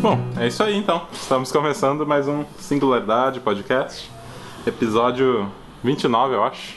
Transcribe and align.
Bom, 0.00 0.18
é 0.36 0.46
isso 0.46 0.62
aí 0.62 0.76
então. 0.76 1.02
Estamos 1.12 1.50
começando 1.50 2.06
mais 2.06 2.28
um 2.28 2.44
Singularidade 2.58 3.40
Podcast. 3.40 4.10
Episódio 4.66 5.50
29, 5.82 6.34
eu 6.34 6.44
acho. 6.44 6.76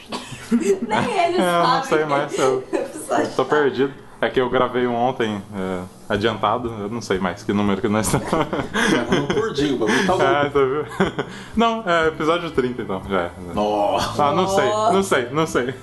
Nem 0.50 1.18
eles 1.26 1.38
É, 1.40 1.58
eu 1.58 1.62
não 1.62 1.82
sei 1.84 2.04
mais. 2.04 2.38
Eu 2.38 2.64
Episódio 2.72 3.30
tô 3.36 3.44
perdido. 3.44 3.92
É 4.20 4.28
que 4.28 4.40
eu 4.40 4.48
gravei 4.48 4.86
um 4.86 4.94
ontem 4.94 5.42
é, 5.52 5.80
adiantado, 6.08 6.72
eu 6.82 6.88
não 6.88 7.00
sei 7.02 7.18
mais 7.18 7.42
que 7.42 7.52
número 7.52 7.80
que 7.80 7.88
nós 7.88 8.06
estamos. 8.06 8.28
Gravando 8.30 9.34
por 9.34 9.52
dia, 9.52 9.74
o 9.74 9.78
bagulho 9.78 10.06
tá 10.06 10.12
É, 10.22 10.42
louco. 10.42 10.50
tá 10.52 11.04
vendo? 11.04 11.26
Não, 11.56 11.82
é 11.84 12.06
episódio 12.06 12.48
30 12.52 12.82
então, 12.82 13.02
já 13.10 13.20
é. 13.22 13.30
Nossa. 13.52 14.24
Ah, 14.24 14.32
não 14.32 14.46
sei, 14.46 14.68
não 14.68 15.02
sei, 15.02 15.28
não 15.32 15.46
sei. 15.46 15.74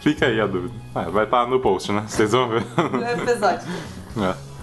Fica 0.00 0.26
aí 0.26 0.38
a 0.38 0.46
dúvida. 0.46 0.74
Ah, 0.94 1.04
vai 1.08 1.24
estar 1.24 1.46
no 1.46 1.58
post, 1.60 1.90
né? 1.92 2.04
Vocês 2.06 2.32
vão 2.32 2.46
ver. 2.50 2.62
no 2.92 3.02
episódio. 3.22 3.66
É. 4.18 4.53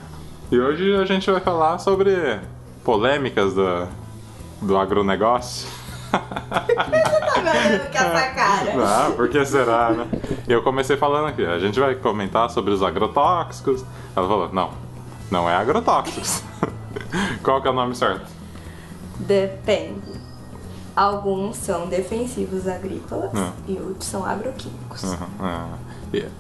E 0.51 0.59
hoje 0.59 0.93
a 0.95 1.05
gente 1.05 1.29
vai 1.31 1.39
falar 1.39 1.77
sobre 1.79 2.39
polêmicas 2.83 3.53
do, 3.53 3.87
do 4.61 4.77
agronegócio. 4.77 5.67
Tá 6.11 6.87
me 6.89 6.97
olhando 7.49 7.91
com 7.91 7.97
essa 7.97 8.29
cara. 8.31 8.51
Ah, 8.83 9.11
por 9.15 9.29
que 9.29 9.43
será, 9.45 9.91
né? 9.91 10.07
Eu 10.47 10.61
comecei 10.61 10.97
falando 10.97 11.27
aqui, 11.27 11.45
a 11.45 11.57
gente 11.57 11.79
vai 11.79 11.95
comentar 11.95 12.49
sobre 12.49 12.73
os 12.73 12.83
agrotóxicos. 12.83 13.83
Ela 14.15 14.27
falou, 14.27 14.49
não, 14.51 14.71
não 15.29 15.49
é 15.49 15.55
agrotóxicos. 15.55 16.43
Qual 17.43 17.61
que 17.61 17.67
é 17.67 17.71
o 17.71 17.73
nome 17.73 17.95
certo? 17.95 18.25
Depende. 19.19 20.19
Alguns 20.95 21.55
são 21.57 21.88
defensivos 21.88 22.67
agrícolas 22.67 23.31
Ah. 23.33 23.53
e 23.67 23.77
outros 23.79 24.05
são 24.09 24.25
agroquímicos. 24.25 25.03
Uhum. 25.03 25.69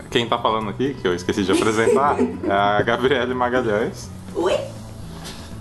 Quem 0.09 0.27
tá 0.27 0.37
falando 0.37 0.69
aqui, 0.69 0.93
que 0.93 1.07
eu 1.07 1.15
esqueci 1.15 1.43
de 1.43 1.51
apresentar, 1.51 2.17
é 2.43 2.51
a 2.51 2.81
Gabriele 2.81 3.33
Magalhães. 3.33 4.09
Ui? 4.35 4.53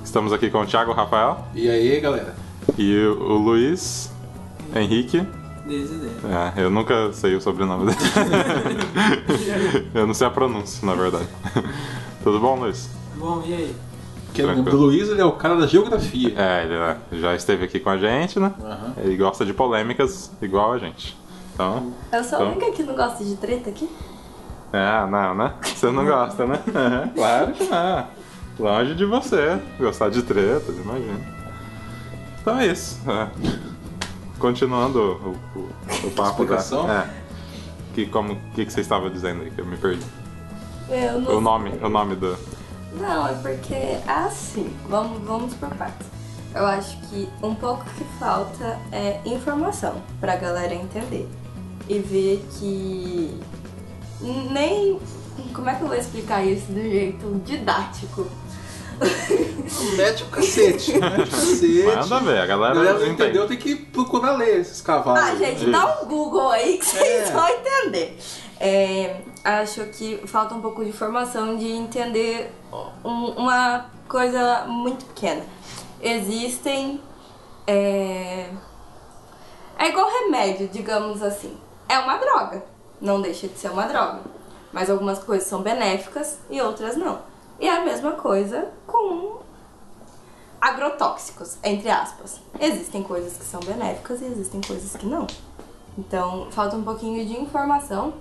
Estamos 0.05 0.33
aqui 0.33 0.51
com 0.51 0.61
o 0.61 0.67
Thiago 0.67 0.93
Rafael 0.93 1.47
E 1.55 1.69
aí, 1.71 2.01
galera? 2.01 2.35
e 2.77 2.97
o 3.07 3.23
o 3.23 3.39
Luiz 3.39 4.11
Henrique. 4.75 5.19
É, 5.69 6.63
eu 6.63 6.71
nunca 6.71 7.13
sei 7.13 7.37
o 7.37 7.41
sobrenome 7.41 7.87
dele. 7.87 7.99
eu 9.95 10.07
não 10.07 10.15
sei 10.15 10.27
a 10.27 10.31
pronúncia, 10.31 10.85
na 10.85 10.95
verdade. 10.95 11.29
Tudo 12.25 12.41
bom, 12.41 12.59
Luiz? 12.59 12.91
Bom, 13.17 13.43
e 13.47 13.55
aí? 13.55 13.77
Que 14.35 14.43
o 14.43 14.47
Tranquilo. 14.47 14.79
Luiz 14.87 15.09
ele 15.09 15.21
é 15.21 15.25
o 15.25 15.33
cara 15.33 15.57
da 15.57 15.67
geografia. 15.67 16.35
É, 16.37 16.65
ele 16.65 16.77
né, 16.79 16.97
já 17.13 17.35
esteve 17.35 17.65
aqui 17.65 17.79
com 17.79 17.91
a 17.91 17.97
gente, 17.99 18.39
né? 18.41 18.53
Aham. 18.61 18.95
Ele 18.99 19.17
gosta 19.17 19.45
de 19.45 19.53
polêmicas 19.53 20.33
igual 20.43 20.73
a 20.73 20.79
gente. 20.79 21.17
Então, 21.61 21.93
Eu 22.11 22.25
sou 22.25 22.39
a 22.39 22.43
Então. 22.43 22.53
única 22.53 22.73
que 22.73 22.83
não 22.83 22.95
gosta 22.97 23.23
de 23.23 23.37
treta 23.37 23.69
aqui? 23.71 23.89
é, 24.73 25.07
não, 25.07 25.35
né? 25.35 25.55
Você 25.63 25.91
não 25.91 26.05
gosta, 26.07 26.47
né? 26.47 26.59
É, 26.75 27.09
claro 27.15 27.53
que 27.53 27.65
não. 27.65 28.07
Longe 28.59 28.95
de 28.95 29.05
você 29.05 29.61
gostar 29.79 30.09
de 30.11 30.23
tretas, 30.23 30.75
imagina. 30.77 31.21
Então 32.41 32.59
é 32.59 32.67
isso. 32.67 32.99
é. 33.11 33.29
Continuando 34.39 34.99
o, 35.55 35.59
o, 35.59 35.69
o 36.07 36.11
papo 36.17 36.45
da. 36.47 36.57
Explicação? 36.57 36.91
É. 36.91 37.07
Que, 37.95 38.07
como, 38.07 38.37
que, 38.55 38.65
que 38.65 38.73
você 38.73 38.81
estava 38.81 39.11
dizendo 39.11 39.43
aí 39.43 39.51
que 39.51 39.61
eu 39.61 39.67
me 39.67 39.77
perdi? 39.77 40.05
Eu 40.89 41.21
não 41.21 41.37
O 41.37 41.41
nome, 41.41 41.73
o 41.83 41.89
nome 41.89 42.17
do. 42.17 42.37
Não, 42.95 43.27
é 43.29 43.35
porque 43.35 43.75
é 43.75 44.03
assim, 44.07 44.75
vamos, 44.89 45.21
vamos 45.23 45.55
por 45.55 45.69
partes. 45.75 46.07
Eu 46.55 46.67
acho 46.67 46.97
que 47.03 47.29
um 47.43 47.55
pouco 47.55 47.85
que 47.97 48.05
falta 48.19 48.79
é 48.91 49.21
informação 49.25 49.95
pra 50.21 50.37
galera 50.37 50.75
entender. 50.75 51.29
E 51.91 51.99
ver 51.99 52.47
que 52.59 53.41
nem. 54.53 55.01
Como 55.53 55.69
é 55.69 55.75
que 55.75 55.83
eu 55.83 55.89
vou 55.89 55.97
explicar 55.97 56.45
isso 56.47 56.71
do 56.71 56.81
jeito 56.81 57.43
didático? 57.45 58.27
Mete 59.97 60.23
o 60.25 60.27
cacete. 60.27 60.93
Mete 60.99 61.23
o 61.23 61.27
cacete. 61.31 61.83
Manda 61.85 62.21
ver, 62.21 62.39
a 62.39 62.47
galera, 62.47 62.75
galera 62.75 62.93
não 62.99 63.07
entende. 63.07 63.23
entendeu, 63.23 63.49
tem 63.49 63.57
que 63.57 63.75
procurar 63.75 64.37
ler 64.37 64.61
esses 64.61 64.81
cavalos. 64.83 65.21
Ah, 65.21 65.35
gente, 65.37 65.63
Isso. 65.63 65.71
dá 65.71 66.01
um 66.03 66.07
Google 66.07 66.51
aí 66.51 66.79
que 66.79 66.85
vocês 66.87 67.29
É. 67.31 67.33
vão 67.33 67.49
entender. 67.49 68.19
É, 68.61 69.17
acho 69.43 69.85
que 69.87 70.21
falta 70.27 70.55
um 70.55 70.61
pouco 70.61 70.85
de 70.85 70.91
informação 70.91 71.57
de 71.57 71.67
entender 71.73 72.53
um- 73.03 73.31
uma 73.39 73.87
coisa 74.07 74.65
muito 74.69 75.05
pequena. 75.07 75.43
Existem. 76.01 77.01
É, 77.67 78.47
é 79.79 79.89
igual 79.89 80.09
remédio, 80.25 80.69
digamos 80.69 81.23
assim. 81.23 81.57
É 81.91 81.99
uma 81.99 82.19
droga. 82.19 82.63
Não 83.01 83.21
deixa 83.21 83.49
de 83.49 83.59
ser 83.59 83.69
uma 83.69 83.85
droga. 83.85 84.21
Mas 84.73 84.89
algumas 84.89 85.19
coisas 85.19 85.49
são 85.49 85.61
benéficas 85.61 86.39
e 86.49 86.61
outras 86.63 86.97
não. 86.97 87.19
E 87.59 87.67
é 87.67 87.77
a 87.77 87.85
mesma 87.85 88.13
coisa 88.13 88.69
com 88.87 89.41
agrotóxicos, 90.61 91.59
entre 91.65 91.91
aspas. 91.91 92.41
Existem 92.61 93.03
coisas 93.03 93.37
que 93.37 93.45
são 93.45 93.59
benéficas 93.59 94.23
e 94.23 94.27
existem 94.27 94.61
coisas 94.61 94.95
que 94.95 95.05
não. 95.05 95.27
Então, 95.99 96.47
falta 96.53 96.77
um 96.77 96.85
pouquinho 96.85 97.27
de 97.27 97.37
informação 97.37 98.15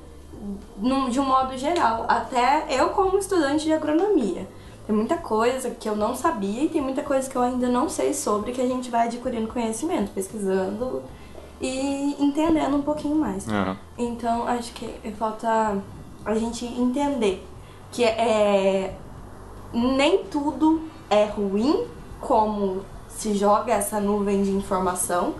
de 1.11 1.19
um 1.19 1.25
modo 1.25 1.55
geral. 1.55 2.05
Até 2.07 2.65
eu, 2.71 2.89
como 2.89 3.19
estudante 3.19 3.65
de 3.65 3.73
agronomia, 3.73 4.47
tem 4.87 4.95
muita 4.95 5.17
coisa 5.17 5.69
que 5.69 5.87
eu 5.87 5.95
não 5.95 6.15
sabia 6.15 6.63
e 6.63 6.69
tem 6.69 6.81
muita 6.81 7.03
coisa 7.03 7.29
que 7.29 7.35
eu 7.35 7.43
ainda 7.43 7.69
não 7.69 7.87
sei 7.87 8.15
sobre 8.15 8.51
que 8.51 8.61
a 8.61 8.67
gente 8.67 8.89
vai 8.89 9.05
adquirindo 9.05 9.47
conhecimento, 9.47 10.09
pesquisando 10.11 11.03
e 11.59 12.15
entendendo 12.19 12.75
um 12.75 12.81
pouquinho 12.81 13.15
mais. 13.15 13.47
Aham. 13.47 13.77
Então, 13.97 14.47
acho 14.47 14.73
que 14.73 14.87
falta 15.17 15.77
a 16.25 16.35
gente 16.35 16.65
entender 16.65 17.45
que 17.91 18.03
é 18.03 18.95
nem 19.73 20.23
tudo 20.25 20.81
é 21.09 21.25
ruim 21.25 21.85
como 22.19 22.83
se 23.07 23.33
joga 23.33 23.73
essa 23.73 23.99
nuvem 23.99 24.43
de 24.43 24.51
informação 24.51 25.35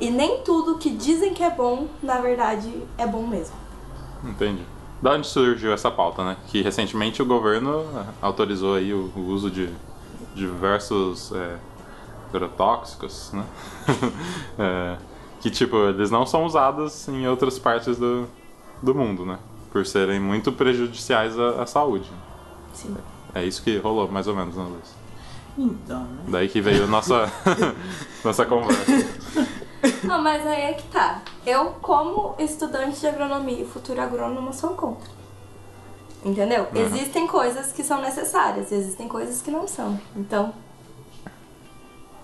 e 0.00 0.10
nem 0.10 0.40
tudo 0.42 0.78
que 0.78 0.90
dizem 0.90 1.32
que 1.32 1.42
é 1.42 1.50
bom, 1.50 1.86
na 2.02 2.20
verdade, 2.20 2.72
é 2.98 3.06
bom 3.06 3.26
mesmo. 3.26 3.54
Entendi. 4.24 4.64
Da 5.00 5.12
onde 5.12 5.26
surgiu 5.26 5.72
essa 5.72 5.90
pauta, 5.90 6.24
né? 6.24 6.36
Que 6.48 6.62
recentemente 6.62 7.20
o 7.20 7.26
governo 7.26 7.84
eh, 7.96 8.04
autorizou 8.20 8.76
aí 8.76 8.94
o, 8.94 9.10
o 9.16 9.26
uso 9.26 9.50
de 9.50 9.68
diversos 10.34 11.32
é, 11.32 11.56
agrotóxicos, 12.28 13.32
né? 13.32 13.44
É, 14.58 14.96
que, 15.42 15.50
tipo, 15.50 15.76
eles 15.88 16.10
não 16.10 16.24
são 16.24 16.44
usados 16.46 17.08
em 17.08 17.26
outras 17.26 17.58
partes 17.58 17.98
do, 17.98 18.26
do 18.80 18.94
mundo, 18.94 19.26
né? 19.26 19.38
Por 19.72 19.84
serem 19.84 20.20
muito 20.20 20.52
prejudiciais 20.52 21.38
à, 21.38 21.62
à 21.62 21.66
saúde. 21.66 22.08
Sim. 22.72 22.96
É 23.34 23.44
isso 23.44 23.62
que 23.62 23.76
rolou, 23.78 24.08
mais 24.08 24.26
ou 24.28 24.36
menos, 24.36 24.56
né, 24.56 24.64
Luiz? 24.64 24.94
Então, 25.58 26.04
né? 26.04 26.22
Daí 26.28 26.48
que 26.48 26.60
veio 26.60 26.84
a 26.84 26.86
nossa, 26.86 27.30
nossa 28.24 28.46
conversa. 28.46 28.84
Não, 30.04 30.22
mas 30.22 30.46
aí 30.46 30.62
é 30.62 30.72
que 30.74 30.86
tá. 30.88 31.22
Eu, 31.44 31.72
como 31.82 32.34
estudante 32.38 33.00
de 33.00 33.06
agronomia 33.08 33.62
e 33.62 33.66
futuro 33.66 34.00
agrônomo, 34.00 34.52
sou 34.52 34.70
contra. 34.70 35.10
Entendeu? 36.24 36.68
Existem 36.72 37.26
coisas 37.26 37.72
que 37.72 37.82
são 37.82 38.00
necessárias 38.00 38.70
e 38.70 38.76
existem 38.76 39.08
coisas 39.08 39.42
que 39.42 39.50
não 39.50 39.66
são. 39.66 40.00
Então, 40.14 40.54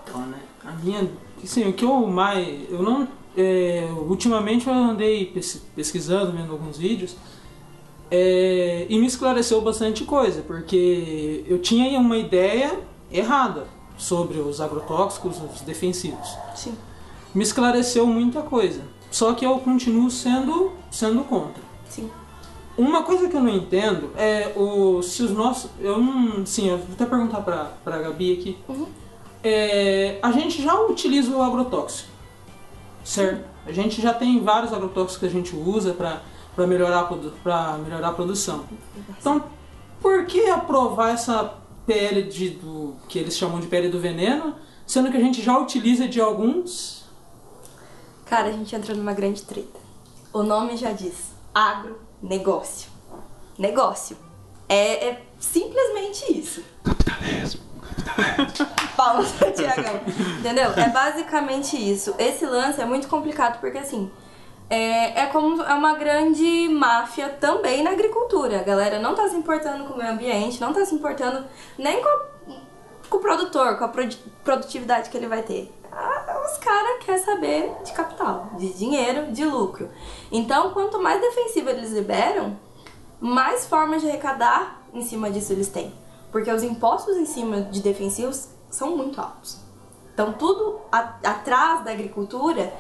Então, 0.05 0.21
né? 0.27 0.39
A 0.65 0.71
minha. 0.73 1.11
Assim, 1.43 1.69
o 1.69 1.73
que 1.73 1.85
eu 1.85 2.07
mais. 2.07 2.71
Eu 2.71 2.83
não. 2.83 3.09
é, 3.37 3.89
ultimamente 4.09 4.67
eu 4.67 4.73
andei 4.75 5.27
pes- 5.27 5.63
pesquisando, 5.77 6.33
vendo 6.33 6.53
alguns 6.53 6.77
vídeos. 6.79 7.17
é, 8.11 8.87
e 8.89 8.99
me 8.99 9.07
esclareceu 9.07 9.61
bastante 9.61 10.05
coisa, 10.05 10.43
porque 10.43 11.45
eu 11.47 11.59
tinha 11.59 11.99
uma 12.01 12.17
ideia 12.17 12.79
errada 13.13 13.67
sobre 13.97 14.39
os 14.39 14.61
agrotóxicos, 14.61 15.37
os 15.55 15.61
defensivos. 15.63 16.29
sim. 16.55 16.75
Me 17.35 17.43
esclareceu 17.43 18.07
muita 18.07 18.41
coisa. 18.41 18.81
Só 19.11 19.35
que 19.35 19.45
eu 19.45 19.59
continuo 19.59 20.11
sendo, 20.11 20.73
sendo 20.91 21.23
contra. 21.25 21.63
Sim. 21.89 22.11
Uma 22.77 23.03
coisa 23.03 23.29
que 23.29 23.37
eu 23.37 23.43
não 23.43 23.51
entendo 23.55 24.11
é 24.17 24.53
o, 24.57 25.03
se 25.03 25.23
os 25.23 25.31
nossos. 25.33 25.71
Eu 25.81 25.99
não. 25.99 26.47
Sim, 26.47 26.71
eu 26.71 26.79
vou 26.79 26.87
até 26.95 27.05
perguntar 27.05 27.41
pra, 27.43 27.65
pra 27.85 27.99
Gabi 27.99 28.33
aqui. 28.33 28.57
Uhum. 28.69 28.87
É, 29.43 30.19
a 30.23 30.33
gente 30.33 30.63
já 30.63 30.75
utiliza 30.81 31.31
o 31.31 31.43
agrotóxico, 31.43 32.11
certo? 33.05 33.45
A 33.67 33.73
gente 33.73 34.01
já 34.01 34.13
tem 34.13 34.43
vários 34.43 34.73
agrotóxicos 34.73 35.19
que 35.19 35.27
a 35.27 35.31
gente 35.31 35.55
usa 35.55 35.93
pra, 35.93 36.23
pra, 36.57 36.67
melhorar, 36.67 37.09
pra 37.43 37.79
melhorar 37.79 38.09
a 38.09 38.13
produção. 38.13 38.65
Então, 39.21 39.45
por 40.01 40.27
que 40.27 40.49
aprovar 40.49 41.11
essa 41.11 41.55
pele 41.87 42.23
de, 42.23 42.51
do, 42.51 42.97
que 43.09 43.19
eles 43.19 43.37
chamam 43.37 43.61
de 43.61 43.67
pele 43.67 43.89
do 43.89 44.01
veneno, 44.01 44.55
sendo 44.87 45.11
que 45.11 45.17
a 45.17 45.21
gente 45.21 45.43
já 45.43 45.59
utiliza 45.59 46.09
de 46.09 46.21
alguns? 46.21 47.05
Cara, 48.27 48.49
a 48.49 48.53
gente 48.53 48.75
entrou 48.75 48.97
numa 48.97 49.13
grande 49.13 49.43
treta. 49.43 49.79
O 50.33 50.43
nome 50.43 50.77
já 50.77 50.93
diz: 50.93 51.33
agronegócio. 51.55 52.91
Negócio. 53.59 54.17
É, 54.69 55.09
é 55.09 55.23
simplesmente 55.39 56.33
isso. 56.33 56.63
Capitalismo. 56.85 57.63
Tiagão. 59.55 60.01
Entendeu? 60.39 60.71
É 60.77 60.89
basicamente 60.89 61.77
isso. 61.77 62.15
Esse 62.19 62.45
lance 62.47 62.81
é 62.81 62.85
muito 62.85 63.09
complicado 63.09 63.61
porque 63.61 63.79
assim. 63.79 64.11
é, 64.71 65.23
é 65.23 65.27
como 65.27 65.63
é 65.63 65.75
uma 65.75 65.95
grande 65.95 66.69
máfia 66.69 67.29
também 67.41 67.83
na 67.83 67.91
agricultura. 67.91 68.61
A 68.61 68.63
galera 68.63 68.99
não 68.99 69.15
tá 69.15 69.29
se 69.29 69.37
importando 69.37 69.85
com 69.85 69.95
o 69.95 69.99
meio 69.99 70.11
ambiente, 70.13 70.61
não 70.61 70.73
tá 70.73 70.85
se 70.85 70.95
importando 70.95 71.45
nem 71.79 72.03
com, 72.03 72.55
com 73.09 73.17
o 73.17 73.21
produtor, 73.21 73.77
com 73.79 73.85
a 73.85 73.89
produ- 73.89 74.17
produtividade 74.45 75.09
que 75.11 75.17
ele 75.17 75.27
vai 75.29 75.43
ter. 75.43 75.73
Ah, 75.91 76.43
Os 76.47 76.59
caras 76.59 77.03
querem 77.05 77.21
saber 77.23 77.73
de 77.85 77.93
capital, 77.93 78.51
de 78.59 78.73
dinheiro, 78.75 79.33
de 79.33 79.45
lucro. 79.45 79.89
Então, 80.31 80.71
quanto 80.71 81.01
mais 81.03 81.21
defensivo 81.21 81.71
eles 81.71 81.91
liberam, 81.91 82.57
mais 83.21 83.67
formas 83.67 84.03
de 84.03 84.09
arrecadar 84.09 84.81
em 84.95 85.03
cima 85.03 85.29
disso 85.31 85.53
eles 85.53 85.69
têm. 85.69 85.93
Porque 86.31 86.53
os 86.53 86.63
impostos 86.63 87.17
em 87.17 87.25
cima 87.27 87.63
de 87.63 87.81
defensivos 87.81 88.49
são 88.71 88.97
muito 88.97 89.21
altos. 89.21 89.59
Então, 90.15 90.33
tudo 90.33 90.81
a- 90.91 91.15
atrás 91.25 91.85
da 91.85 91.93
agricultura 91.93 92.73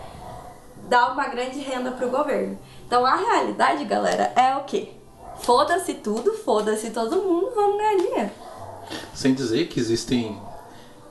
dá 0.89 1.13
uma 1.13 1.29
grande 1.29 1.61
renda 1.61 1.93
pro 1.93 2.09
governo. 2.11 2.59
Então, 2.87 3.05
a 3.05 3.15
realidade, 3.15 3.85
galera, 3.85 4.33
é 4.35 4.57
o 4.57 4.65
quê? 4.65 4.93
Foda-se 5.41 5.95
tudo, 5.95 6.33
foda-se 6.35 6.91
todo 6.91 7.17
mundo, 7.23 7.53
vamos 7.55 7.77
ganhar 7.79 7.97
dinheiro. 7.97 8.31
Sem 9.15 9.35
dizer 9.35 9.69
que 9.69 9.79
existem 9.79 10.41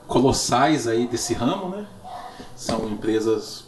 colossais 0.06 0.86
aí 0.86 1.06
desse 1.06 1.32
ramo, 1.32 1.68
né? 1.68 1.86
São 2.56 2.88
empresas 2.88 3.67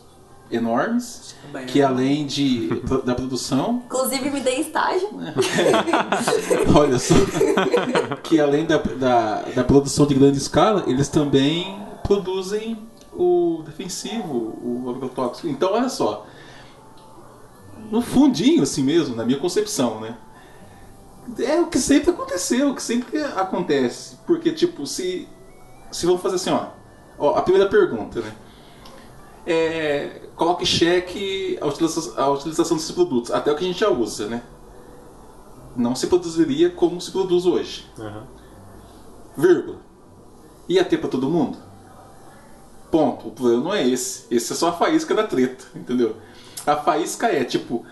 enormes 0.51 1.35
que 1.67 1.83
além 1.83 2.27
de 2.27 2.69
da 3.05 3.15
produção, 3.15 3.83
Inclusive, 3.87 4.31
me 4.31 4.41
dei 4.41 4.61
estágio. 4.61 5.09
olha 6.75 6.99
só, 6.99 7.15
que 8.23 8.41
além 8.41 8.67
da, 8.67 8.77
da, 8.79 9.43
da 9.43 9.65
produção 9.65 10.07
de 10.07 10.15
grande 10.15 10.39
escala, 10.39 10.85
eles 10.87 11.09
também 11.09 11.81
produzem 12.03 12.79
o 13.13 13.63
defensivo, 13.65 14.59
o 14.63 14.91
agrotóxico. 14.91 15.49
Então, 15.49 15.73
olha 15.73 15.89
só, 15.89 16.27
no 17.91 18.01
fundinho 18.01 18.63
assim 18.63 18.83
mesmo, 18.83 19.17
na 19.17 19.25
minha 19.25 19.39
concepção, 19.39 20.01
né? 20.01 20.17
É 21.39 21.61
o 21.61 21.67
que 21.67 21.79
sempre 21.79 22.11
aconteceu, 22.11 22.71
o 22.71 22.75
que 22.75 22.83
sempre 22.83 23.23
acontece. 23.23 24.17
Porque, 24.27 24.53
tipo, 24.53 24.87
se, 24.87 25.29
se 25.91 26.07
vamos 26.07 26.21
fazer 26.23 26.37
assim, 26.37 26.51
ó, 26.51 26.69
ó 27.19 27.37
a 27.37 27.43
primeira 27.43 27.69
pergunta, 27.69 28.21
né? 28.21 28.33
É, 29.47 30.21
coloque 30.41 30.63
em 30.63 30.67
xeque 30.67 31.59
a 31.61 31.67
utilização, 31.67 32.15
a 32.17 32.31
utilização 32.31 32.75
desses 32.75 32.91
produtos, 32.93 33.31
até 33.31 33.53
o 33.53 33.55
que 33.55 33.63
a 33.63 33.67
gente 33.67 33.81
já 33.81 33.91
usa, 33.91 34.27
né? 34.27 34.43
Não 35.77 35.95
se 35.95 36.07
produziria 36.07 36.71
como 36.71 36.99
se 36.99 37.11
produz 37.11 37.45
hoje. 37.45 37.87
Aham. 37.99 38.27
Vírgula. 39.37 39.81
Ia 40.67 40.83
ter 40.83 40.97
pra 40.97 41.11
todo 41.11 41.29
mundo? 41.29 41.59
Ponto. 42.91 43.29
O 43.29 43.33
problema 43.33 43.65
não 43.65 43.75
é 43.75 43.87
esse. 43.87 44.25
Esse 44.35 44.55
é 44.55 44.57
só 44.57 44.69
a 44.69 44.73
faísca 44.73 45.15
da 45.15 45.27
treta, 45.27 45.67
entendeu? 45.75 46.17
A 46.67 46.75
faísca 46.75 47.27
é, 47.27 47.45
tipo, 47.45 47.85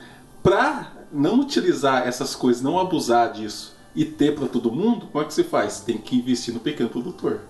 pra 0.42 0.92
não 1.12 1.40
utilizar 1.40 2.08
essas 2.08 2.34
coisas, 2.34 2.62
não 2.62 2.78
abusar 2.78 3.30
disso 3.30 3.76
e 3.94 4.06
ter 4.06 4.34
pra 4.34 4.48
todo 4.48 4.72
mundo, 4.72 5.06
como 5.12 5.22
é 5.22 5.26
que 5.26 5.34
se 5.34 5.44
faz? 5.44 5.80
Tem 5.80 5.98
que 5.98 6.16
investir 6.16 6.54
no 6.54 6.60
pequeno 6.60 6.88
produtor. 6.88 7.42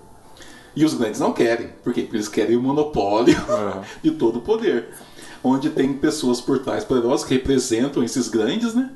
E 0.75 0.85
os 0.85 0.93
grandes 0.93 1.19
não 1.19 1.33
querem. 1.33 1.69
Por 1.83 1.93
quê? 1.93 2.01
Porque 2.01 2.17
eles 2.17 2.27
querem 2.27 2.55
o 2.55 2.61
monopólio 2.61 3.37
Aham. 3.49 3.83
de 4.03 4.11
todo 4.11 4.39
o 4.39 4.41
poder. 4.41 4.89
Onde 5.43 5.69
tem 5.69 5.93
pessoas 5.93 6.39
por 6.41 6.59
trás 6.59 6.83
poderosas 6.83 7.25
que 7.25 7.33
representam 7.33 8.03
esses 8.03 8.27
grandes, 8.27 8.73
né? 8.75 8.91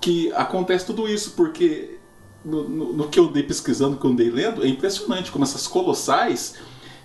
Que 0.00 0.32
acontece 0.32 0.86
tudo 0.86 1.08
isso, 1.08 1.32
porque 1.36 1.98
no, 2.44 2.68
no- 2.68 2.92
no 2.94 3.08
que 3.08 3.18
eu 3.18 3.24
andei 3.26 3.42
pesquisando, 3.42 3.96
que 3.98 4.04
eu 4.06 4.10
andei 4.10 4.30
lendo, 4.30 4.64
é 4.64 4.68
impressionante 4.68 5.30
como 5.30 5.44
essas 5.44 5.66
colossais 5.66 6.54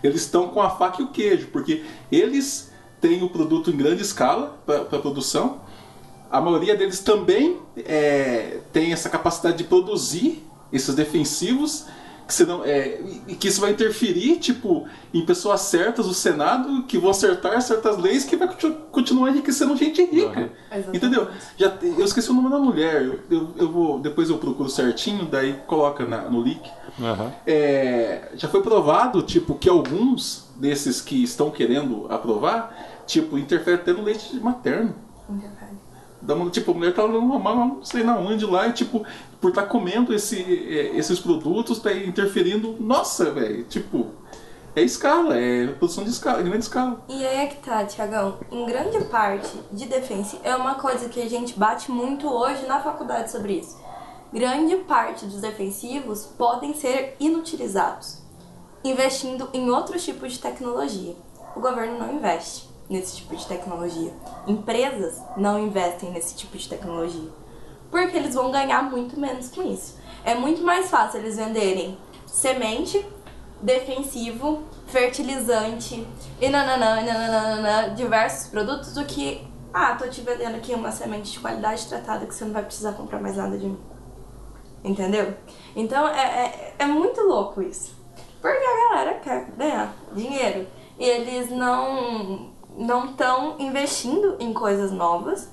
eles 0.03 0.21
estão 0.21 0.49
com 0.49 0.61
a 0.61 0.69
faca 0.69 1.01
e 1.01 1.05
o 1.05 1.09
queijo, 1.09 1.47
porque 1.51 1.83
eles 2.11 2.71
têm 3.01 3.23
o 3.23 3.29
produto 3.29 3.71
em 3.71 3.75
grande 3.77 4.03
escala 4.03 4.61
para 4.65 4.83
produção. 4.85 5.61
A 6.29 6.39
maioria 6.39 6.75
deles 6.75 6.99
também 6.99 7.57
é, 7.77 8.59
tem 8.71 8.93
essa 8.93 9.09
capacidade 9.09 9.57
de 9.57 9.63
produzir 9.63 10.43
esses 10.71 10.93
defensivos 10.93 11.85
que 12.27 12.33
senão, 12.33 12.63
é, 12.65 12.99
e- 13.27 13.35
que 13.35 13.47
isso 13.47 13.61
vai 13.61 13.71
interferir 13.71 14.37
tipo 14.37 14.87
em 15.13 15.23
pessoas 15.25 15.61
certas 15.61 16.07
do 16.07 16.13
Senado 16.13 16.83
que 16.83 16.97
vão 16.97 17.11
acertar 17.11 17.61
certas 17.61 17.97
leis 17.97 18.23
que 18.25 18.35
vai 18.35 18.47
continu- 18.47 18.75
continuar 18.91 19.29
enriquecendo 19.29 19.75
gente 19.77 20.03
rica. 20.03 20.39
Uhum. 20.71 20.93
Entendeu? 20.93 21.27
Já, 21.55 21.71
eu 21.81 22.03
esqueci 22.03 22.31
o 22.31 22.33
nome 22.33 22.49
da 22.49 22.57
mulher. 22.57 23.03
Eu, 23.03 23.19
eu, 23.29 23.49
eu 23.57 23.71
vou 23.71 23.99
depois 23.99 24.29
eu 24.29 24.37
procuro 24.39 24.69
certinho, 24.69 25.25
daí 25.25 25.53
coloca 25.67 26.03
na- 26.05 26.23
no 26.29 26.41
link. 26.41 26.67
Aham. 26.99 27.31
É, 27.45 28.29
já 28.35 28.47
foi 28.47 28.61
provado 28.63 29.21
tipo 29.21 29.53
que 29.55 29.69
alguns 29.69 30.49
desses 30.55 31.01
que 31.01 31.21
estão 31.23 31.51
querendo 31.51 32.07
aprovar, 32.09 33.03
tipo 33.05 33.37
interfere 33.37 33.75
até 33.75 33.93
no 33.93 34.01
leite 34.01 34.35
materno. 34.39 34.95
Da, 36.21 36.33
mu- 36.35 36.49
tipo, 36.49 36.71
a 36.71 36.73
mulher 36.73 36.91
tá 36.93 37.07
numa 37.07 37.37
mala, 37.37 37.65
não 37.65 37.83
sei 37.83 38.03
na 38.03 38.17
onde 38.17 38.45
lá, 38.45 38.67
e 38.67 38.71
tipo, 38.73 39.05
por 39.45 39.49
estar 39.49 39.67
comendo 39.67 40.11
esse, 40.11 40.41
é, 40.41 40.97
esses 40.97 41.19
produtos, 41.19 41.77
tá 41.77 41.93
interferindo. 41.93 42.75
Nossa, 42.79 43.29
velho, 43.29 43.63
tipo, 43.65 44.07
é 44.75 44.81
escala, 44.81 45.37
é 45.37 45.67
produção 45.67 46.03
de 46.03 46.09
escala, 46.09 46.41
grande 46.41 46.63
escala. 46.63 47.05
E 47.07 47.23
aí 47.23 47.45
é 47.45 47.45
que 47.45 47.57
tá, 47.57 47.85
Tiagão. 47.85 48.39
Em 48.51 48.65
grande 48.65 49.05
parte 49.05 49.55
de 49.71 49.85
defensa, 49.85 50.39
é 50.43 50.55
uma 50.55 50.73
coisa 50.73 51.09
que 51.09 51.21
a 51.21 51.29
gente 51.29 51.59
bate 51.59 51.91
muito 51.91 52.27
hoje 52.27 52.65
na 52.65 52.79
faculdade 52.79 53.29
sobre 53.29 53.59
isso. 53.59 53.79
Grande 54.33 54.77
parte 54.77 55.27
dos 55.27 55.41
defensivos 55.41 56.25
podem 56.25 56.73
ser 56.73 57.15
inutilizados, 57.19 58.23
investindo 58.83 59.47
em 59.53 59.69
outros 59.69 60.03
tipos 60.03 60.33
de 60.33 60.39
tecnologia. 60.39 61.15
O 61.55 61.59
governo 61.59 61.99
não 61.99 62.15
investe 62.15 62.67
nesse 62.89 63.17
tipo 63.17 63.35
de 63.35 63.45
tecnologia. 63.45 64.11
Empresas 64.47 65.21
não 65.37 65.59
investem 65.59 66.09
nesse 66.09 66.33
tipo 66.33 66.57
de 66.57 66.67
tecnologia. 66.67 67.44
Porque 67.89 68.17
eles 68.17 68.33
vão 68.33 68.51
ganhar 68.51 68.83
muito 68.83 69.19
menos 69.19 69.49
com 69.49 69.63
isso. 69.63 69.97
É 70.23 70.35
muito 70.35 70.61
mais 70.63 70.89
fácil 70.89 71.19
eles 71.19 71.37
venderem 71.37 71.97
semente, 72.25 73.05
defensivo, 73.61 74.63
fertilizante 74.87 76.05
e 76.41 76.49
nananã, 76.49 77.01
nananã, 77.01 77.93
diversos 77.95 78.49
produtos 78.49 78.93
do 78.93 79.05
que, 79.05 79.47
ah, 79.73 79.95
tô 79.95 80.07
te 80.07 80.21
vendendo 80.21 80.55
aqui 80.55 80.73
uma 80.73 80.91
semente 80.91 81.31
de 81.31 81.39
qualidade 81.39 81.87
tratada 81.87 82.25
que 82.25 82.33
você 82.33 82.45
não 82.45 82.53
vai 82.53 82.63
precisar 82.63 82.93
comprar 82.93 83.21
mais 83.21 83.37
nada 83.37 83.57
de 83.57 83.67
mim. 83.67 83.79
Entendeu? 84.83 85.33
Então 85.75 86.07
é, 86.07 86.45
é, 86.45 86.75
é 86.79 86.85
muito 86.85 87.21
louco 87.21 87.61
isso. 87.61 87.95
Porque 88.41 88.63
a 88.63 88.89
galera 88.89 89.19
quer 89.19 89.49
ganhar 89.57 89.95
dinheiro. 90.13 90.67
E 90.99 91.03
eles 91.03 91.49
não 91.49 92.53
não 92.77 93.05
estão 93.05 93.55
investindo 93.57 94.35
em 94.39 94.53
coisas 94.53 94.91
novas. 94.91 95.49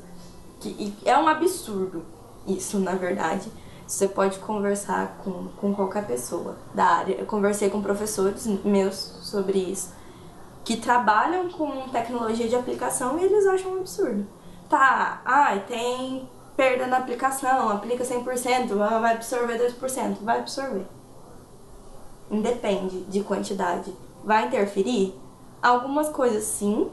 Que, 0.60 0.94
é 1.04 1.16
um 1.16 1.26
absurdo 1.26 2.04
isso, 2.46 2.78
na 2.78 2.94
verdade. 2.94 3.50
Você 3.86 4.08
pode 4.08 4.38
conversar 4.38 5.18
com, 5.22 5.48
com 5.60 5.74
qualquer 5.74 6.06
pessoa 6.06 6.56
da 6.74 6.84
área. 6.84 7.14
Eu 7.14 7.26
conversei 7.26 7.68
com 7.68 7.82
professores 7.82 8.46
meus 8.64 8.94
sobre 8.94 9.58
isso. 9.58 9.92
Que 10.64 10.76
trabalham 10.76 11.50
com 11.50 11.88
tecnologia 11.88 12.48
de 12.48 12.56
aplicação 12.56 13.18
e 13.18 13.24
eles 13.24 13.46
acham 13.46 13.72
um 13.72 13.80
absurdo. 13.80 14.26
Tá, 14.68 15.20
ai, 15.24 15.64
tem 15.66 16.28
perda 16.56 16.86
na 16.86 16.98
aplicação, 16.98 17.68
aplica 17.68 18.04
100%, 18.04 18.80
ah, 18.80 18.98
vai 18.98 19.14
absorver 19.14 19.58
2%, 19.58 20.18
vai 20.22 20.38
absorver. 20.38 20.86
Independe 22.30 23.02
de 23.02 23.22
quantidade. 23.22 23.92
Vai 24.24 24.46
interferir? 24.46 25.14
Algumas 25.60 26.08
coisas 26.08 26.44
sim. 26.44 26.90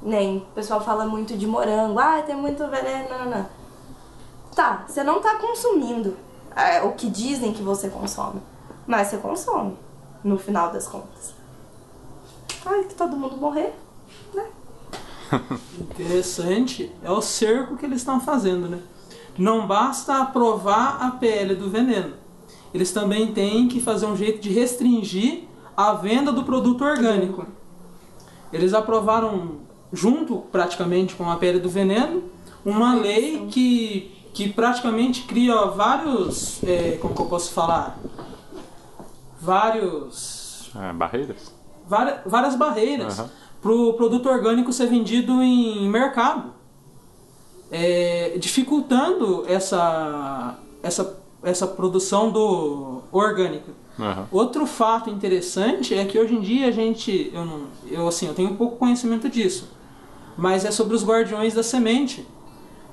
Nem 0.00 0.38
o 0.38 0.54
pessoal 0.54 0.80
fala 0.80 1.04
muito 1.06 1.36
de 1.36 1.46
morango, 1.46 1.98
ah, 1.98 2.22
tem 2.22 2.36
muito 2.36 2.64
veneno, 2.68 3.08
não, 3.08 3.24
não. 3.30 3.57
Tá, 4.58 4.86
você 4.88 5.04
não 5.04 5.20
tá 5.20 5.36
consumindo 5.36 6.16
é, 6.56 6.82
o 6.82 6.90
que 6.90 7.08
dizem 7.08 7.52
que 7.52 7.62
você 7.62 7.88
consome. 7.88 8.40
Mas 8.88 9.06
você 9.06 9.18
consome, 9.18 9.76
no 10.24 10.36
final 10.36 10.72
das 10.72 10.88
contas. 10.88 11.32
Ai, 12.66 12.82
que 12.82 12.94
todo 12.96 13.16
mundo 13.16 13.36
morrer, 13.36 13.72
né? 14.34 14.46
Interessante 15.78 16.92
é 17.04 17.08
o 17.12 17.20
cerco 17.20 17.76
que 17.76 17.86
eles 17.86 17.98
estão 17.98 18.20
fazendo, 18.20 18.68
né? 18.68 18.80
Não 19.38 19.64
basta 19.64 20.16
aprovar 20.16 21.04
a 21.06 21.12
PL 21.12 21.54
do 21.54 21.70
veneno. 21.70 22.14
Eles 22.74 22.90
também 22.90 23.32
têm 23.32 23.68
que 23.68 23.80
fazer 23.80 24.06
um 24.06 24.16
jeito 24.16 24.40
de 24.40 24.50
restringir 24.50 25.44
a 25.76 25.92
venda 25.92 26.32
do 26.32 26.42
produto 26.42 26.82
orgânico. 26.82 27.46
Eles 28.52 28.74
aprovaram, 28.74 29.58
junto 29.92 30.38
praticamente 30.50 31.14
com 31.14 31.30
a 31.30 31.36
PL 31.36 31.60
do 31.60 31.70
veneno, 31.70 32.24
uma 32.64 32.94
lei 32.94 33.46
que, 33.46 34.17
que 34.32 34.48
praticamente 34.52 35.22
cria 35.22 35.66
vários. 35.66 36.62
é, 36.64 36.98
como 37.00 37.14
que 37.14 37.20
eu 37.22 37.26
posso 37.26 37.52
falar? 37.52 37.98
Vários 39.40 40.70
É, 40.76 40.92
barreiras? 40.92 41.52
várias, 41.86 42.20
várias 42.26 42.54
barreiras 42.56 43.18
Aham. 43.18 43.30
para 43.62 43.72
o 43.72 43.94
produto 43.94 44.28
orgânico 44.28 44.72
ser 44.72 44.86
vendido 44.86 45.42
em 45.42 45.88
mercado, 45.88 46.52
É, 47.70 48.36
dificultando 48.38 49.44
essa, 49.46 50.56
essa, 50.82 51.20
essa 51.42 51.66
produção 51.66 52.30
do 52.30 53.02
orgânica. 53.12 53.72
Aham. 53.98 54.26
Outro 54.32 54.64
fato 54.66 55.10
interessante 55.10 55.92
é 55.94 56.04
que 56.06 56.18
hoje 56.18 56.34
em 56.34 56.40
dia 56.40 56.68
a 56.68 56.70
gente, 56.70 57.30
eu 57.34 57.44
não, 57.44 57.60
eu 57.90 58.08
assim, 58.08 58.26
eu 58.26 58.32
tenho 58.34 58.54
pouco 58.54 58.76
conhecimento 58.76 59.28
disso, 59.28 59.68
mas 60.36 60.64
é 60.64 60.70
sobre 60.70 60.94
os 60.96 61.04
guardiões 61.04 61.52
da 61.52 61.62
semente. 61.62 62.26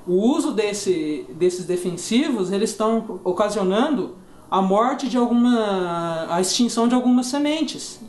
O 0.06 0.14
uso 0.14 0.52
desse, 0.52 1.26
desses 1.30 1.64
defensivos, 1.64 2.52
eles 2.52 2.70
estão 2.70 3.20
ocasionando 3.24 4.16
a 4.50 4.62
morte 4.62 5.08
de 5.08 5.16
alguma. 5.16 6.26
a 6.30 6.40
extinção 6.40 6.86
de 6.86 6.94
algumas 6.94 7.26
sementes. 7.26 8.00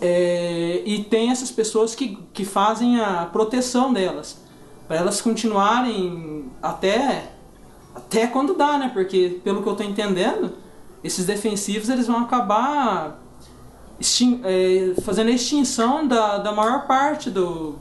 É, 0.00 0.82
e 0.84 1.04
tem 1.04 1.30
essas 1.30 1.50
pessoas 1.50 1.94
que, 1.94 2.18
que 2.32 2.44
fazem 2.44 3.00
a 3.00 3.26
proteção 3.26 3.92
delas. 3.92 4.40
Para 4.86 4.96
elas 4.98 5.20
continuarem 5.20 6.50
até, 6.62 7.32
até 7.94 8.26
quando 8.26 8.54
dá, 8.54 8.78
né? 8.78 8.90
Porque, 8.92 9.40
pelo 9.42 9.62
que 9.62 9.68
eu 9.68 9.72
estou 9.72 9.86
entendendo, 9.86 10.52
esses 11.02 11.26
defensivos 11.26 11.88
eles 11.88 12.06
vão 12.06 12.20
acabar 12.20 13.20
extin 13.98 14.40
é, 14.44 14.94
fazendo 15.02 15.28
a 15.28 15.32
extinção 15.32 16.06
da, 16.06 16.38
da 16.38 16.52
maior 16.52 16.86
parte 16.86 17.30
do, 17.30 17.76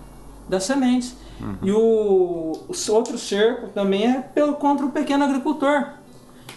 das 0.48 0.64
sementes. 0.64 1.16
Uhum. 1.42 1.58
E 1.62 1.72
o, 1.72 2.52
o 2.68 2.92
outro 2.92 3.18
cerco 3.18 3.70
também 3.70 4.06
é 4.06 4.22
pelo, 4.22 4.54
contra 4.54 4.86
o 4.86 4.92
pequeno 4.92 5.24
agricultor, 5.24 5.88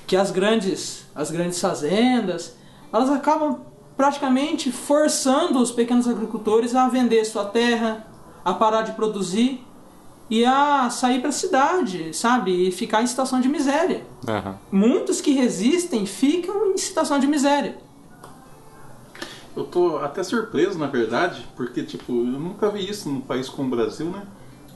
que 0.07 0.17
as 0.17 0.31
grandes, 0.31 1.07
as 1.15 1.31
grandes 1.31 1.61
fazendas, 1.61 2.57
elas 2.93 3.11
acabam 3.11 3.61
praticamente 3.97 4.71
forçando 4.71 5.59
os 5.61 5.71
pequenos 5.71 6.09
agricultores 6.09 6.75
a 6.75 6.89
vender 6.89 7.25
sua 7.25 7.45
terra, 7.45 8.07
a 8.45 8.53
parar 8.53 8.83
de 8.83 8.93
produzir 8.93 9.65
e 10.29 10.45
a 10.45 10.89
sair 10.91 11.21
para 11.21 11.29
a 11.29 11.33
cidade, 11.33 12.15
sabe? 12.15 12.69
E 12.69 12.73
ficar 12.73 13.03
em 13.03 13.07
situação 13.07 13.41
de 13.41 13.49
miséria. 13.49 14.05
Uhum. 14.27 14.55
Muitos 14.71 15.21
que 15.21 15.33
resistem 15.33 16.07
ficam 16.07 16.73
em 16.73 16.77
situação 16.77 17.19
de 17.19 17.27
miséria. 17.27 17.79
Eu 19.57 19.65
tô 19.65 19.99
até 19.99 20.23
surpreso, 20.23 20.79
na 20.79 20.89
verdade, 20.89 21.47
porque 21.55 21.85
tipo, 21.85 22.13
eu 22.13 22.25
nunca 22.25 22.69
vi 22.71 22.89
isso 22.89 23.09
num 23.09 23.21
país 23.21 23.49
como 23.49 23.69
o 23.69 23.71
Brasil, 23.71 24.07
né? 24.07 24.27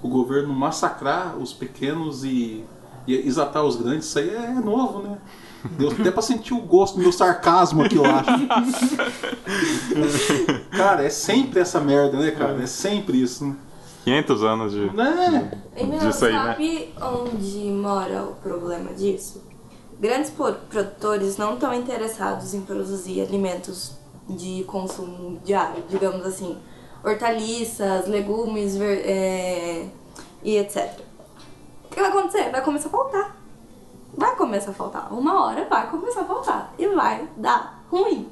O 0.03 0.09
governo 0.09 0.53
massacrar 0.55 1.37
os 1.37 1.53
pequenos 1.53 2.25
e, 2.25 2.65
e 3.07 3.15
exaltar 3.15 3.65
os 3.65 3.77
grandes, 3.77 4.07
isso 4.07 4.19
aí 4.19 4.31
é 4.31 4.51
novo, 4.53 5.03
né? 5.03 5.19
Deu 5.77 5.91
até 5.91 6.11
pra 6.11 6.23
sentir 6.23 6.55
o 6.55 6.61
gosto 6.61 6.95
do 6.97 7.01
meu 7.01 7.13
sarcasmo 7.13 7.83
aqui, 7.83 7.97
eu 7.97 8.05
acho. 8.05 8.31
cara, 10.71 11.05
é 11.05 11.11
sempre 11.11 11.61
essa 11.61 11.81
merda, 11.81 12.17
né, 12.17 12.31
cara? 12.31 12.63
É 12.63 12.67
sempre 12.67 13.21
isso, 13.21 13.45
né? 13.45 13.57
500 14.05 14.45
anos 14.45 14.73
de, 14.73 14.91
né? 14.95 15.51
de, 15.77 15.99
disso 15.99 16.25
aí, 16.25 16.33
sabe 16.33 16.93
né? 16.97 17.07
onde 17.07 17.59
mora 17.71 18.23
o 18.23 18.35
problema 18.37 18.95
disso? 18.95 19.43
Grandes 20.01 20.31
produtores 20.31 21.37
não 21.37 21.55
estão 21.55 21.75
interessados 21.75 22.55
em 22.55 22.63
produzir 22.63 23.21
alimentos 23.21 23.99
de 24.29 24.65
consumo 24.67 25.39
diário, 25.45 25.83
digamos 25.89 26.25
assim, 26.25 26.57
hortaliças, 27.05 28.07
legumes 28.07 28.81
é, 28.81 29.89
e 30.43 30.57
etc. 30.57 31.01
O 31.85 31.89
que 31.89 32.01
vai 32.01 32.11
acontecer? 32.11 32.51
Vai 32.51 32.63
começar 32.63 32.89
a 32.89 32.91
faltar. 32.91 33.37
Vai 34.17 34.37
começar 34.37 34.71
a 34.71 34.75
faltar. 34.75 35.13
Uma 35.13 35.45
hora 35.45 35.67
vai 35.69 35.91
começar 35.91 36.23
a 36.23 36.25
faltar. 36.25 36.75
E 36.79 36.87
vai 36.89 37.29
dar 37.37 37.85
ruim. 37.91 38.29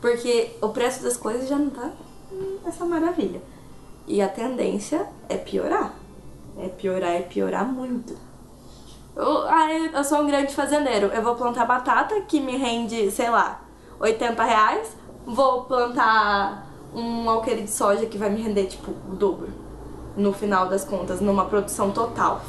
Porque 0.00 0.56
o 0.60 0.68
preço 0.68 1.02
das 1.02 1.16
coisas 1.16 1.48
já 1.48 1.56
não 1.56 1.70
tá 1.70 1.90
essa 2.66 2.84
maravilha. 2.84 3.40
E 4.06 4.20
a 4.20 4.28
tendência 4.28 5.08
é 5.28 5.36
piorar. 5.36 5.94
É 6.58 6.68
piorar, 6.68 7.10
é 7.10 7.22
piorar 7.22 7.66
muito. 7.66 8.14
Eu, 9.16 9.44
eu 9.92 10.04
sou 10.04 10.20
um 10.20 10.26
grande 10.26 10.54
fazendeiro. 10.54 11.06
Eu 11.06 11.22
vou 11.22 11.34
plantar 11.36 11.64
batata 11.64 12.20
que 12.22 12.40
me 12.40 12.56
rende, 12.56 13.10
sei 13.10 13.30
lá, 13.30 13.60
80 13.98 14.42
reais. 14.42 14.96
Vou 15.24 15.64
plantar 15.64 16.63
um 16.94 17.28
alqueire 17.28 17.62
de 17.62 17.70
soja 17.70 18.06
que 18.06 18.16
vai 18.16 18.30
me 18.30 18.40
render, 18.40 18.66
tipo, 18.66 18.92
o 19.10 19.14
dobro. 19.14 19.48
No 20.16 20.32
final 20.32 20.68
das 20.68 20.84
contas, 20.84 21.20
numa 21.20 21.44
produção 21.46 21.90
total. 21.90 22.42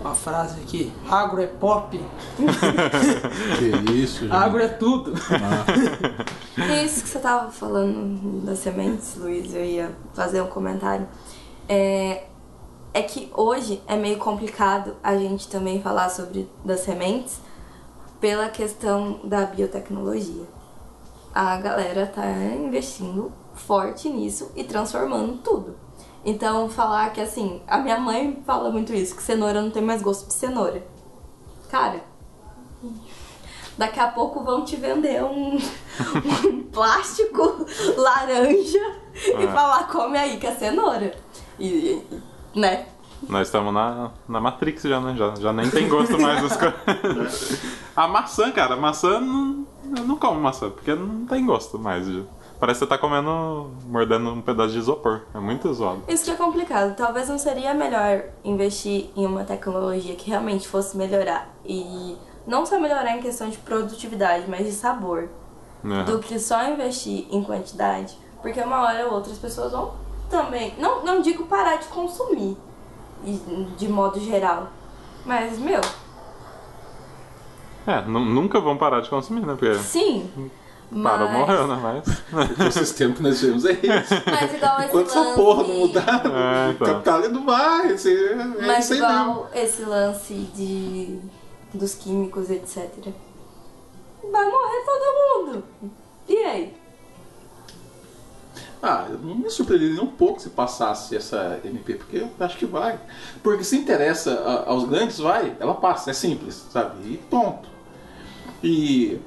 Uma 0.00 0.14
frase 0.14 0.60
aqui, 0.60 0.92
agro 1.10 1.42
é 1.42 1.46
pop. 1.46 2.00
que 3.58 3.92
isso, 3.92 4.20
gente. 4.20 4.32
Agro 4.32 4.62
é 4.62 4.68
tudo. 4.68 5.12
Ah. 5.30 6.82
Isso 6.82 7.02
que 7.02 7.08
você 7.08 7.18
tava 7.18 7.50
falando 7.50 8.44
das 8.44 8.58
sementes, 8.60 9.16
Luiz, 9.16 9.54
eu 9.54 9.64
ia 9.64 9.90
fazer 10.14 10.40
um 10.40 10.46
comentário. 10.46 11.06
É, 11.68 12.24
é 12.94 13.02
que 13.02 13.30
hoje 13.36 13.82
é 13.86 13.94
meio 13.94 14.18
complicado 14.18 14.96
a 15.02 15.16
gente 15.16 15.48
também 15.48 15.82
falar 15.82 16.08
sobre 16.08 16.48
das 16.64 16.80
sementes 16.80 17.38
pela 18.20 18.48
questão 18.48 19.20
da 19.24 19.44
biotecnologia. 19.44 20.59
A 21.34 21.56
galera 21.58 22.06
tá 22.06 22.26
investindo 22.28 23.32
forte 23.54 24.08
nisso 24.08 24.50
e 24.56 24.64
transformando 24.64 25.38
tudo. 25.38 25.76
Então, 26.24 26.68
falar 26.68 27.12
que 27.12 27.20
assim, 27.20 27.62
a 27.66 27.78
minha 27.78 27.98
mãe 27.98 28.42
fala 28.44 28.70
muito 28.70 28.92
isso, 28.92 29.16
que 29.16 29.22
cenoura 29.22 29.62
não 29.62 29.70
tem 29.70 29.82
mais 29.82 30.02
gosto 30.02 30.26
de 30.26 30.34
cenoura. 30.34 30.84
Cara, 31.70 32.02
daqui 33.78 34.00
a 34.00 34.08
pouco 34.08 34.42
vão 34.44 34.64
te 34.64 34.76
vender 34.76 35.24
um, 35.24 35.56
um 36.46 36.62
plástico 36.64 37.64
laranja 37.96 38.96
e 39.16 39.44
é. 39.44 39.52
falar, 39.52 39.88
come 39.88 40.18
aí 40.18 40.38
que 40.38 40.46
é 40.46 40.54
cenoura. 40.54 41.14
E, 41.58 42.02
né? 42.54 42.86
Nós 43.28 43.48
estamos 43.48 43.72
na, 43.72 44.10
na 44.28 44.40
Matrix 44.40 44.82
já, 44.82 45.00
né? 45.00 45.14
Já, 45.16 45.34
já 45.34 45.52
nem 45.52 45.70
tem 45.70 45.88
gosto 45.88 46.18
mais 46.18 46.42
das 46.42 46.56
coisas. 46.56 47.60
a 47.94 48.08
maçã, 48.08 48.50
cara, 48.50 48.74
a 48.74 48.76
maçã 48.76 49.20
não, 49.20 49.66
eu 49.96 50.04
não 50.04 50.16
como 50.16 50.40
maçã, 50.40 50.70
porque 50.70 50.94
não 50.94 51.26
tem 51.26 51.44
gosto 51.44 51.78
mais. 51.78 52.06
Parece 52.58 52.80
que 52.80 52.84
você 52.84 52.88
tá 52.88 52.98
comendo, 52.98 53.70
mordendo 53.86 54.30
um 54.30 54.42
pedaço 54.42 54.72
de 54.72 54.78
isopor. 54.78 55.22
É 55.34 55.38
muito 55.38 55.72
zoado. 55.72 56.02
Isso 56.08 56.24
que 56.24 56.30
é 56.30 56.34
complicado. 56.34 56.94
Talvez 56.94 57.28
não 57.28 57.38
seria 57.38 57.72
melhor 57.72 58.24
investir 58.44 59.10
em 59.16 59.24
uma 59.24 59.44
tecnologia 59.44 60.14
que 60.14 60.28
realmente 60.28 60.68
fosse 60.68 60.94
melhorar. 60.96 61.48
E 61.64 62.16
não 62.46 62.66
só 62.66 62.78
melhorar 62.78 63.16
em 63.16 63.22
questão 63.22 63.48
de 63.48 63.56
produtividade, 63.56 64.44
mas 64.46 64.66
de 64.66 64.72
sabor. 64.72 65.30
Uhum. 65.82 66.04
Do 66.04 66.18
que 66.18 66.38
só 66.38 66.68
investir 66.68 67.26
em 67.30 67.42
quantidade. 67.42 68.14
Porque 68.42 68.60
uma 68.60 68.82
hora 68.82 69.06
ou 69.06 69.14
outra 69.14 69.32
as 69.32 69.38
pessoas 69.38 69.72
vão 69.72 69.94
também. 70.28 70.74
Não, 70.78 71.02
não 71.02 71.22
digo 71.22 71.44
parar 71.46 71.76
de 71.76 71.86
consumir 71.86 72.58
de 73.76 73.88
modo 73.88 74.20
geral. 74.20 74.68
Mas, 75.24 75.58
meu. 75.58 75.80
É, 77.86 78.02
nunca 78.02 78.60
vão 78.60 78.76
parar 78.76 79.00
de 79.00 79.10
consumir, 79.10 79.44
né? 79.44 79.56
Porque... 79.58 79.74
Sim. 79.76 80.30
Parou, 81.02 81.28
mas... 81.28 81.38
morreu, 81.38 81.66
né? 81.68 81.80
Mas. 81.80 82.66
o 82.66 82.72
sistema 82.72 83.14
que 83.14 83.22
nós 83.22 83.40
vivemos 83.40 83.64
é 83.64 83.72
esse. 83.72 84.14
Mas 84.26 84.54
igual 84.54 84.78
esse 84.80 84.88
Enquanto 84.88 85.06
lance... 85.06 85.18
essa 85.18 85.34
porra 85.36 85.62
não 85.62 85.74
mudar, 85.76 86.22
é, 86.26 86.70
então. 86.70 86.88
o 86.88 86.90
capitalismo 86.90 87.34
não 87.34 87.46
vai. 87.46 87.92
Esse, 87.92 88.12
é 88.12 88.34
mas 88.66 88.90
igual 88.90 89.34
mesmo. 89.34 89.48
esse 89.54 89.82
lance 89.82 90.34
de 90.54 91.20
dos 91.72 91.94
químicos, 91.94 92.50
etc. 92.50 92.88
Vai 94.30 94.50
morrer 94.50 94.84
todo 94.84 95.46
mundo. 95.46 95.64
E 96.28 96.36
aí? 96.38 96.79
Ah, 98.82 99.06
eu 99.10 99.18
não 99.18 99.34
me 99.34 99.50
surpreenderia 99.50 99.94
nem 99.94 100.02
um 100.02 100.10
pouco 100.10 100.40
se 100.40 100.50
passasse 100.50 101.14
essa 101.14 101.60
MP, 101.64 101.94
porque 101.94 102.16
eu 102.16 102.30
acho 102.40 102.56
que 102.56 102.64
vai. 102.64 102.98
Porque 103.42 103.62
se 103.62 103.76
interessa 103.76 104.64
aos 104.66 104.88
grandes, 104.88 105.18
vai, 105.18 105.54
ela 105.60 105.74
passa, 105.74 106.10
é 106.10 106.14
simples, 106.14 106.66
sabe? 106.70 107.12
E 107.12 107.16
ponto. 107.18 107.68
E 108.62 109.20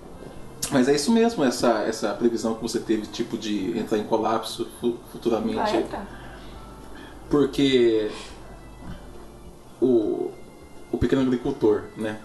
mas 0.72 0.88
é 0.88 0.96
isso 0.96 1.12
mesmo, 1.12 1.44
essa, 1.44 1.84
essa 1.84 2.14
previsão 2.14 2.56
que 2.56 2.62
você 2.62 2.80
teve, 2.80 3.06
tipo, 3.08 3.38
de 3.38 3.78
entrar 3.78 3.98
em 3.98 4.04
colapso 4.04 4.68
futuramente. 5.12 5.56
Vai 5.56 5.78
entrar. 5.78 6.08
Porque 7.30 8.10
o, 9.82 10.32
o 10.92 10.98
pequeno 10.98 11.22
agricultor, 11.22 11.84
né? 11.98 12.20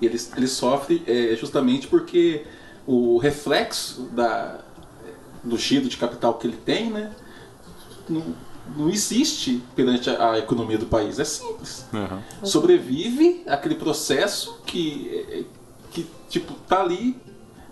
Ele, 0.00 0.18
ele 0.36 0.46
sofre 0.46 1.02
é, 1.06 1.34
justamente 1.36 1.86
porque 1.86 2.46
o 2.86 3.18
reflexo 3.18 4.02
da, 4.12 4.60
do 5.42 5.56
giro 5.56 5.88
de 5.88 5.96
capital 5.96 6.34
que 6.34 6.46
ele 6.46 6.56
tem, 6.56 6.90
né? 6.90 7.12
Não, 8.08 8.34
não 8.76 8.90
existe 8.90 9.62
perante 9.74 10.10
a, 10.10 10.32
a 10.32 10.38
economia 10.38 10.78
do 10.78 10.86
país. 10.86 11.18
É 11.18 11.24
simples. 11.24 11.86
Uhum. 11.92 12.46
Sobrevive 12.46 13.42
aquele 13.46 13.74
processo 13.74 14.60
que, 14.66 15.46
que 15.90 16.06
tipo, 16.28 16.54
tá 16.68 16.80
ali 16.80 17.16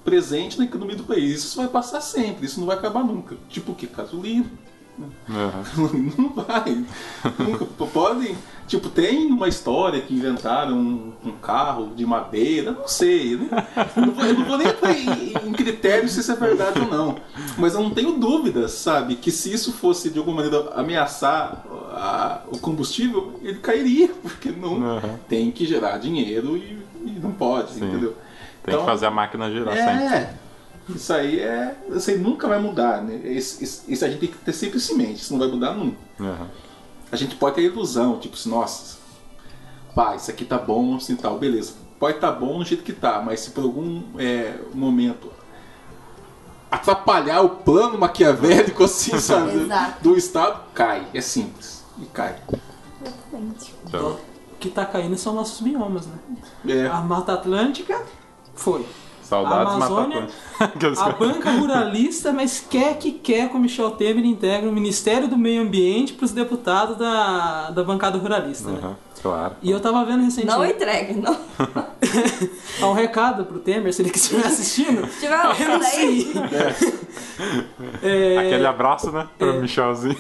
presente 0.05 0.59
na 0.59 0.65
economia 0.65 0.97
do 0.97 1.05
país. 1.05 1.45
Isso 1.45 1.57
vai 1.57 1.69
passar 1.69 2.01
sempre, 2.01 2.47
isso 2.47 2.59
não 2.59 2.67
vai 2.67 2.77
acabar 2.77 3.05
nunca. 3.05 3.37
Tipo 3.49 3.73
o 3.73 3.75
que? 3.75 3.87
Gasolina. 3.87 4.51
Uhum. 5.29 6.13
não 6.19 6.29
vai. 6.31 6.85
Nunca. 7.39 7.87
Podem. 7.87 8.37
Tipo, 8.67 8.91
tem 8.91 9.27
uma 9.27 9.49
história 9.49 10.01
que 10.01 10.13
inventaram 10.13 10.77
um, 10.77 11.13
um 11.25 11.33
carro 11.33 11.95
de 11.97 12.05
madeira, 12.05 12.73
não 12.73 12.87
sei. 12.87 13.37
Né? 13.37 13.49
Não 13.97 14.13
vou, 14.13 14.25
eu 14.25 14.35
não 14.35 14.45
vou 14.45 14.59
nem 14.59 14.67
entrar 14.69 14.93
em, 14.93 15.49
em 15.49 15.53
critérios 15.53 16.13
se 16.13 16.21
isso 16.21 16.33
é 16.33 16.37
verdade 16.37 16.81
ou 16.81 16.87
não. 16.87 17.17
Mas 17.57 17.75
eu 17.75 17.81
não 17.81 17.91
tenho 17.91 18.13
dúvidas, 18.19 18.73
sabe, 18.73 19.17
que 19.17 19.31
se 19.31 19.53
isso 19.53 19.73
fosse 19.73 20.11
de 20.11 20.19
alguma 20.19 20.43
maneira 20.43 20.71
ameaçar 20.75 21.65
a, 21.93 22.43
o 22.49 22.59
combustível, 22.59 23.41
ele 23.43 23.59
cairia, 23.59 24.09
porque 24.23 24.51
não 24.51 24.75
uhum. 24.75 25.19
tem 25.29 25.51
que 25.51 25.65
gerar 25.65 25.97
dinheiro 25.99 26.57
e, 26.57 26.79
e 27.07 27.19
não 27.23 27.33
pode, 27.33 27.73
Sim. 27.73 27.87
entendeu? 27.87 28.15
Tem 28.63 28.75
então, 28.75 28.81
que 28.81 28.91
fazer 28.91 29.07
a 29.07 29.11
máquina 29.11 29.51
girar 29.51 29.77
é, 29.77 30.09
sempre. 30.09 30.48
Isso 30.89 31.13
aí 31.13 31.39
é. 31.41 31.77
Isso 31.91 32.11
aí 32.11 32.19
nunca 32.19 32.49
vai 32.49 32.59
mudar, 32.59 33.03
né? 33.03 33.15
Isso, 33.17 33.63
isso- 33.63 33.85
isso 33.89 34.05
a 34.05 34.09
gente 34.09 34.21
tem 34.21 34.29
que 34.31 34.39
ter 34.39 34.53
sempre 34.53 34.79
isso 34.79 34.93
em 34.93 34.97
mente, 34.97 35.23
isso 35.23 35.33
não 35.33 35.39
vai 35.41 35.49
mudar 35.49 35.73
nunca. 35.75 35.97
Aham. 36.21 36.49
A 37.11 37.17
gente 37.17 37.37
pode 37.37 37.57
ter 37.57 37.63
ilusão, 37.63 38.19
tipo 38.19 38.35
assim, 38.37 38.51
nossa, 38.51 38.99
pá, 39.95 40.15
isso 40.17 40.31
aqui 40.31 40.45
tá 40.45 40.59
bom, 40.59 40.97
assim 40.97 41.17
tal, 41.17 41.39
beleza. 41.39 41.73
Pode 41.99 42.17
estar 42.17 42.33
tá 42.33 42.39
bom 42.39 42.59
do 42.59 42.65
jeito 42.65 42.83
que 42.85 42.93
tá, 42.93 43.21
mas 43.25 43.41
se 43.41 43.51
por 43.51 43.65
algum 43.65 44.03
é, 44.19 44.55
momento 44.75 45.31
atrapalhar 46.71 47.41
o 47.43 47.49
plano 47.51 47.99
maquiavélico, 47.99 48.85
assim, 48.85 49.19
sabe? 49.21 49.57
Exato. 49.63 50.03
Do 50.03 50.17
Estado, 50.17 50.61
cai. 50.75 51.07
É 51.15 51.21
simples. 51.21 51.85
E 52.01 52.07
cai. 52.07 52.37
Exatamente. 53.05 53.75
Então, 53.87 54.19
O 54.53 54.57
que 54.61 54.69
tá 54.71 54.85
caindo 54.85 55.17
são 55.17 55.35
nossos 55.35 55.61
biomas, 55.61 56.07
né? 56.07 56.19
É, 56.67 56.87
A 56.87 57.01
Mata 57.01 57.33
Atlântica 57.33 58.03
foi. 58.55 58.85
Saudades 59.29 59.75
A 59.75 59.77
Amazônia. 59.77 60.29
A 60.99 61.11
banca 61.11 61.51
ruralista, 61.51 62.33
mas 62.33 62.65
quer 62.69 62.97
que 62.97 63.13
quer 63.13 63.51
com 63.51 63.59
Michel 63.59 63.91
Temer 63.93 64.25
integra 64.25 64.69
o 64.69 64.73
Ministério 64.73 65.29
do 65.29 65.37
Meio 65.37 65.63
Ambiente 65.63 66.15
para 66.15 66.25
os 66.25 66.33
deputados 66.33 66.97
da, 66.97 67.71
da 67.71 67.85
bancada 67.85 68.19
ruralista. 68.19 68.71
Né? 68.71 68.79
Aham, 68.83 68.97
claro. 69.23 69.55
E 69.63 69.71
eu 69.71 69.81
tava 69.81 70.05
vendo 70.05 70.19
Não 70.19 70.25
recentemente 70.25 70.73
entregue, 70.73 71.15
não. 71.15 71.37
há 72.81 72.87
um 72.87 72.95
recado 72.95 73.45
pro 73.45 73.59
Temer, 73.59 73.93
se 73.93 74.03
ele 74.03 74.11
estiver 74.11 74.47
assistindo. 74.47 75.07
Se 75.09 75.21
tiver 75.21 75.61
Eu 75.61 75.69
não 75.69 75.83
sei. 75.83 76.33
É, 76.53 76.99
Aquele 78.39 78.67
abraço, 78.67 79.11
né? 79.13 79.27
Pro 79.39 79.51
É. 79.51 79.61
Michelzinho. 79.61 80.17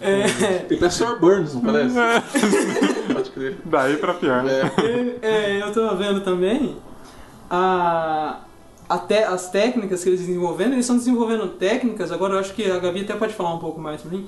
é, 0.00 0.58
tem 0.68 0.78
Professor 0.78 1.18
Burns, 1.18 1.54
não 1.54 1.62
parece? 1.62 1.94
Pode 3.12 3.30
crer. 3.30 3.56
Daí 3.64 3.96
pra 3.96 4.14
pior, 4.14 4.42
né? 4.42 4.52
É. 5.22 5.26
é, 5.58 5.62
eu 5.62 5.72
tô 5.72 5.94
vendo 5.96 6.20
também 6.22 6.76
a, 7.50 8.40
até 8.88 9.24
as 9.24 9.50
técnicas 9.50 10.02
que 10.02 10.08
eles 10.10 10.20
desenvolvendo, 10.20 10.72
eles 10.72 10.84
estão 10.84 10.96
desenvolvendo 10.96 11.48
técnicas, 11.48 12.12
agora 12.12 12.34
eu 12.34 12.38
acho 12.38 12.52
que 12.54 12.70
a 12.70 12.78
Gabi 12.78 13.00
até 13.02 13.14
pode 13.14 13.32
falar 13.34 13.54
um 13.54 13.58
pouco 13.58 13.80
mais 13.80 14.00
pra 14.02 14.10
mim, 14.10 14.26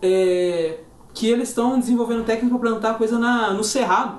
é, 0.00 0.78
que 1.14 1.28
eles 1.28 1.48
estão 1.48 1.78
desenvolvendo 1.78 2.24
técnica 2.24 2.56
para 2.58 2.70
plantar 2.70 2.98
coisa 2.98 3.18
na, 3.18 3.52
no 3.52 3.64
cerrado. 3.64 4.18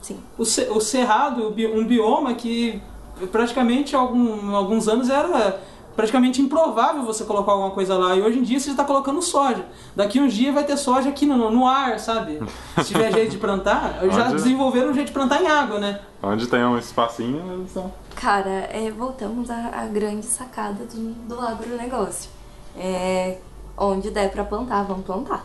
Sim. 0.00 0.18
O, 0.36 0.44
ce- 0.44 0.68
o 0.70 0.80
cerrado, 0.80 1.48
um 1.74 1.84
bioma 1.86 2.34
que 2.34 2.80
praticamente 3.30 3.94
algum, 3.94 4.54
alguns 4.54 4.88
anos 4.88 5.08
era 5.08 5.60
praticamente 5.94 6.40
improvável 6.40 7.02
você 7.02 7.24
colocar 7.24 7.52
alguma 7.52 7.70
coisa 7.70 7.96
lá. 7.96 8.14
E 8.16 8.22
hoje 8.22 8.38
em 8.38 8.42
dia 8.42 8.58
você 8.58 8.70
está 8.70 8.84
colocando 8.84 9.20
soja. 9.20 9.64
Daqui 9.94 10.20
uns 10.20 10.32
dias 10.32 10.54
vai 10.54 10.64
ter 10.64 10.76
soja 10.76 11.08
aqui 11.08 11.26
no, 11.26 11.50
no 11.50 11.66
ar, 11.66 11.98
sabe? 11.98 12.40
Se 12.78 12.86
tiver 12.86 13.12
jeito 13.12 13.32
de 13.32 13.38
plantar, 13.38 14.00
já 14.10 14.24
Onde? 14.26 14.34
desenvolveram 14.34 14.90
um 14.90 14.94
jeito 14.94 15.08
de 15.08 15.12
plantar 15.12 15.42
em 15.42 15.46
água, 15.46 15.78
né? 15.78 16.00
Onde 16.22 16.46
tem 16.46 16.64
um 16.64 16.78
espacinho, 16.78 17.42
eles 17.52 17.72
são. 17.72 17.92
Cara, 18.14 18.68
é, 18.70 18.90
voltamos 18.90 19.50
à, 19.50 19.70
à 19.74 19.86
grande 19.86 20.26
sacada 20.26 20.84
do, 20.84 21.12
do 21.26 21.40
agronegócio. 21.40 22.30
É, 22.76 23.38
onde 23.76 24.10
der 24.10 24.30
pra 24.30 24.44
plantar, 24.44 24.84
vamos 24.84 25.04
plantar. 25.04 25.44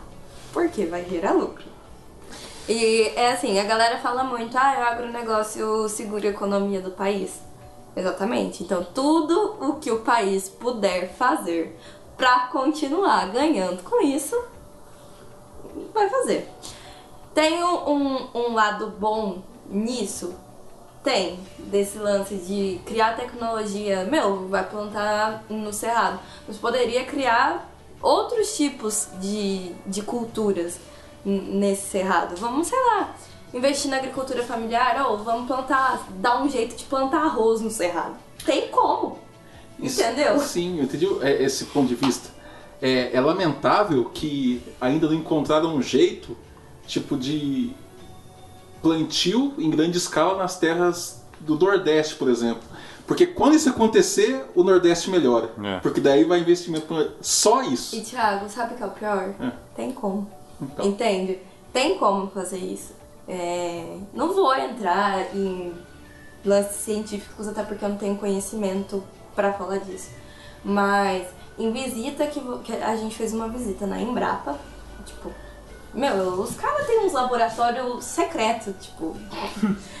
Porque 0.52 0.86
vai 0.86 1.04
gerar 1.04 1.32
lucro. 1.32 1.64
E 2.68 3.12
é 3.16 3.32
assim, 3.32 3.58
a 3.58 3.64
galera 3.64 3.98
fala 3.98 4.22
muito, 4.24 4.56
ah, 4.56 4.76
o 4.78 4.82
agronegócio 4.92 5.88
segura 5.88 6.28
a 6.28 6.30
economia 6.30 6.80
do 6.80 6.90
país. 6.90 7.40
Exatamente. 7.96 8.62
Então, 8.62 8.84
tudo 8.94 9.56
o 9.60 9.76
que 9.76 9.90
o 9.90 10.00
país 10.00 10.48
puder 10.48 11.12
fazer 11.14 11.78
pra 12.16 12.48
continuar 12.48 13.30
ganhando 13.30 13.82
com 13.82 14.02
isso, 14.02 14.36
vai 15.94 16.08
fazer. 16.08 16.48
Tem 17.34 17.62
um, 17.62 18.28
um, 18.34 18.54
lado 18.54 18.88
bom 18.98 19.42
nisso? 19.68 20.34
Tem. 21.04 21.38
Desse 21.58 21.98
lance 21.98 22.34
de 22.34 22.80
criar 22.84 23.16
tecnologia. 23.16 24.04
Meu, 24.04 24.48
vai 24.48 24.68
plantar 24.68 25.44
no 25.48 25.72
cerrado. 25.72 26.18
Mas 26.46 26.56
poderia 26.56 27.04
criar 27.04 27.70
outros 28.02 28.56
tipos 28.56 29.08
de, 29.20 29.72
de 29.86 30.02
culturas 30.02 30.80
nesse 31.24 31.88
cerrado. 31.88 32.36
Vamos, 32.36 32.66
sei 32.66 32.78
lá, 32.78 33.14
investir 33.52 33.90
na 33.90 33.96
agricultura 33.98 34.42
familiar 34.42 35.06
ou 35.08 35.18
vamos 35.18 35.46
plantar, 35.46 36.06
dar 36.16 36.42
um 36.42 36.48
jeito 36.48 36.76
de 36.76 36.84
plantar 36.84 37.22
arroz 37.24 37.60
no 37.60 37.70
cerrado. 37.70 38.16
Tem 38.44 38.68
como. 38.68 39.18
Isso- 39.80 40.00
Entendeu? 40.02 40.38
Sim, 40.40 40.78
eu 40.78 40.84
entendi 40.84 41.06
é, 41.22 41.42
esse 41.42 41.66
ponto 41.66 41.86
de 41.88 41.94
vista. 41.94 42.30
É, 42.80 43.14
é 43.16 43.20
lamentável 43.20 44.04
que 44.06 44.62
ainda 44.80 45.06
não 45.08 45.14
encontraram 45.14 45.74
um 45.74 45.82
jeito, 45.82 46.36
tipo, 46.86 47.16
de 47.16 47.72
plantio 48.82 49.54
em 49.58 49.70
grande 49.70 49.98
escala 49.98 50.36
nas 50.38 50.58
terras 50.58 51.22
do 51.40 51.56
Nordeste, 51.58 52.14
por 52.14 52.28
exemplo. 52.28 52.62
Porque 53.06 53.26
quando 53.26 53.54
isso 53.54 53.68
acontecer, 53.70 54.44
o 54.54 54.62
Nordeste 54.62 55.10
melhora. 55.10 55.50
É. 55.64 55.78
Porque 55.80 56.00
daí 56.00 56.24
vai 56.24 56.40
investimento 56.40 57.12
só 57.20 57.62
isso. 57.62 57.96
E 57.96 58.02
Thiago, 58.02 58.48
sabe 58.50 58.74
o 58.74 58.76
que 58.76 58.82
é 58.82 58.86
o 58.86 58.90
pior? 58.90 59.34
É. 59.40 59.52
Tem 59.74 59.92
como. 59.92 60.30
Então. 60.60 60.86
Entende? 60.86 61.38
Tem 61.72 61.96
como 61.98 62.28
fazer 62.30 62.58
isso. 62.58 62.92
É, 63.28 63.98
Não 64.14 64.32
vou 64.32 64.54
entrar 64.54 65.34
em 65.36 65.74
lances 66.44 66.76
científicos, 66.76 67.46
até 67.46 67.62
porque 67.62 67.84
eu 67.84 67.90
não 67.90 67.96
tenho 67.98 68.16
conhecimento 68.16 69.04
pra 69.34 69.52
falar 69.52 69.78
disso. 69.78 70.10
Mas 70.64 71.26
em 71.58 71.70
visita 71.72 72.26
que, 72.26 72.40
que 72.64 72.72
a 72.72 72.96
gente 72.96 73.14
fez 73.14 73.32
uma 73.32 73.48
visita 73.48 73.86
na 73.86 74.00
Embrapa, 74.00 74.58
tipo, 75.04 75.30
meu, 75.92 76.40
os 76.40 76.54
caras 76.54 76.86
têm 76.86 77.04
uns 77.04 77.12
laboratórios 77.12 78.04
secretos, 78.04 78.74
tipo. 78.80 79.16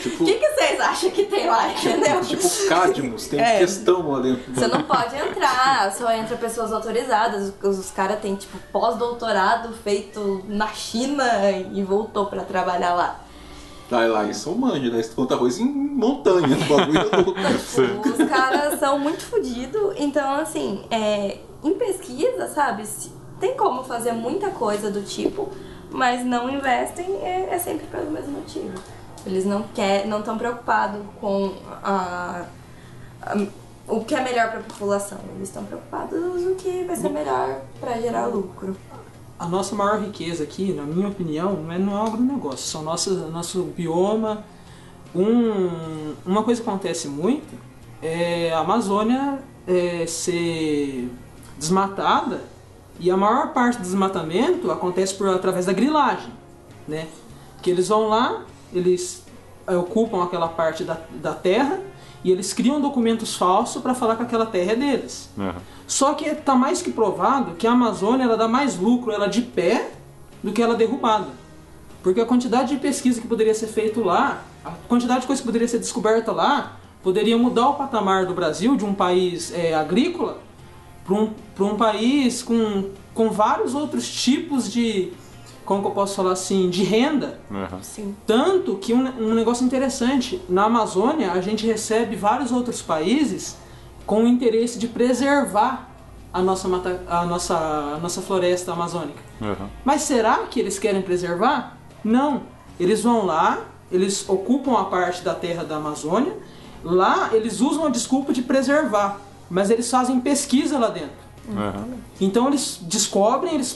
Tipo, 0.00 0.24
O 0.24 0.26
que, 0.26 0.34
que 0.34 0.48
vocês 0.50 0.80
acham 0.80 1.10
que 1.10 1.24
tem 1.24 1.46
lá, 1.48 1.68
entendeu? 1.70 2.20
tipo 2.22 2.42
Cadmus, 2.68 3.28
tem 3.28 3.38
É. 3.42 3.58
questão 3.58 4.10
lá 4.10 4.20
dentro. 4.20 4.52
Você 4.54 4.66
não 4.66 4.82
pode 4.82 5.16
entrar, 5.16 5.92
só 5.92 6.10
entra 6.12 6.36
pessoas 6.36 6.72
autorizadas. 6.72 7.52
Os, 7.62 7.78
os 7.78 7.90
caras 7.90 8.20
têm, 8.20 8.34
tipo, 8.34 8.58
pós-doutorado 8.72 9.72
feito 9.84 10.42
na 10.48 10.68
China 10.68 11.24
e 11.72 11.82
voltou 11.82 12.26
pra 12.26 12.42
trabalhar 12.42 12.94
lá. 12.94 13.20
Lá, 13.90 14.06
lá, 14.06 14.24
isso 14.24 14.48
é 14.48 14.52
um 14.52 14.54
manjo, 14.56 14.90
né? 14.90 15.02
Você 15.02 15.10
planta 15.14 15.34
arroz 15.34 15.58
em 15.58 15.66
montanha, 15.66 16.56
o 16.56 16.64
bagulho 16.64 17.10
louco. 17.24 17.34
Os 18.08 18.28
caras 18.28 18.78
são 18.80 18.98
muito 18.98 19.22
fodidos. 19.26 19.94
Então, 19.98 20.32
assim, 20.36 20.82
é, 20.90 21.38
em 21.62 21.74
pesquisa, 21.74 22.48
sabe, 22.48 22.84
tem 23.38 23.54
como 23.54 23.84
fazer 23.84 24.12
muita 24.12 24.48
coisa 24.50 24.90
do 24.90 25.02
tipo, 25.02 25.50
mas 25.90 26.24
não 26.24 26.48
investem 26.48 27.04
é, 27.22 27.48
é 27.50 27.58
sempre 27.58 27.86
pelo 27.86 28.10
mesmo 28.10 28.32
motivo. 28.32 28.72
Eles 29.26 29.44
não 29.44 29.62
quer, 29.74 30.06
não 30.06 30.18
estão 30.20 30.36
preocupados 30.36 31.00
com 31.20 31.54
a, 31.82 32.44
a- 33.22 33.46
o 33.88 34.04
que 34.04 34.14
é 34.14 34.20
melhor 34.22 34.50
para 34.50 34.60
a 34.60 34.62
população. 34.62 35.18
Eles 35.36 35.48
estão 35.48 35.64
preocupados 35.64 36.18
no 36.42 36.54
que 36.56 36.84
vai 36.84 36.96
ser 36.96 37.08
melhor 37.10 37.60
para 37.80 38.00
gerar 38.00 38.26
lucro. 38.26 38.76
A 39.38 39.46
nossa 39.46 39.74
maior 39.74 40.00
riqueza 40.00 40.44
aqui, 40.44 40.72
na 40.72 40.82
minha 40.84 41.08
opinião, 41.08 41.54
não 41.54 41.72
é 41.72 41.78
no 41.78 42.00
agronegócio, 42.00 42.58
são 42.66 42.82
nosso, 42.82 43.10
nosso 43.30 43.62
bioma. 43.76 44.44
Um, 45.14 46.14
uma 46.24 46.42
coisa 46.42 46.62
que 46.62 46.68
acontece 46.68 47.06
muito 47.08 47.54
é 48.00 48.52
a 48.52 48.60
Amazônia 48.60 49.40
é, 49.66 50.06
ser 50.06 51.10
desmatada 51.58 52.40
e 52.98 53.10
a 53.10 53.16
maior 53.16 53.52
parte 53.52 53.76
do 53.78 53.82
desmatamento 53.82 54.70
acontece 54.70 55.14
por, 55.14 55.28
através 55.28 55.66
da 55.66 55.72
grilagem, 55.72 56.32
né? 56.88 57.08
Que 57.60 57.70
eles 57.70 57.88
vão 57.88 58.08
lá, 58.08 58.42
eles 58.72 59.24
eh, 59.66 59.76
ocupam 59.76 60.22
aquela 60.22 60.48
parte 60.48 60.84
da, 60.84 60.98
da 61.10 61.32
terra 61.32 61.80
e 62.24 62.30
eles 62.30 62.52
criam 62.52 62.80
documentos 62.80 63.34
falsos 63.34 63.82
para 63.82 63.94
falar 63.94 64.16
que 64.16 64.22
aquela 64.22 64.46
terra 64.46 64.72
é 64.72 64.76
deles. 64.76 65.28
Aham. 65.38 65.54
Só 65.86 66.14
que 66.14 66.26
está 66.26 66.54
mais 66.54 66.80
que 66.80 66.90
provado 66.90 67.54
que 67.56 67.66
a 67.66 67.72
Amazônia 67.72 68.24
ela 68.24 68.36
dá 68.36 68.48
mais 68.48 68.78
lucro 68.78 69.12
ela 69.12 69.26
de 69.26 69.42
pé 69.42 69.90
do 70.42 70.52
que 70.52 70.62
ela 70.62 70.74
derrubada. 70.74 71.28
Porque 72.02 72.20
a 72.20 72.26
quantidade 72.26 72.74
de 72.74 72.80
pesquisa 72.80 73.20
que 73.20 73.26
poderia 73.26 73.54
ser 73.54 73.66
feito 73.66 74.02
lá, 74.02 74.42
a 74.64 74.70
quantidade 74.88 75.20
de 75.20 75.26
coisa 75.26 75.42
que 75.42 75.46
poderia 75.46 75.68
ser 75.68 75.78
descoberta 75.78 76.32
lá, 76.32 76.78
poderia 77.02 77.36
mudar 77.36 77.68
o 77.68 77.74
patamar 77.74 78.26
do 78.26 78.34
Brasil 78.34 78.76
de 78.76 78.84
um 78.84 78.94
país 78.94 79.52
é, 79.52 79.74
agrícola 79.74 80.38
para 81.04 81.14
um, 81.14 81.30
pra 81.54 81.64
um 81.64 81.76
país 81.76 82.42
com, 82.42 82.90
com 83.12 83.30
vários 83.30 83.74
outros 83.74 84.08
tipos 84.10 84.72
de, 84.72 85.12
como 85.64 85.82
que 85.82 85.88
eu 85.88 85.92
posso 85.92 86.16
falar 86.16 86.32
assim, 86.32 86.68
de 86.70 86.82
renda. 86.82 87.40
Sim. 87.82 88.14
Tanto 88.26 88.76
que 88.76 88.92
um, 88.92 89.06
um 89.18 89.34
negócio 89.34 89.64
interessante, 89.64 90.40
na 90.48 90.64
Amazônia 90.64 91.32
a 91.32 91.40
gente 91.40 91.66
recebe 91.66 92.16
vários 92.16 92.50
outros 92.50 92.82
países 92.82 93.56
com 94.06 94.24
o 94.24 94.28
interesse 94.28 94.78
de 94.78 94.88
preservar 94.88 95.88
a 96.32 96.40
nossa, 96.40 96.66
mata, 96.66 97.02
a 97.08 97.24
nossa, 97.26 97.56
a 97.56 97.98
nossa 97.98 98.22
floresta 98.22 98.72
amazônica. 98.72 99.20
Aham. 99.40 99.68
Mas 99.84 100.02
será 100.02 100.38
que 100.50 100.58
eles 100.58 100.78
querem 100.78 101.02
preservar? 101.02 101.76
Não. 102.02 102.42
Eles 102.80 103.02
vão 103.02 103.26
lá, 103.26 103.64
eles 103.90 104.28
ocupam 104.28 104.80
a 104.80 104.84
parte 104.84 105.22
da 105.22 105.34
terra 105.34 105.62
da 105.62 105.76
Amazônia, 105.76 106.36
lá 106.82 107.30
eles 107.32 107.60
usam 107.60 107.86
a 107.86 107.90
desculpa 107.90 108.32
de 108.32 108.42
preservar, 108.42 109.20
mas 109.50 109.70
eles 109.70 109.90
fazem 109.90 110.18
pesquisa 110.20 110.78
lá 110.78 110.88
dentro. 110.88 111.22
Aham. 111.50 111.88
Então 112.20 112.48
eles 112.48 112.78
descobrem, 112.82 113.54
eles 113.54 113.72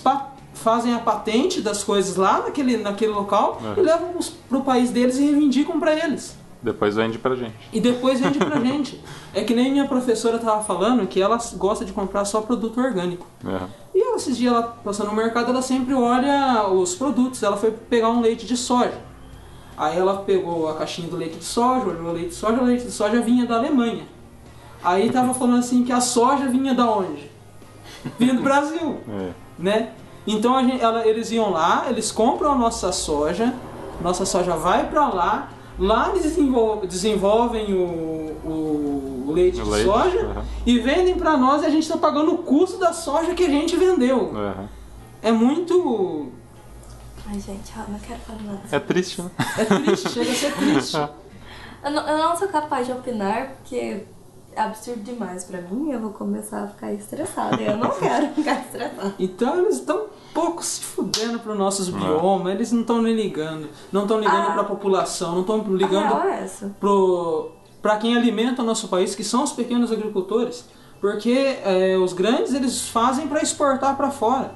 fazem 0.56 0.94
a 0.94 0.98
patente 0.98 1.60
das 1.60 1.84
coisas 1.84 2.16
lá 2.16 2.40
naquele, 2.42 2.76
naquele 2.78 3.12
local 3.12 3.60
Uhum. 3.62 3.74
e 3.76 3.80
levam 3.80 4.14
para 4.48 4.58
o 4.58 4.62
país 4.62 4.90
deles 4.90 5.16
e 5.18 5.22
reivindicam 5.24 5.78
para 5.78 5.92
eles. 5.94 6.36
Depois 6.62 6.96
vende 6.96 7.18
pra 7.18 7.36
gente. 7.36 7.54
e 7.72 7.80
depois 7.80 8.18
vende 8.18 8.38
pra 8.38 8.58
gente. 8.64 9.00
É 9.32 9.44
que 9.44 9.54
nem 9.54 9.70
minha 9.70 9.86
professora 9.86 10.38
tava 10.38 10.64
falando 10.64 11.06
que 11.06 11.20
ela 11.20 11.38
gosta 11.56 11.84
de 11.84 11.92
comprar 11.92 12.24
só 12.24 12.40
produto 12.40 12.80
orgânico. 12.80 13.26
É. 13.46 13.60
E 13.94 14.00
ela, 14.02 14.16
esses 14.16 14.36
dias, 14.36 14.52
ela 14.52 14.62
passando 14.82 15.08
no 15.10 15.14
mercado, 15.14 15.50
ela 15.50 15.62
sempre 15.62 15.94
olha 15.94 16.66
os 16.68 16.94
produtos. 16.94 17.42
Ela 17.42 17.56
foi 17.56 17.70
pegar 17.70 18.08
um 18.08 18.20
leite 18.20 18.46
de 18.46 18.56
soja. 18.56 18.98
Aí 19.76 19.96
ela 19.98 20.16
pegou 20.22 20.68
a 20.68 20.74
caixinha 20.74 21.06
do 21.08 21.16
leite 21.16 21.36
de 21.38 21.44
soja, 21.44 21.86
olhou 21.86 22.08
o 22.08 22.12
leite 22.12 22.30
de 22.30 22.34
soja, 22.34 22.60
o 22.60 22.64
leite 22.64 22.84
de 22.84 22.90
soja 22.90 23.20
vinha 23.20 23.44
da 23.46 23.56
Alemanha. 23.56 24.04
Aí 24.82 25.10
tava 25.10 25.34
falando 25.34 25.58
assim 25.58 25.84
que 25.84 25.92
a 25.92 26.00
soja 26.00 26.46
vinha 26.48 26.74
da 26.74 26.90
onde? 26.90 27.30
Vinha 28.18 28.34
do 28.34 28.42
Brasil, 28.42 28.98
É. 29.08 29.30
né? 29.58 29.90
Então 30.26 30.56
a 30.56 30.62
gente- 30.62 30.80
ela- 30.82 31.06
eles 31.06 31.30
iam 31.30 31.50
lá, 31.50 31.86
eles 31.88 32.10
compram 32.10 32.52
a 32.52 32.54
nossa 32.56 32.90
soja, 32.92 33.54
nossa 34.00 34.24
soja 34.26 34.56
vai 34.56 34.88
pra 34.88 35.08
lá, 35.08 35.48
lá 35.78 36.08
eles 36.10 36.22
desenvol- 36.24 36.84
desenvolvem 36.86 37.72
o, 37.72 38.36
o- 38.44 39.32
leite 39.32 39.60
O 39.60 39.64
de 39.64 39.70
leite, 39.70 39.86
soja 39.86 40.20
aham. 40.26 40.44
e 40.64 40.78
vendem 40.78 41.14
pra 41.16 41.36
nós 41.36 41.62
e 41.62 41.66
a 41.66 41.70
gente 41.70 41.88
tá 41.88 41.96
pagando 41.96 42.32
o 42.34 42.38
custo 42.38 42.78
da 42.78 42.92
soja 42.92 43.34
que 43.34 43.44
a 43.44 43.48
gente 43.48 43.76
vendeu. 43.76 44.32
É. 45.22 45.28
É 45.28 45.32
muito. 45.32 46.28
Ai, 47.28 47.40
gente, 47.40 47.72
ó, 47.76 47.90
não 47.90 47.98
quero 47.98 48.20
falar 48.20 48.42
nada. 48.42 48.60
É 48.70 48.78
triste, 48.78 49.20
né? 49.22 49.30
É 49.58 49.64
triste, 49.64 50.08
chega 50.10 50.30
a 50.30 50.34
ser 50.34 50.54
triste. 50.54 50.96
Eu 51.84 51.90
não, 51.92 52.08
eu 52.08 52.18
não 52.18 52.36
sou 52.36 52.48
capaz 52.48 52.84
de 52.86 52.92
opinar 52.92 53.50
porque 53.58 54.02
é 54.56 54.60
absurdo 54.60 55.02
demais 55.04 55.44
pra 55.44 55.60
mim. 55.60 55.92
Eu 55.92 56.00
vou 56.00 56.10
começar 56.10 56.64
a 56.64 56.66
ficar 56.66 56.92
estressada. 56.92 57.62
E 57.62 57.66
eu 57.66 57.76
não 57.76 57.90
quero 57.90 58.26
ficar 58.34 58.60
estressada. 58.60 59.14
Então 59.20 59.58
eles 59.60 59.76
estão 59.76 60.06
pouco 60.36 60.62
se 60.64 60.80
fudendo 60.82 61.38
para 61.40 61.54
nossos 61.54 61.88
biomas, 61.88 62.52
eles 62.54 62.70
não 62.72 62.82
estão 62.82 63.00
nem 63.02 63.14
ligando. 63.16 63.68
Não 63.90 64.02
estão 64.02 64.20
ligando 64.20 64.48
Ah. 64.48 64.52
para 64.52 64.60
a 64.60 64.64
população, 64.64 65.32
não 65.32 65.40
estão 65.40 65.58
ligando 65.74 66.14
é 66.28 66.42
essa. 66.44 66.74
pro 66.78 67.50
para 67.82 67.96
quem 67.98 68.16
alimenta 68.16 68.62
o 68.62 68.64
nosso 68.64 68.88
país, 68.88 69.14
que 69.14 69.22
são 69.24 69.44
os 69.44 69.52
pequenos 69.52 69.92
agricultores, 69.92 70.64
porque 71.00 71.58
é, 71.64 71.96
os 71.96 72.12
grandes 72.12 72.52
eles 72.52 72.88
fazem 72.88 73.28
para 73.28 73.40
exportar 73.40 73.96
para 73.96 74.10
fora. 74.10 74.50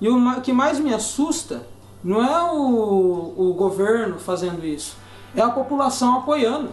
E 0.00 0.08
o 0.08 0.40
que 0.42 0.52
mais 0.52 0.78
me 0.78 0.92
assusta 0.92 1.62
não 2.04 2.22
é 2.22 2.52
o, 2.52 3.32
o 3.50 3.54
governo 3.54 4.18
fazendo 4.18 4.64
isso, 4.64 4.94
é 5.34 5.40
a 5.40 5.48
população 5.50 6.18
apoiando. 6.18 6.68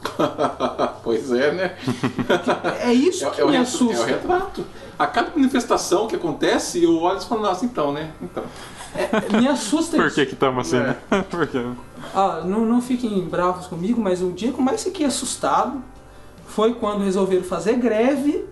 pois 1.04 1.30
é, 1.32 1.52
né? 1.52 1.76
É 2.80 2.92
isso 2.92 3.26
É, 3.26 3.30
que 3.30 3.40
é 3.40 3.46
me 3.46 3.56
assusta. 3.56 3.96
é 3.96 4.00
o 4.00 4.06
retrato. 4.06 4.64
A 4.98 5.06
cada 5.06 5.30
manifestação 5.30 6.06
que 6.08 6.16
acontece, 6.16 6.82
eu 6.82 6.98
olho 7.00 7.18
e 7.18 7.24
falo, 7.24 7.42
nossa, 7.42 7.64
então, 7.64 7.92
né? 7.92 8.10
Então. 8.20 8.42
Me 9.38 9.46
assusta 9.46 9.96
Por 9.96 10.06
isso. 10.06 10.14
que 10.16 10.26
que 10.26 10.32
estamos 10.34 10.66
assim, 10.66 10.78
É. 10.78 10.86
né? 10.88 10.96
Por 11.30 11.46
quê? 11.46 11.64
Ah, 12.14 12.42
não, 12.44 12.60
não 12.64 12.80
fiquem 12.82 13.20
bravos 13.20 13.66
comigo, 13.66 14.00
mas 14.00 14.20
o 14.22 14.32
dia 14.32 14.50
que 14.52 14.58
eu 14.58 14.64
mais 14.64 14.82
fiquei 14.82 15.06
assustado 15.06 15.80
foi 16.46 16.74
quando 16.74 17.04
resolveram 17.04 17.44
fazer 17.44 17.74
greve 17.76 18.44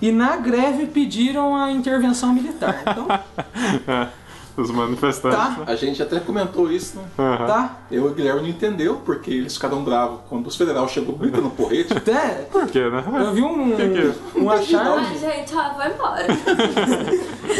e 0.00 0.10
na 0.10 0.36
greve 0.36 0.86
pediram 0.86 1.54
a 1.54 1.70
intervenção 1.70 2.32
militar. 2.32 2.82
Então, 2.86 3.06
É. 3.86 4.08
Os 4.56 4.70
manifestantes. 4.70 5.38
Tá. 5.38 5.50
né? 5.50 5.64
A 5.66 5.74
gente 5.74 6.02
até 6.02 6.20
comentou 6.20 6.70
isso, 6.70 6.98
né? 6.98 7.04
Aham. 7.18 7.46
tá? 7.46 7.76
Eu 7.90 8.04
e 8.04 8.08
o 8.08 8.14
Guilherme 8.14 8.42
não 8.42 8.48
entendeu, 8.48 9.00
porque 9.04 9.30
eles 9.30 9.54
ficaram 9.54 9.82
bravos 9.82 10.20
quando 10.28 10.46
os 10.46 10.56
federal 10.56 10.88
chegou 10.88 11.16
gritando 11.16 11.50
porrete. 11.50 11.96
Até 11.96 12.46
Por 12.50 12.66
quê, 12.66 12.88
né? 12.88 13.04
eu 13.06 13.32
vi 13.32 13.42
um, 13.42 13.76
que 13.76 14.38
uma 14.38 14.54
Ai, 14.54 14.62
charge, 14.64 15.18
gente, 15.18 15.54
ó, 15.54 15.74
vai 15.74 15.92
embora. 15.92 16.26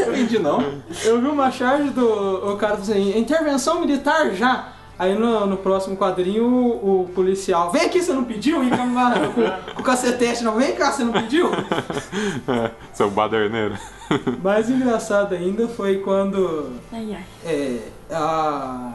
Entendi, 0.08 0.38
não. 0.38 0.62
eu 1.04 1.20
vi 1.20 1.26
uma 1.28 1.50
charge 1.50 1.90
do 1.90 2.52
o 2.52 2.56
cara 2.56 2.76
falou 2.76 2.90
assim, 2.90 3.18
intervenção 3.18 3.80
militar 3.80 4.30
já. 4.32 4.68
Aí 4.98 5.14
no, 5.18 5.46
no 5.46 5.56
próximo 5.56 5.96
quadrinho 5.96 6.44
o, 6.44 7.02
o 7.02 7.08
policial, 7.08 7.70
vem 7.72 7.82
aqui, 7.82 8.00
você 8.00 8.12
não 8.12 8.24
pediu? 8.24 8.62
E 8.62 8.70
lá 8.70 9.14
com, 9.34 9.74
com 9.74 9.80
o 9.80 9.84
cacetete, 9.84 10.44
não, 10.44 10.54
vem 10.56 10.74
cá, 10.76 10.92
você 10.92 11.02
não 11.02 11.12
pediu? 11.12 11.50
É. 11.52 12.70
Seu 12.92 13.10
baderneiro. 13.10 13.76
Mais 14.42 14.68
engraçado 14.70 15.34
ainda 15.34 15.66
foi 15.66 15.98
quando 15.98 16.70
Ai, 16.92 17.14
ai. 17.14 17.24
é, 17.44 17.78
a- 18.12 18.92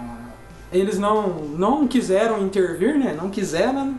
eles 0.71 0.99
não, 0.99 1.27
não 1.57 1.87
quiseram 1.87 2.41
intervir, 2.41 2.97
né? 2.97 3.15
Não 3.19 3.29
quiseram. 3.29 3.95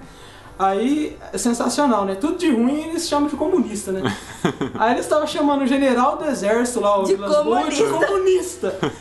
Aí, 0.58 1.16
é 1.32 1.38
sensacional, 1.38 2.04
né? 2.04 2.14
Tudo 2.16 2.37
de 2.37 2.50
ruim 2.50 2.88
eles 2.88 3.08
chamam 3.08 3.28
de 3.28 3.37
comunista, 3.37 3.92
né? 3.92 4.02
Aí 4.78 4.92
eles 4.92 5.04
estavam 5.04 5.26
chamando 5.26 5.62
o 5.62 5.66
general 5.66 6.16
do 6.16 6.24
exército 6.24 6.80
lá, 6.80 6.98
o 6.98 7.04
De 7.04 7.14
Vilas 7.14 7.44
Boas, 7.44 7.74
de 7.74 7.82
comunista. 7.84 8.06
comunista. 8.70 8.92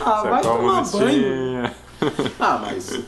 Ah, 0.00 0.22
vai 0.22 0.42
Seu 0.42 0.52
tomar 0.52 0.82
banho. 0.90 1.70
Ah, 2.40 2.60
mas. 2.64 2.98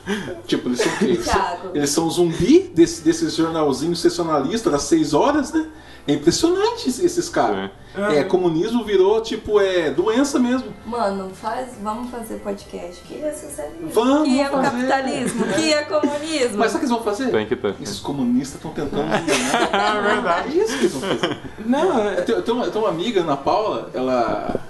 Tipo, 0.46 0.68
eles 0.68 0.80
são? 0.80 0.92
Eles 1.00 1.26
eles 1.74 1.90
são 1.90 2.10
zumbi 2.10 2.70
desse, 2.74 3.02
desses 3.02 3.34
jornalzinhos 3.34 4.00
sensacionalistas 4.00 4.72
das 4.72 4.82
6 4.82 5.14
horas, 5.14 5.52
né? 5.52 5.66
É 6.06 6.14
impressionante 6.14 6.88
esses 6.88 7.28
caras. 7.28 7.70
É, 8.12 8.24
comunismo 8.24 8.82
virou, 8.84 9.20
tipo, 9.20 9.60
é 9.60 9.88
doença 9.88 10.36
mesmo. 10.36 10.74
Mano, 10.84 11.30
faz, 11.32 11.74
vamos 11.80 12.10
fazer 12.10 12.40
podcast. 12.40 13.00
Que 13.04 13.22
é 13.22 13.32
socialismo? 13.32 13.88
Vamos 13.90 14.28
que 14.28 14.40
é 14.40 14.48
fazer. 14.48 14.62
capitalismo? 14.70 15.46
Que 15.46 15.72
é 15.72 15.82
comunismo? 15.84 16.58
Mas 16.58 16.72
sabe 16.72 16.76
o 16.76 16.78
que 16.78 16.78
eles 16.78 16.90
vão 16.90 17.02
fazer? 17.04 17.30
Tem 17.30 17.46
que 17.46 17.54
ter. 17.54 17.74
Esses 17.80 18.00
comunistas 18.00 18.56
estão 18.56 18.72
tentando 18.72 19.02
enganar. 19.04 19.96
É 20.02 20.14
verdade. 20.14 20.58
É 20.60 20.64
isso 20.64 20.72
que 20.76 20.80
eles 20.86 20.92
vão 20.92 21.02
fazer. 21.02 21.38
Não, 21.64 21.98
Eu 22.00 22.08
é- 22.10 22.22
tenho, 22.22 22.38
eu 22.38 22.42
tenho 22.42 22.56
uma, 22.56 22.66
eu 22.66 22.72
tenho 22.72 22.84
uma 22.84 22.90
amiga, 22.90 23.20
Ana 23.20 23.36
Paula, 23.36 23.88
ela. 23.94 24.60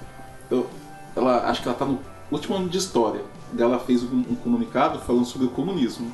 eu- 0.50 0.66
ela 1.16 1.48
acho 1.48 1.62
que 1.62 1.68
ela 1.68 1.76
tá 1.78 1.86
no 1.86 1.98
último 2.30 2.56
ano 2.56 2.68
de 2.68 2.76
história. 2.76 3.22
Ela 3.58 3.78
fez 3.78 4.02
um, 4.02 4.18
um 4.30 4.34
comunicado 4.34 4.98
falando 5.00 5.24
sobre 5.26 5.46
o 5.46 5.50
comunismo. 5.50 6.10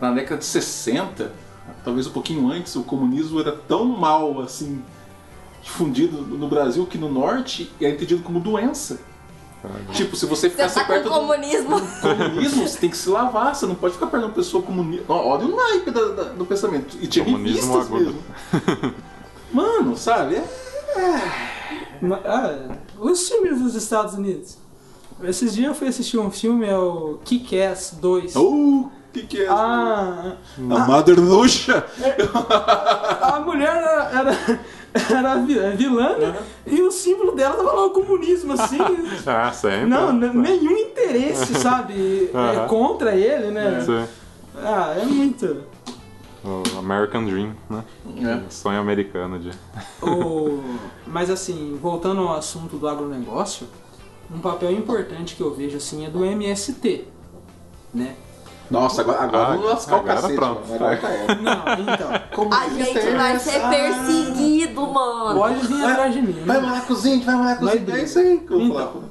Na 0.00 0.10
década 0.12 0.38
de 0.38 0.44
60, 0.46 1.32
talvez 1.84 2.06
um 2.06 2.10
pouquinho 2.10 2.48
antes, 2.50 2.74
o 2.76 2.82
comunismo 2.82 3.40
era 3.40 3.52
tão 3.52 3.84
mal 3.84 4.40
assim 4.40 4.82
difundido 5.62 6.18
no 6.22 6.46
Brasil 6.48 6.84
que 6.86 6.98
no 6.98 7.10
norte 7.10 7.72
é 7.80 7.88
entendido 7.90 8.22
como 8.22 8.38
doença. 8.40 9.00
Tipo, 9.94 10.14
se 10.14 10.26
você 10.26 10.50
ficasse 10.50 10.74
tá 10.74 10.84
perto 10.84 11.08
com 11.08 11.14
do 11.14 11.20
comunismo? 11.20 11.80
comunismo, 12.02 12.68
você 12.68 12.78
tem 12.78 12.90
que 12.90 12.96
se 12.98 13.08
lavar, 13.08 13.54
você 13.54 13.64
não 13.64 13.74
pode 13.74 13.94
ficar 13.94 14.08
perto 14.08 14.24
de 14.24 14.28
uma 14.28 14.34
pessoa 14.34 14.62
comunista. 14.62 15.10
Olha 15.10 15.46
o 15.46 15.56
naipe 15.56 15.90
da- 15.90 16.08
da- 16.08 16.22
do 16.34 16.44
pensamento. 16.44 16.98
E 17.00 17.06
tinha 17.06 17.24
Comunismo 17.24 17.72
revistas 17.78 17.86
agudo. 17.86 18.14
mesmo. 18.52 18.94
Mano, 19.50 19.96
sabe? 19.96 20.34
É, 20.36 22.04
ma- 22.04 22.20
ah, 22.26 22.76
os 22.98 23.26
filmes 23.26 23.58
dos 23.62 23.74
Estados 23.74 24.12
Unidos. 24.14 24.58
Esses 25.22 25.54
dias 25.54 25.68
eu 25.68 25.74
fui 25.74 25.88
assistir 25.88 26.18
um 26.18 26.30
filme, 26.30 26.66
é 26.66 26.76
o 26.76 27.18
Kick-Ass 27.24 27.96
2. 28.00 28.34
Oh, 28.36 28.88
que 29.12 29.22
que 29.26 29.42
é? 29.42 29.48
Ah, 29.48 30.34
a 30.58 30.78
Mother 30.86 31.18
Luxa. 31.20 31.86
a 33.22 33.40
mulher 33.40 33.68
era, 33.76 34.10
era, 34.12 34.60
era 35.10 35.34
vi- 35.36 35.58
é 35.58 35.70
vilã 35.70 36.16
né? 36.18 36.36
e 36.66 36.82
o 36.82 36.90
símbolo 36.90 37.32
dela 37.32 37.54
tava 37.56 37.72
lá 37.72 37.86
o 37.86 37.90
comunismo, 37.90 38.52
assim. 38.54 38.78
Ah, 39.26 39.52
sempre. 39.52 39.86
Não, 39.86 40.12
n- 40.12 40.32
nenhum 40.34 40.76
interesse, 40.76 41.54
sabe? 41.60 42.30
É, 42.34 42.66
contra 42.68 43.14
ele, 43.14 43.50
né? 43.52 43.80
Sim. 43.80 44.04
Ah, 44.56 44.94
é 45.00 45.04
muito. 45.04 45.62
O 46.44 46.78
American 46.78 47.24
Dream, 47.24 47.54
né? 47.70 47.84
É. 48.18 48.34
O 48.48 48.50
sonho 48.52 48.78
americano 48.78 49.38
de. 49.38 49.50
O... 50.02 50.60
Mas 51.06 51.30
assim, 51.30 51.78
voltando 51.80 52.20
ao 52.20 52.36
assunto 52.36 52.76
do 52.76 52.86
agronegócio, 52.86 53.66
um 54.32 54.38
papel 54.38 54.70
importante 54.72 55.34
que 55.34 55.42
eu 55.42 55.54
vejo 55.54 55.76
assim 55.76 56.04
é 56.06 56.10
do 56.10 56.24
MST, 56.24 57.04
né? 57.92 58.14
Nossa, 58.70 59.02
agora, 59.02 59.20
agora 59.22 59.44
Ah, 59.44 59.50
vamos 59.56 59.66
lascar 59.66 59.96
o 59.98 60.02
cacete. 60.04 60.34
pronto. 60.34 60.60
mano. 60.62 60.74
Agora 60.74 60.96
tá 60.96 61.10
é. 61.10 61.26
Não, 61.34 61.92
então, 61.94 62.14
A 62.14 62.18
Comunista 62.34 62.84
gente 62.84 62.98
é 62.98 63.14
vai 63.16 63.38
ser 63.38 63.60
perseguido, 63.68 64.80
mano. 64.86 65.38
pode 65.38 65.66
vir 65.66 65.84
atrás 65.84 66.14
de 66.14 66.22
mim. 66.22 66.42
Vai 66.46 66.60
né? 66.60 66.66
morar 66.66 66.86
com 66.86 66.92
os 66.94 67.04
índios, 67.04 67.24
vai 67.26 67.34
morar 67.36 67.56
com 67.56 67.64
os 67.66 67.70
Vai 67.70 67.78
índios. 67.80 67.98
É 67.98 68.02
isso 68.02 68.18
aí 68.18 68.38
que 68.38 68.50
eu 68.52 68.58
vou 68.58 68.66
Então. 68.66 68.76
falar. 68.78 69.04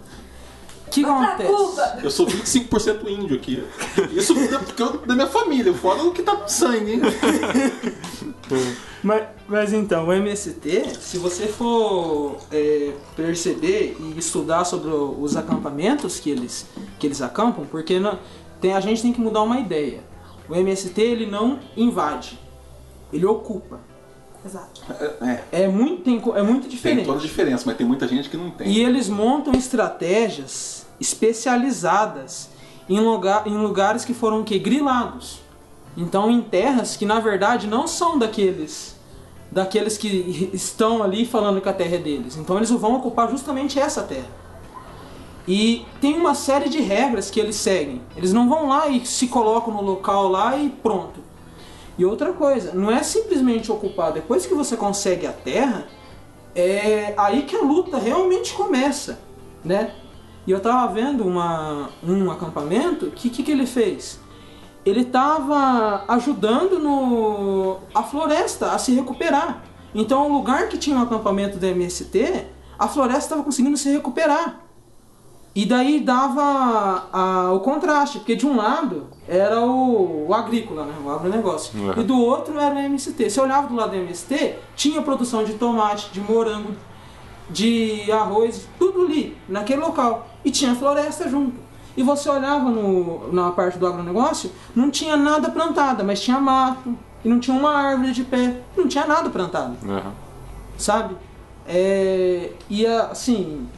O 0.88 0.89
que 0.89 1.04
Vai 1.04 1.36
pra 1.38 1.45
acontece? 1.47 2.06
Eu 2.06 2.12
sou 2.12 2.26
25% 2.28 3.08
índio 3.08 3.36
aqui. 3.36 3.63
Isso 4.12 4.34
porque 4.36 4.82
eu- 4.84 4.97
da 5.06 5.13
minha 5.15 5.28
família, 5.28 5.73
fora 5.73 6.04
o 6.04 6.12
que 6.12 6.21
tá 6.23 6.34
no 6.34 6.47
sangue, 6.49 6.93
hein? 6.93 7.02
Mas, 9.03 9.23
mas 9.47 9.73
então, 9.73 10.08
o 10.08 10.13
MST, 10.13 10.95
se 10.99 11.17
você 11.17 11.47
for 11.47 12.38
é, 12.51 12.91
perceber 13.15 13.97
e 13.99 14.17
estudar 14.17 14.63
sobre 14.65 14.89
os 14.89 15.36
acampamentos 15.36 16.19
que 16.19 16.29
eles, 16.29 16.65
que 16.99 17.08
eles 17.08 17.21
acampam, 17.21 17.65
porque 17.65 17.99
não- 17.99 18.19
tem, 18.62 18.73
a 18.73 18.79
gente 18.79 19.01
tem 19.01 19.12
que 19.13 19.19
mudar 19.21 19.41
uma 19.41 19.60
ideia. 19.60 20.01
O 20.49 20.56
MST 20.56 21.01
ele 21.01 21.25
não 21.25 21.60
invade, 21.75 22.38
ele 23.12 23.25
ocupa. 23.25 23.79
Exato. 24.45 24.82
É, 25.21 25.63
É 25.63 25.67
muito, 25.69 26.03
tem 26.03 26.21
é 26.36 26.41
muito 26.43 26.62
tem 26.63 26.69
diferente. 26.69 27.06
toda 27.06 27.19
a 27.19 27.21
diferença, 27.21 27.63
mas 27.65 27.77
tem 27.77 27.88
muita 27.88 28.06
gente 28.08 28.29
que 28.29 28.36
não 28.36 28.51
tem. 28.51 28.67
E 28.69 28.84
eles 28.84 29.08
montam 29.08 29.53
estratégias 29.53 30.86
especializadas 30.99 32.49
em, 32.89 32.99
lugar, 32.99 33.47
em 33.47 33.58
lugares 33.58 34.03
que 34.03 34.13
foram 34.13 34.41
o 34.41 34.43
quê? 34.43 34.60
grilados. 34.60 35.39
Então 35.95 36.29
em 36.29 36.41
terras 36.41 36.95
que 36.95 37.06
na 37.06 37.19
verdade 37.19 37.67
não 37.67 37.88
são 37.88 38.17
daqueles 38.17 38.93
daqueles 39.51 39.97
que 39.97 40.49
estão 40.51 41.03
ali 41.03 41.25
falando 41.25 41.62
que 41.62 41.69
a 41.69 41.73
terra 41.73 41.95
é 41.95 41.99
deles. 41.99 42.36
Então 42.36 42.58
eles 42.58 42.71
vão 42.71 42.95
ocupar 42.95 43.29
justamente 43.29 43.79
essa 43.79 44.01
terra. 44.01 44.43
E 45.47 45.86
tem 46.01 46.15
uma 46.17 46.34
série 46.34 46.69
de 46.69 46.79
regras 46.82 47.29
que 47.29 47.39
eles 47.39 47.56
seguem. 47.56 48.01
Eles 48.15 48.34
não 48.34 48.49
vão 48.49 48.67
lá 48.67 48.88
e 48.88 49.06
se 49.06 49.27
colocam 49.27 49.73
no 49.73 49.82
local 49.82 50.27
lá 50.27 50.58
e 50.58 50.69
pronto. 50.69 51.19
E 51.97 52.06
outra 52.06 52.34
coisa, 52.34 52.73
não 52.73 52.89
é 52.89 53.03
simplesmente 53.03 53.71
ocupar. 53.71 54.12
Depois 54.12 54.45
que 54.45 54.53
você 54.53 54.75
consegue 54.75 55.27
a 55.27 55.34
terra, 55.34 55.86
é 56.56 57.13
aí 57.17 57.43
que 57.43 57.56
a 57.56 57.62
luta 57.62 57.97
realmente 57.97 58.53
começa, 58.53 59.19
né? 59.63 59.93
E 60.47 60.51
eu 60.51 60.60
tava 60.60 60.91
vendo 60.91 61.25
uma, 61.25 61.89
um 62.03 62.32
acampamento, 62.32 63.06
o 63.06 63.12
que, 63.12 63.29
que, 63.29 63.43
que 63.43 63.51
ele 63.51 63.65
fez? 63.65 64.19
Ele 64.86 65.02
estava 65.02 66.04
ajudando 66.08 66.78
no, 66.80 67.78
a 67.96 68.04
floresta 68.04 68.72
a 68.72 68.78
se 68.78 68.93
recuperar. 68.93 69.63
Então, 69.96 70.28
o 70.30 70.34
lugar 70.34 70.67
que 70.69 70.78
tinha 70.78 70.98
o 70.98 71.02
acampamento 71.04 71.58
do 71.58 71.65
MST, 71.65 72.46
a 72.78 72.88
floresta 72.88 73.19
estava 73.26 73.43
conseguindo 73.43 73.78
se 73.78 73.89
recuperar. 73.91 74.60
E 75.56 75.67
daí 75.67 76.00
dava 76.00 77.08
a, 77.13 77.52
o 77.54 77.60
contraste, 77.60 78.17
porque 78.17 78.36
de 78.36 78.46
um 78.46 78.56
lado 78.58 79.06
era 79.28 79.62
o, 79.62 80.28
o 80.28 80.34
agrícola, 80.34 80.84
né, 80.84 80.93
o 81.06 81.10
agronegócio, 81.12 81.80
Uhum. 81.80 82.02
e 82.02 82.04
do 82.04 82.17
outro 82.19 82.60
era 82.60 82.74
o 82.74 82.80
MST. 82.80 83.30
Você 83.30 83.39
olhava 83.39 83.67
do 83.67 83.76
lado 83.76 83.91
do 83.91 83.98
MST, 83.98 84.56
tinha 84.76 85.00
produção 85.04 85.43
de 85.43 85.54
tomate, 85.54 86.10
de 86.12 86.19
morango, 86.19 86.72
de 87.50 88.12
arroz, 88.12 88.67
tudo 88.80 89.04
ali, 89.04 89.38
naquele 89.48 89.80
local. 89.82 90.28
E 90.43 90.50
tinha 90.50 90.74
floresta 90.76 91.30
junto. 91.30 91.54
E 91.95 92.03
você 92.03 92.29
olhava 92.29 92.69
no, 92.69 93.32
na 93.32 93.51
parte 93.51 93.77
do 93.77 93.86
agronegócio, 93.86 94.51
não 94.75 94.89
tinha 94.89 95.15
nada 95.15 95.49
plantado, 95.49 96.03
mas 96.03 96.21
tinha 96.21 96.39
mato, 96.39 96.97
e 97.23 97.29
não 97.29 97.39
tinha 97.39 97.56
uma 97.56 97.71
árvore 97.71 98.12
de 98.12 98.23
pé, 98.23 98.62
não 98.75 98.88
tinha 98.88 99.06
nada 99.06 99.29
plantado 99.29 99.77
Aham. 99.88 100.13
sabe? 100.77 101.15
É, 101.65 102.51
e 102.69 102.86
assim, 102.86 103.69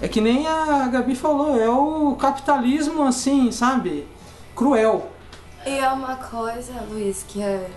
é 0.00 0.06
que 0.06 0.20
nem 0.20 0.46
a 0.46 0.86
Gabi 0.88 1.14
falou, 1.14 1.60
é 1.60 1.68
o 1.68 2.14
capitalismo 2.16 3.02
assim, 3.02 3.50
sabe? 3.50 4.06
Cruel. 4.54 5.10
E 5.66 5.76
é 5.76 5.90
uma 5.90 6.16
coisa, 6.16 6.72
Luiz, 6.88 7.24
que 7.26 7.42
é, 7.42 7.68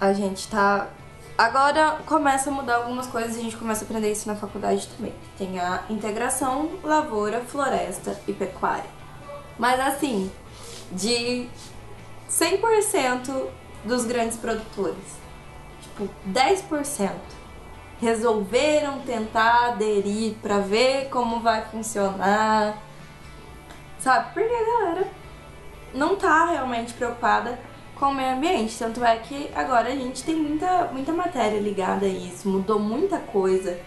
a 0.00 0.12
gente 0.12 0.48
tá. 0.48 0.88
Agora 1.36 1.98
começa 2.04 2.50
a 2.50 2.52
mudar 2.52 2.76
algumas 2.76 3.06
coisas 3.06 3.36
e 3.36 3.40
a 3.40 3.42
gente 3.42 3.56
começa 3.56 3.84
a 3.84 3.86
aprender 3.86 4.10
isso 4.10 4.26
na 4.26 4.34
faculdade 4.34 4.88
também. 4.88 5.14
Tem 5.36 5.60
a 5.60 5.84
integração 5.88 6.68
lavoura, 6.82 7.40
floresta 7.46 8.18
e 8.26 8.32
pecuária. 8.32 8.97
Mas 9.58 9.80
assim, 9.80 10.30
de 10.92 11.48
100% 12.30 13.46
dos 13.84 14.04
grandes 14.04 14.36
produtores, 14.36 15.18
tipo 15.82 16.08
10% 16.28 17.10
resolveram 18.00 19.00
tentar 19.00 19.70
aderir 19.70 20.34
pra 20.40 20.58
ver 20.58 21.08
como 21.08 21.40
vai 21.40 21.64
funcionar. 21.66 22.78
Sabe? 23.98 24.32
Porque 24.32 24.54
a 24.54 24.64
galera 24.64 25.08
não 25.92 26.16
tá 26.16 26.46
realmente 26.46 26.92
preocupada 26.92 27.58
com 27.96 28.06
o 28.06 28.14
meio 28.14 28.36
ambiente. 28.36 28.78
Tanto 28.78 29.04
é 29.04 29.16
que 29.16 29.50
agora 29.54 29.88
a 29.88 29.96
gente 29.96 30.22
tem 30.22 30.36
muita, 30.36 30.84
muita 30.92 31.12
matéria 31.12 31.58
ligada 31.58 32.06
a 32.06 32.08
isso, 32.08 32.48
mudou 32.48 32.78
muita 32.78 33.18
coisa 33.18 33.78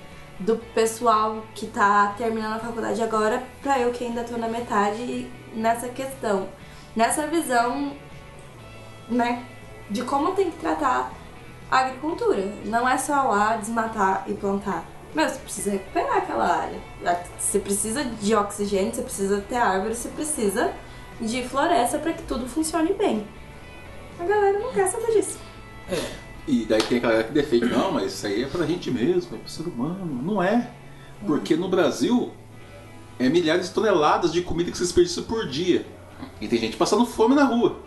do 0.41 0.58
pessoal 0.73 1.43
que 1.54 1.67
tá 1.67 2.13
terminando 2.17 2.56
a 2.56 2.60
faculdade 2.60 3.01
agora 3.01 3.43
pra 3.62 3.80
eu 3.80 3.91
que 3.91 4.04
ainda 4.04 4.23
tô 4.23 4.38
na 4.38 4.47
metade 4.47 5.30
nessa 5.54 5.88
questão. 5.89 6.49
Nessa 6.95 7.27
visão, 7.27 7.93
né, 9.08 9.45
de 9.89 10.04
como 10.04 10.34
tem 10.34 10.49
que 10.49 10.58
tratar 10.58 11.12
a 11.69 11.80
agricultura. 11.80 12.54
Não 12.65 12.88
é 12.88 12.97
só 12.97 13.23
lá 13.23 13.56
desmatar 13.56 14.25
e 14.27 14.34
plantar. 14.34 14.84
Meu, 15.13 15.27
você 15.27 15.39
precisa 15.39 15.71
recuperar 15.71 16.17
aquela 16.17 16.45
área. 16.45 16.80
Você 17.38 17.60
precisa 17.60 18.04
de 18.04 18.36
oxigênio, 18.36 18.93
você 18.93 19.01
precisa 19.01 19.41
ter 19.41 19.58
árvore, 19.58 19.95
você 19.95 20.10
precisa 20.10 20.73
de 21.19 21.43
floresta 21.47 21.99
para 21.99 22.13
que 22.13 22.23
tudo 22.23 22.47
funcione 22.47 22.93
bem. 22.93 23.27
A 24.19 24.23
galera 24.23 24.60
não 24.60 24.71
quer 24.71 24.88
saber 24.88 25.12
disso. 25.12 25.39
E 26.47 26.65
daí 26.65 26.82
tem 26.82 26.97
aquela 26.97 27.23
que 27.23 27.32
defende, 27.32 27.65
não, 27.65 27.91
mas 27.91 28.13
isso 28.13 28.25
aí 28.25 28.43
é 28.43 28.47
pra 28.47 28.65
gente 28.65 28.89
mesmo, 28.89 29.36
é 29.36 29.39
pro 29.39 29.49
ser 29.49 29.63
humano. 29.63 30.21
Não 30.23 30.41
é. 30.41 30.71
Porque 31.25 31.56
no 31.56 31.69
Brasil 31.69 32.32
é 33.19 33.30
milhares 33.30 33.67
de 33.67 33.73
toneladas 33.73 34.32
de 34.34 34.41
comida 34.41 34.71
que 34.71 34.77
se 34.77 34.84
desperdiça 34.84 35.21
por 35.21 35.47
dia. 35.47 35.86
E 36.39 36.47
tem 36.47 36.60
gente 36.60 36.77
passando 36.77 37.06
fome 37.06 37.36
na 37.36 37.43
rua. 37.43 37.77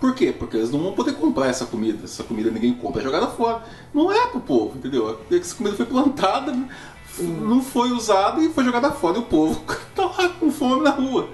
Por 0.00 0.14
quê? 0.14 0.34
Porque 0.36 0.56
eles 0.56 0.70
não 0.70 0.80
vão 0.80 0.92
poder 0.92 1.12
comprar 1.12 1.48
essa 1.48 1.66
comida. 1.66 2.04
Essa 2.04 2.24
comida 2.24 2.50
ninguém 2.50 2.72
compra, 2.72 3.02
é 3.02 3.04
jogada 3.04 3.26
fora. 3.28 3.62
Não 3.92 4.10
é 4.10 4.26
pro 4.28 4.40
povo, 4.40 4.78
entendeu? 4.78 5.20
Essa 5.30 5.54
comida 5.54 5.76
foi 5.76 5.84
plantada, 5.84 6.56
não 7.18 7.62
foi 7.62 7.92
usada 7.92 8.40
e 8.40 8.48
foi 8.48 8.64
jogada 8.64 8.90
fora. 8.90 9.18
E 9.18 9.20
o 9.20 9.24
povo 9.24 9.62
tá 9.94 10.06
lá 10.06 10.30
com 10.30 10.50
fome 10.50 10.82
na 10.82 10.90
rua. 10.90 11.28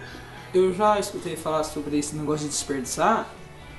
Eu 0.53 0.75
já 0.75 0.99
escutei 0.99 1.37
falar 1.37 1.63
sobre 1.63 1.97
esse 1.99 2.17
negócio 2.17 2.45
de 2.45 2.51
desperdiçar, 2.51 3.29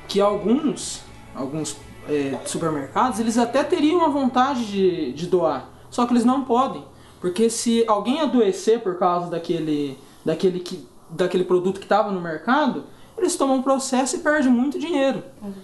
que 0.08 0.22
alguns, 0.22 1.02
alguns 1.36 1.76
é, 2.10 2.38
supermercados, 2.46 3.20
eles 3.20 3.38
até 3.38 3.64
teriam 3.64 4.04
a 4.06 4.10
vontade 4.10 4.66
de, 4.66 5.14
de 5.14 5.28
doar, 5.28 5.70
só 5.90 6.06
que 6.06 6.14
eles 6.14 6.26
não 6.26 6.44
podem, 6.44 6.84
porque 7.20 7.50
se 7.50 7.84
alguém 7.88 8.22
adoecer 8.22 8.82
por 8.82 8.98
causa 8.98 9.30
daquele, 9.30 9.98
daquele, 10.24 10.60
que, 10.60 10.88
daquele 11.10 11.44
produto 11.44 11.80
que 11.80 11.86
estava 11.86 12.12
no 12.12 12.22
mercado, 12.22 12.84
eles 13.18 13.36
tomam 13.36 13.58
um 13.58 13.62
processo 13.64 14.16
e 14.16 14.20
perdem 14.20 14.52
muito 14.52 14.78
dinheiro. 14.78 15.24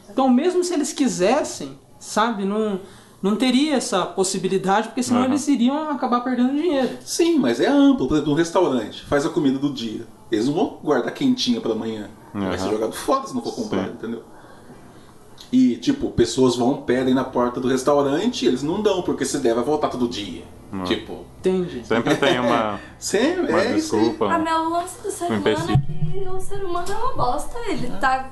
Então, 0.09 0.27
mesmo 0.27 0.63
se 0.63 0.73
eles 0.73 0.91
quisessem, 0.91 1.77
sabe, 1.99 2.45
não, 2.45 2.79
não 3.21 3.35
teria 3.35 3.75
essa 3.75 4.05
possibilidade, 4.05 4.87
porque 4.87 5.03
senão 5.03 5.21
Aham. 5.21 5.29
eles 5.29 5.47
iriam 5.47 5.89
acabar 5.91 6.21
perdendo 6.21 6.53
dinheiro. 6.53 6.97
Sim, 7.05 7.37
mas 7.37 7.59
é 7.59 7.67
amplo. 7.67 8.07
Por 8.07 8.15
exemplo, 8.15 8.33
um 8.33 8.35
restaurante 8.35 9.05
faz 9.05 9.25
a 9.25 9.29
comida 9.29 9.59
do 9.59 9.71
dia. 9.71 10.07
Eles 10.31 10.47
não 10.47 10.53
vão 10.53 10.79
guardar 10.83 11.13
quentinha 11.13 11.61
pra 11.61 11.73
amanhã. 11.73 12.09
Vai 12.33 12.57
ser 12.57 12.69
jogado 12.71 12.93
fora 12.93 13.27
se 13.27 13.35
não 13.35 13.43
for 13.43 13.53
comprado, 13.53 13.91
entendeu? 13.93 14.23
E, 15.53 15.75
tipo, 15.77 16.09
pessoas 16.09 16.55
vão, 16.55 16.77
pedem 16.77 17.13
na 17.13 17.23
porta 17.23 17.59
do 17.59 17.67
restaurante, 17.67 18.43
eles 18.43 18.63
não 18.63 18.81
dão, 18.81 19.03
porque 19.03 19.23
você 19.23 19.37
deve 19.37 19.61
voltar 19.61 19.87
todo 19.87 20.07
dia. 20.07 20.43
Tipo, 20.83 21.25
Entende? 21.37 21.85
Sempre 21.85 22.15
tem 22.15 22.39
uma, 22.39 22.79
sempre 22.97 23.51
uma 23.51 23.61
é 23.61 23.73
desculpa. 23.73 24.33
A 24.33 24.39
meu 24.39 24.69
lance 24.69 24.99
do 25.03 25.11
ser 25.11 25.25
Um 25.25 25.37
humano 25.37 25.71
é 25.71 25.77
que 25.77 26.27
o 26.27 26.41
ser 26.41 26.65
humano 26.65 26.87
é 26.89 26.95
uma 26.95 27.13
bosta. 27.13 27.59
Ele 27.67 27.87
tá 27.99 28.31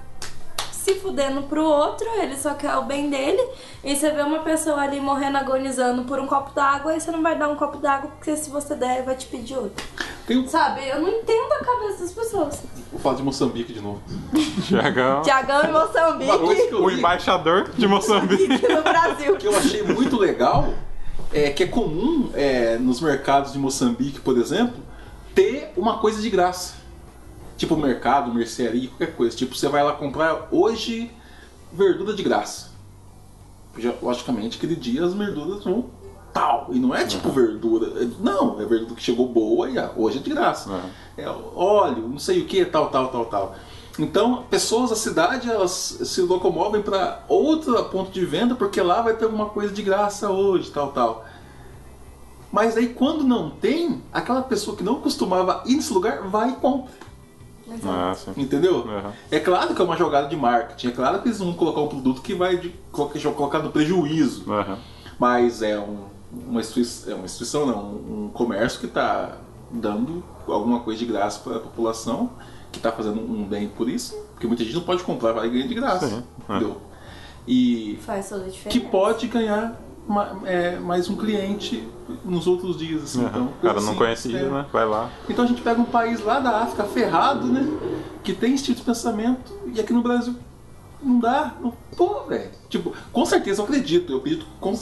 se 0.71 0.95
fudendo 0.95 1.43
pro 1.43 1.63
outro, 1.63 2.07
ele 2.19 2.35
só 2.35 2.55
quer 2.55 2.75
o 2.77 2.85
bem 2.85 3.11
dele. 3.11 3.47
E 3.83 3.95
você 3.95 4.09
vê 4.09 4.23
uma 4.23 4.39
pessoa 4.39 4.77
ali 4.77 4.99
morrendo, 4.99 5.37
agonizando 5.37 6.03
por 6.05 6.19
um 6.19 6.25
copo 6.25 6.55
d'água, 6.55 6.95
e 6.95 6.99
você 6.99 7.11
não 7.11 7.21
vai 7.21 7.37
dar 7.37 7.49
um 7.49 7.55
copo 7.55 7.77
d'água, 7.77 8.09
porque 8.09 8.35
se 8.35 8.49
você 8.49 8.73
der, 8.73 8.95
ele 8.95 9.05
vai 9.05 9.15
te 9.15 9.27
pedir 9.27 9.57
outro. 9.57 9.85
Tem 10.31 10.47
Sabe? 10.47 10.87
Eu 10.87 11.01
não 11.01 11.09
entendo 11.09 11.51
a 11.53 11.65
cabeça 11.65 12.03
das 12.03 12.11
pessoas. 12.13 12.63
Vou 12.91 12.99
falar 12.99 13.15
de 13.15 13.23
Moçambique 13.23 13.73
de 13.73 13.81
novo. 13.81 14.01
Tiagão, 14.65 15.21
Tiagão 15.21 15.63
e 15.63 15.71
Moçambique 15.71 16.75
o 16.75 16.89
embaixador 16.89 17.69
de 17.71 17.87
Moçambique. 17.87 18.51
aqui 18.51 18.73
no 18.73 18.81
Brasil. 18.81 19.35
que 19.37 19.47
eu 19.47 19.57
achei 19.57 19.83
muito 19.83 20.17
legal 20.17 20.73
é 21.33 21.49
que 21.49 21.63
é 21.63 21.67
comum 21.67 22.29
é, 22.33 22.77
nos 22.77 23.01
mercados 23.01 23.53
de 23.53 23.59
Moçambique, 23.59 24.19
por 24.19 24.37
exemplo, 24.37 24.81
ter 25.35 25.71
uma 25.75 25.99
coisa 25.99 26.21
de 26.21 26.29
graça. 26.29 26.75
Tipo 27.57 27.75
mercado, 27.77 28.33
mercearia, 28.33 28.87
qualquer 28.89 29.15
coisa. 29.15 29.35
Tipo, 29.35 29.55
você 29.55 29.67
vai 29.67 29.83
lá 29.83 29.93
comprar 29.93 30.47
hoje 30.51 31.11
verdura 31.71 32.13
de 32.13 32.23
graça. 32.23 32.71
Já, 33.77 33.93
logicamente, 34.01 34.57
aquele 34.57 34.75
dia 34.75 35.05
as 35.05 35.13
verduras 35.13 35.63
vão 35.63 35.89
tal. 36.33 36.67
E 36.71 36.79
não 36.79 36.93
é 36.95 37.05
tipo 37.05 37.29
verdura. 37.29 38.03
é- 38.03 38.07
Não, 38.19 38.59
é 38.61 38.65
verdura 38.65 38.95
que 38.95 39.03
chegou 39.03 39.27
boa 39.27 39.69
e 39.69 39.77
ah, 39.77 39.91
hoje 39.95 40.19
é 40.19 40.21
de 40.21 40.29
graça. 40.29 40.69
Uhum. 40.69 40.79
É 41.17 41.27
óleo, 41.55 42.07
não 42.07 42.19
sei 42.19 42.41
o 42.41 42.45
que, 42.45 42.63
tal, 42.65 42.89
tal, 42.89 43.07
tal, 43.09 43.25
tal. 43.25 43.55
Então, 43.99 44.43
pessoas 44.49 44.89
da 44.89 44.95
cidade 44.95 45.49
elas 45.49 45.71
se 45.71 46.21
locomovem 46.21 46.81
para 46.81 47.23
outro 47.27 47.83
ponto 47.85 48.09
de 48.11 48.25
venda 48.25 48.55
porque 48.55 48.81
lá 48.81 49.01
vai 49.01 49.13
ter 49.15 49.25
alguma 49.25 49.47
coisa 49.47 49.73
de 49.73 49.81
graça 49.81 50.29
hoje, 50.29 50.71
tal, 50.71 50.91
tal. 50.91 51.25
Mas 52.51 52.75
aí 52.75 52.87
quando 52.87 53.23
não 53.23 53.49
tem, 53.49 54.01
aquela 54.11 54.41
pessoa 54.41 54.75
que 54.75 54.83
não 54.83 54.95
costumava 54.95 55.63
ir 55.65 55.75
nesse 55.75 55.93
lugar 55.93 56.23
vai 56.27 56.49
e 56.51 56.55
compra. 56.55 56.91
Ah, 57.85 58.13
sim. 58.13 58.31
Entendeu? 58.35 58.79
Uhum. 58.85 59.11
É 59.29 59.39
claro 59.39 59.73
que 59.73 59.81
é 59.81 59.85
uma 59.85 59.95
jogada 59.95 60.27
de 60.27 60.35
marketing, 60.35 60.87
é 60.87 60.91
claro 60.91 61.21
que 61.21 61.29
eles 61.29 61.39
vão 61.39 61.53
colocar 61.53 61.79
um 61.81 61.87
produto 61.87 62.21
que 62.21 62.33
vai 62.33 62.57
de, 62.57 62.69
colocar, 62.91 63.19
colocar 63.31 63.59
no 63.59 63.71
prejuízo. 63.71 64.43
Uhum. 64.51 64.77
Mas 65.17 65.61
é 65.61 65.79
um- 65.79 66.05
uma 66.47 66.59
instituição, 66.61 67.11
é 67.11 67.15
uma 67.15 67.25
instituição 67.25 67.65
não, 67.65 68.25
um 68.25 68.29
comércio 68.33 68.79
que 68.79 68.85
está 68.85 69.37
dando 69.71 70.23
alguma 70.47 70.79
coisa 70.81 70.99
de 70.99 71.05
graça 71.05 71.39
para 71.39 71.57
a 71.57 71.59
população, 71.59 72.31
que 72.71 72.79
está 72.79 72.91
fazendo 72.91 73.19
um 73.21 73.43
bem 73.45 73.67
por 73.69 73.89
isso, 73.89 74.15
porque 74.33 74.47
muita 74.47 74.63
gente 74.63 74.75
não 74.75 74.81
pode 74.83 75.03
comprar, 75.03 75.33
vai 75.33 75.49
ganhar 75.49 75.67
de 75.67 75.73
graça. 75.75 76.07
Sim, 76.07 76.23
é. 76.49 76.55
Entendeu? 76.55 76.77
E 77.47 77.97
Faz 78.05 78.29
toda 78.29 78.45
a 78.45 78.49
diferença. 78.49 78.69
que 78.79 78.85
pode 78.85 79.27
ganhar 79.27 79.79
ma- 80.07 80.39
é, 80.45 80.77
mais 80.79 81.09
um 81.09 81.15
cliente 81.15 81.87
nos 82.23 82.47
outros 82.47 82.77
dias. 82.77 83.03
Assim, 83.03 83.25
então, 83.25 83.41
Uhum. 83.41 83.47
O 83.47 83.51
cara 83.61 83.73
coisa 83.73 83.79
não 83.85 83.89
assim, 83.89 83.97
conhecia, 83.97 84.37
é. 84.39 84.49
né? 84.49 84.65
Vai 84.71 84.85
lá. 84.85 85.09
Então 85.29 85.43
a 85.43 85.47
gente 85.47 85.61
pega 85.61 85.81
um 85.81 85.85
país 85.85 86.23
lá 86.23 86.39
da 86.39 86.59
África 86.61 86.83
ferrado, 86.85 87.47
né? 87.47 87.67
Que 88.23 88.33
tem 88.33 88.53
esse 88.53 88.65
tipo 88.65 88.79
de 88.79 88.85
pensamento, 88.85 89.51
e 89.73 89.79
aqui 89.79 89.91
no 89.91 90.01
Brasil 90.03 90.35
não 91.01 91.19
dá. 91.19 91.55
Não, 91.59 91.73
pô, 91.97 92.23
velho. 92.25 92.51
Tipo, 92.69 92.93
com 93.11 93.25
certeza 93.25 93.61
eu 93.61 93.65
acredito, 93.65 94.13
eu 94.13 94.17
acredito 94.19 94.45
com, 94.59 94.77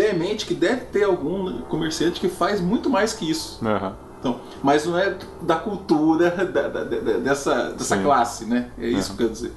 veemente 0.00 0.44
que 0.44 0.52
deve 0.54 0.82
ter 0.84 1.04
algum 1.04 1.62
comerciante 1.62 2.20
que 2.20 2.28
faz 2.28 2.60
muito 2.60 2.90
mais 2.90 3.14
que 3.14 3.28
isso. 3.30 3.58
Uhum. 3.64 3.92
Então, 4.20 4.40
mas 4.62 4.84
não 4.84 4.98
é 4.98 5.16
da 5.40 5.56
cultura 5.56 6.30
da- 6.30 6.68
da- 6.68 6.84
da- 6.84 7.18
dessa, 7.18 7.70
dessa 7.72 7.96
Sim. 7.96 8.02
classe, 8.02 8.44
né? 8.44 8.70
É 8.78 8.86
isso 8.86 9.12
Uhum. 9.12 9.16
que 9.16 9.22
eu 9.22 9.26
quero 9.28 9.30
dizer. 9.32 9.52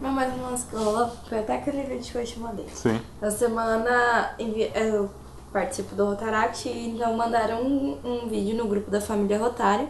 Não, 0.00 0.10
mas 0.12 0.32
o 0.32 0.40
lance 0.42 0.64
que 0.66 0.76
rolou 0.76 1.10
foi 1.28 1.40
até 1.40 1.56
aquele 1.56 1.82
vídeo 1.82 2.10
que 2.10 2.16
eu 2.18 2.24
te 2.24 2.38
mandei. 2.40 2.66
Sim. 2.72 2.98
Na 3.20 3.30
semana 3.30 4.30
eu 4.38 5.10
participo 5.52 5.94
do 5.94 6.06
Rotaract 6.06 6.68
e 6.68 6.88
então 6.90 7.14
mandaram 7.16 7.62
um, 7.62 7.98
um 8.04 8.28
vídeo 8.28 8.56
no 8.56 8.66
grupo 8.66 8.90
da 8.90 9.00
família 9.00 9.38
Rotária 9.38 9.88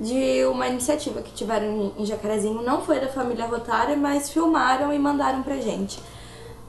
de 0.00 0.44
uma 0.46 0.66
iniciativa 0.68 1.20
que 1.20 1.32
tiveram 1.32 1.66
em- 1.66 1.92
em 1.98 2.06
Jacarezinho. 2.06 2.62
Não 2.62 2.80
foi 2.80 3.00
da 3.00 3.08
família 3.08 3.46
Rotária, 3.46 3.96
mas 3.96 4.30
filmaram 4.30 4.92
e 4.92 4.98
mandaram 4.98 5.42
pra 5.42 5.56
gente. 5.56 6.00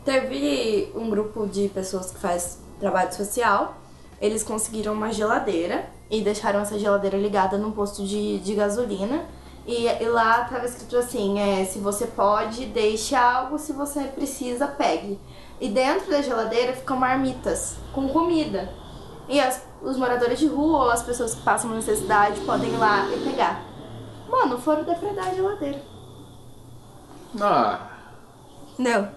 Teve 0.06 0.92
um 0.96 1.10
grupo 1.10 1.48
de 1.48 1.70
pessoas 1.70 2.12
que 2.12 2.20
faz 2.20 2.60
trabalho 2.80 3.14
social. 3.14 3.76
Eles 4.20 4.44
conseguiram 4.44 4.94
uma 4.94 5.12
geladeira 5.12 5.86
e 6.10 6.22
deixaram 6.22 6.60
essa 6.62 6.78
geladeira 6.78 7.18
ligada 7.18 7.58
num 7.58 7.72
posto 7.72 8.04
de, 8.06 8.40
de 8.40 8.54
gasolina. 8.54 9.26
E, 9.66 9.86
e 9.88 10.06
lá 10.10 10.44
tava 10.44 10.66
escrito 10.66 10.98
assim, 10.98 11.40
é, 11.40 11.64
se 11.64 11.80
você 11.80 12.06
pode, 12.06 12.66
deixe 12.66 13.16
algo, 13.16 13.58
se 13.58 13.72
você 13.72 14.04
precisa, 14.04 14.68
pegue. 14.68 15.18
E 15.62 15.70
dentro 15.70 16.10
da 16.12 16.22
geladeira 16.22 16.74
ficam 16.74 16.98
marmitas 16.98 17.78
com 17.94 18.10
comida. 18.10 18.70
E 19.30 19.40
as- 19.40 19.62
os 19.82 19.98
moradores 19.98 20.38
de 20.40 20.48
rua 20.48 20.80
ou 20.86 20.92
as 20.92 21.02
pessoas 21.02 21.34
que 21.34 21.42
passam 21.44 21.72
necessidade 21.72 22.42
podem 22.42 22.70
ir 22.74 22.78
lá 22.78 23.08
e 23.10 23.20
pegar. 23.24 23.64
Mano, 24.30 24.58
foram 24.58 24.84
depredar 24.84 25.30
a 25.30 25.34
geladeira. 25.34 25.82
Ah, 27.40 27.80
Não. 28.78 29.10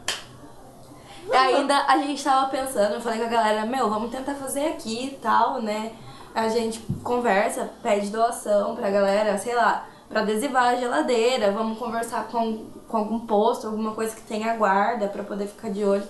E 1.28 1.34
ainda 1.36 1.76
a 1.86 1.98
gente 1.98 2.22
tava 2.22 2.48
pensando, 2.50 2.94
eu 2.94 3.00
falei 3.00 3.18
com 3.18 3.26
a 3.26 3.28
galera, 3.30 3.66
meu, 3.66 3.88
vamos 3.90 4.10
tentar 4.10 4.34
fazer 4.34 4.66
aqui 4.68 5.06
e 5.06 5.18
tal, 5.20 5.60
né? 5.60 5.92
A 6.34 6.48
gente 6.48 6.80
conversa, 7.02 7.70
pede 7.82 8.08
doação 8.10 8.76
pra 8.76 8.90
galera, 8.90 9.36
sei 9.38 9.54
lá, 9.54 9.86
pra 10.08 10.20
adesivar 10.20 10.64
a 10.68 10.76
geladeira, 10.76 11.50
vamos 11.50 11.78
conversar 11.78 12.28
com, 12.28 12.66
com 12.86 12.96
algum 12.96 13.20
posto, 13.20 13.66
alguma 13.66 13.92
coisa 13.92 14.14
que 14.14 14.22
tenha 14.22 14.54
guarda 14.56 15.08
pra 15.08 15.24
poder 15.24 15.46
ficar 15.46 15.70
de 15.70 15.82
olho. 15.84 16.04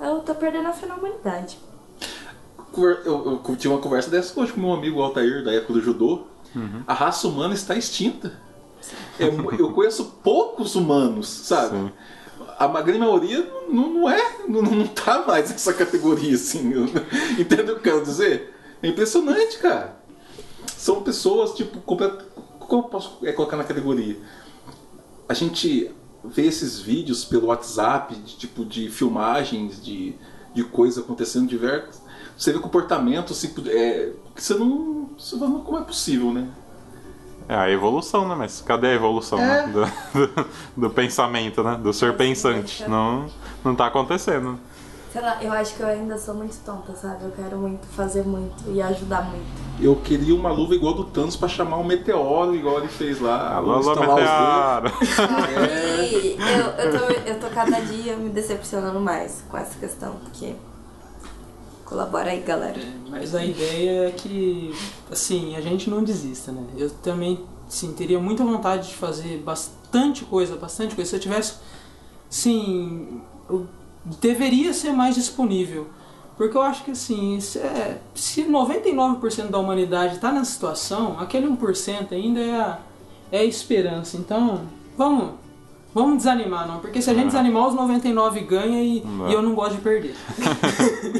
Eu 0.00 0.20
tô 0.20 0.34
perdendo 0.34 0.68
a 0.68 0.72
fé 0.72 0.86
na 0.86 0.94
humanidade. 0.96 1.58
conver- 2.72 3.02
eu, 3.06 3.40
eu 3.48 3.56
tive 3.56 3.68
uma 3.72 3.80
conversa 3.80 4.10
dessa 4.10 4.38
hoje 4.38 4.52
com 4.52 4.60
meu 4.60 4.72
amigo 4.72 5.00
Altair, 5.00 5.44
da 5.44 5.52
época 5.52 5.74
do 5.74 5.80
judô. 5.82 6.22
A 6.86 6.94
raça 6.94 7.28
humana 7.28 7.54
está 7.54 7.74
extinta. 7.74 8.32
Mu- 9.30 9.52
eu 9.52 9.72
conheço 9.72 10.04
poucos 10.24 10.74
humanos, 10.74 11.28
sabe? 11.28 11.76
Sim. 11.76 11.92
A 12.58 12.66
grande 12.80 13.00
maioria 13.00 13.46
não, 13.68 13.92
não 13.92 14.10
é, 14.10 14.46
não, 14.48 14.62
não 14.62 14.86
tá 14.86 15.24
mais 15.26 15.50
nessa 15.50 15.74
categoria, 15.74 16.34
assim. 16.34 16.72
Entendeu 17.38 17.76
o 17.76 17.80
que 17.80 17.88
eu 17.88 17.94
quero 17.94 18.04
dizer? 18.04 18.54
É 18.82 18.88
impressionante, 18.88 19.58
cara. 19.58 19.96
São 20.66 21.02
pessoas, 21.02 21.54
tipo, 21.54 21.80
complet... 21.80 22.14
como 22.60 22.84
eu 22.84 22.88
posso 22.88 23.18
é, 23.26 23.32
colocar 23.32 23.56
na 23.56 23.64
categoria? 23.64 24.16
A 25.28 25.34
gente 25.34 25.90
vê 26.24 26.46
esses 26.46 26.80
vídeos 26.80 27.24
pelo 27.24 27.48
WhatsApp, 27.48 28.14
de, 28.14 28.36
tipo, 28.36 28.64
de 28.64 28.88
filmagens, 28.88 29.82
de, 29.82 30.14
de 30.54 30.64
coisas 30.64 31.02
acontecendo 31.02 31.46
diversas. 31.46 32.00
Você 32.36 32.52
vê 32.52 32.58
comportamento, 32.58 33.32
assim, 33.32 33.52
é, 33.66 34.12
que 34.34 34.42
você 34.42 34.54
não. 34.54 35.10
Você 35.18 35.38
fala, 35.38 35.60
como 35.60 35.78
é 35.78 35.82
possível, 35.82 36.32
né? 36.32 36.48
É 37.48 37.54
a 37.54 37.70
evolução, 37.70 38.26
né? 38.28 38.34
Mas 38.36 38.60
cadê 38.60 38.88
a 38.88 38.94
evolução 38.94 39.38
É. 39.38 39.66
né? 39.66 39.72
do, 39.72 40.26
do, 40.26 40.46
do 40.76 40.90
pensamento, 40.90 41.62
né? 41.62 41.78
Do 41.80 41.92
ser 41.92 42.16
pensante. 42.16 42.88
Não, 42.88 43.26
não 43.64 43.74
tá 43.74 43.86
acontecendo. 43.86 44.58
Sei 45.12 45.22
lá, 45.22 45.38
eu 45.40 45.50
acho 45.52 45.74
que 45.74 45.80
eu 45.82 45.86
ainda 45.86 46.18
sou 46.18 46.34
muito 46.34 46.56
tonta, 46.64 46.92
sabe? 46.94 47.24
Eu 47.24 47.30
quero 47.30 47.56
muito 47.56 47.86
fazer 47.86 48.22
muito 48.24 48.64
e 48.70 48.82
ajudar 48.82 49.22
muito. 49.22 49.46
Eu 49.80 49.96
queria 49.96 50.34
uma 50.34 50.50
luva 50.50 50.74
igual 50.74 50.92
do 50.92 51.04
Thanos 51.04 51.36
pra 51.36 51.48
chamar 51.48 51.78
um 51.78 51.84
meteoro, 51.84 52.54
igual 52.54 52.78
ele 52.80 52.88
fez 52.88 53.20
lá. 53.20 53.54
Alô, 53.54 53.72
alô, 53.74 53.92
instalar 53.92 54.82
os 54.82 54.90
meteoro! 54.90 55.36
E 56.06 56.36
eu, 56.38 56.66
eu, 56.66 56.98
tô, 56.98 57.12
eu 57.30 57.40
tô 57.40 57.46
cada 57.48 57.80
dia 57.80 58.16
me 58.16 58.28
decepcionando 58.28 59.00
mais 59.00 59.42
com 59.48 59.56
essa 59.56 59.78
questão, 59.78 60.16
porque. 60.16 60.54
Colabora 61.86 62.32
aí, 62.32 62.40
galera. 62.40 62.80
Mas 63.08 63.32
a 63.32 63.44
ideia 63.44 64.08
é 64.08 64.10
que, 64.10 64.74
assim, 65.08 65.54
a 65.54 65.60
gente 65.60 65.88
não 65.88 66.02
desista, 66.02 66.50
né? 66.50 66.66
Eu 66.76 66.90
também, 66.90 67.40
sim, 67.68 67.92
teria 67.92 68.18
muita 68.18 68.44
vontade 68.44 68.88
de 68.88 68.94
fazer 68.94 69.38
bastante 69.38 70.24
coisa, 70.24 70.56
bastante 70.56 70.96
coisa. 70.96 71.08
Se 71.08 71.16
eu 71.16 71.20
tivesse, 71.20 71.54
sim, 72.28 73.20
eu 73.48 73.68
deveria 74.20 74.74
ser 74.74 74.92
mais 74.92 75.14
disponível. 75.14 75.86
Porque 76.36 76.56
eu 76.56 76.62
acho 76.62 76.82
que, 76.84 76.90
assim, 76.90 77.38
se, 77.38 77.60
é, 77.60 78.00
se 78.16 78.42
99% 78.42 79.48
da 79.48 79.58
humanidade 79.58 80.16
está 80.16 80.32
nessa 80.32 80.50
situação, 80.50 81.20
aquele 81.20 81.46
1% 81.46 82.10
ainda 82.10 82.40
é 82.40 82.60
a, 82.60 82.80
é 83.30 83.38
a 83.38 83.44
esperança. 83.44 84.16
Então, 84.16 84.62
vamos, 84.98 85.34
vamos 85.96 86.18
desanimar, 86.18 86.68
não. 86.68 86.78
Porque 86.80 87.00
se 87.00 87.08
a 87.10 87.14
gente 87.14 87.26
desanimar, 87.28 87.66
os 87.68 87.74
99 87.74 88.40
ganha 88.40 88.82
e, 88.82 88.98
e 89.28 89.32
eu 89.32 89.40
não 89.40 89.54
gosto 89.54 89.76
de 89.76 89.80
perder. 89.80 90.14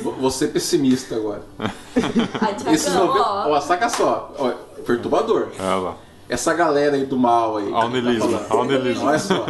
Vou- 0.03 0.13
Vou 0.13 0.31
ser 0.31 0.49
pessimista 0.49 1.17
agora. 1.17 1.43
Esses 2.73 2.87
Tiagão, 2.93 3.07
90... 3.07 3.23
ó. 3.25 3.51
Ó, 3.53 3.61
saca 3.61 3.89
só. 3.89 4.33
Ó, 4.39 4.51
perturbador. 4.83 5.49
Lá. 5.59 5.95
Essa 6.29 6.53
galera 6.55 6.97
aí 6.97 7.07
do 7.07 7.17
mal 7.19 7.57
aí. 7.57 7.73
Olha 7.73 7.87
o 7.87 7.91
nilismo. 7.91 8.33
tá 8.33 8.39
falando. 8.45 8.69
Olha 8.71 8.79
o 8.79 8.83
nilismo. 8.83 9.07
Olha 9.07 9.19
só. 9.19 9.47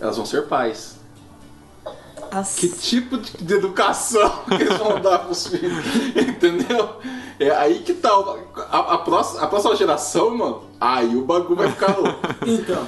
Elas 0.00 0.16
vão 0.16 0.24
ser 0.26 0.46
pais. 0.46 0.97
Nossa. 2.32 2.60
Que 2.60 2.68
tipo 2.68 3.18
de, 3.18 3.32
de 3.38 3.54
educação 3.54 4.30
que 4.48 4.54
eles 4.54 4.76
vão 4.76 5.00
dar 5.00 5.20
pros 5.20 5.46
filhos? 5.46 5.84
Entendeu? 6.16 6.96
É 7.40 7.50
aí 7.50 7.80
que 7.80 7.94
tá. 7.94 8.10
A, 8.70 8.94
a 8.94 8.98
próxima, 8.98 9.42
a 9.42 9.46
próxima 9.46 9.76
geração, 9.76 10.36
mano. 10.36 10.62
Aí 10.80 11.14
o 11.16 11.24
bagulho 11.24 11.56
vai 11.56 11.70
ficar 11.70 11.96
louco. 11.96 12.18
Então, 12.46 12.86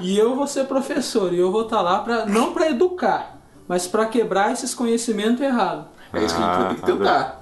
e 0.00 0.18
eu 0.18 0.34
vou 0.34 0.46
ser 0.46 0.64
professor 0.64 1.32
e 1.32 1.38
eu 1.38 1.50
vou 1.52 1.62
estar 1.62 1.80
lá 1.80 2.00
para 2.00 2.26
não 2.26 2.52
para 2.52 2.68
educar, 2.70 3.36
mas 3.68 3.86
para 3.86 4.06
quebrar 4.06 4.52
esses 4.52 4.74
conhecimentos 4.74 5.40
errados. 5.40 5.84
É 6.12 6.24
isso 6.24 6.34
que 6.34 6.42
a 6.42 6.46
gente 6.46 6.56
vai 6.56 6.68
ter 6.68 6.74
que 6.74 6.82
Ah, 6.82 6.96
tentar. 6.96 7.40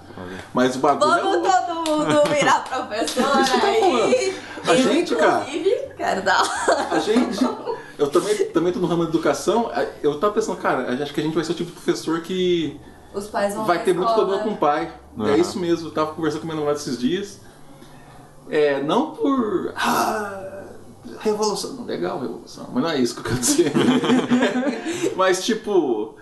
Mas 0.52 0.76
o 0.76 0.78
bagulho 0.80 1.12
é 1.12 1.20
Vamos 1.22 1.48
louco. 1.48 1.66
todo 1.66 1.98
mundo 1.98 2.22
virar 2.28 2.64
tô 2.64 3.66
aí. 3.66 4.36
A 4.66 4.74
gente, 4.76 5.14
cara. 5.14 5.40
Inclusive, 5.48 5.76
quero 5.96 6.22
dar. 6.22 6.88
A 6.90 6.98
gente, 6.98 7.38
eu 7.98 8.08
também, 8.08 8.36
também 8.50 8.72
tô 8.72 8.78
no 8.78 8.86
ramo 8.86 9.02
da 9.02 9.08
educação, 9.10 9.70
eu 10.02 10.18
tava 10.20 10.32
pensando, 10.32 10.56
cara, 10.58 11.02
acho 11.02 11.12
que 11.12 11.20
a 11.20 11.22
gente 11.22 11.34
vai 11.34 11.44
ser 11.44 11.52
o 11.52 11.54
tipo 11.54 11.70
de 11.70 11.76
professor 11.76 12.20
que 12.20 12.80
Os 13.12 13.26
pais 13.26 13.54
vão 13.54 13.64
vai 13.64 13.82
ter 13.82 13.92
muito 13.92 14.08
escola. 14.08 14.26
problema 14.26 14.44
com 14.44 14.54
o 14.54 14.56
pai. 14.56 14.92
É 15.18 15.22
Aham. 15.22 15.36
isso 15.36 15.58
mesmo, 15.58 15.88
eu 15.88 15.92
tava 15.92 16.12
conversando 16.14 16.42
com 16.42 16.46
minha 16.46 16.56
namorada 16.56 16.78
esses 16.78 16.98
dias. 16.98 17.40
É, 18.48 18.80
não 18.82 19.10
por. 19.10 19.72
Ah, 19.76 20.64
revolução. 21.20 21.74
Não, 21.74 21.84
legal, 21.84 22.20
revolução. 22.20 22.68
Mas 22.72 22.82
não 22.82 22.90
é 22.90 22.98
isso 22.98 23.14
que 23.14 23.20
eu 23.20 23.24
quero 23.24 23.40
dizer. 23.40 23.72
mas 25.16 25.44
tipo. 25.44 26.16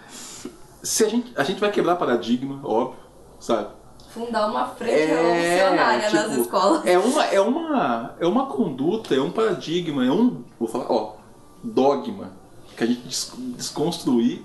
Se 0.83 1.05
a 1.05 1.09
gente, 1.09 1.33
a 1.37 1.43
gente 1.43 1.61
vai 1.61 1.71
quebrar 1.71 1.97
paradigma, 1.97 2.61
óbvio, 2.65 2.99
sabe? 3.41 3.69
Fundar 4.09 4.49
uma 4.49 4.67
frente 4.69 4.95
revolucionária 4.95 6.11
nas 6.11 6.31
tipo, 6.31 6.41
escolas. 6.41 6.87
É 6.87 6.99
uma, 6.99 7.25
é, 7.25 7.41
uma, 7.41 8.15
é 8.21 8.27
uma 8.27 8.47
conduta, 8.47 9.15
é 9.15 9.21
um 9.21 9.31
paradigma, 9.31 10.07
é 10.07 10.11
um. 10.11 10.43
Vou 10.59 10.69
falar, 10.69 10.87
ó, 10.91 11.16
dogma 11.63 12.31
que 12.77 12.85
a 12.85 12.87
gente 12.87 13.01
des- 13.03 13.33
desconstruir. 13.57 14.43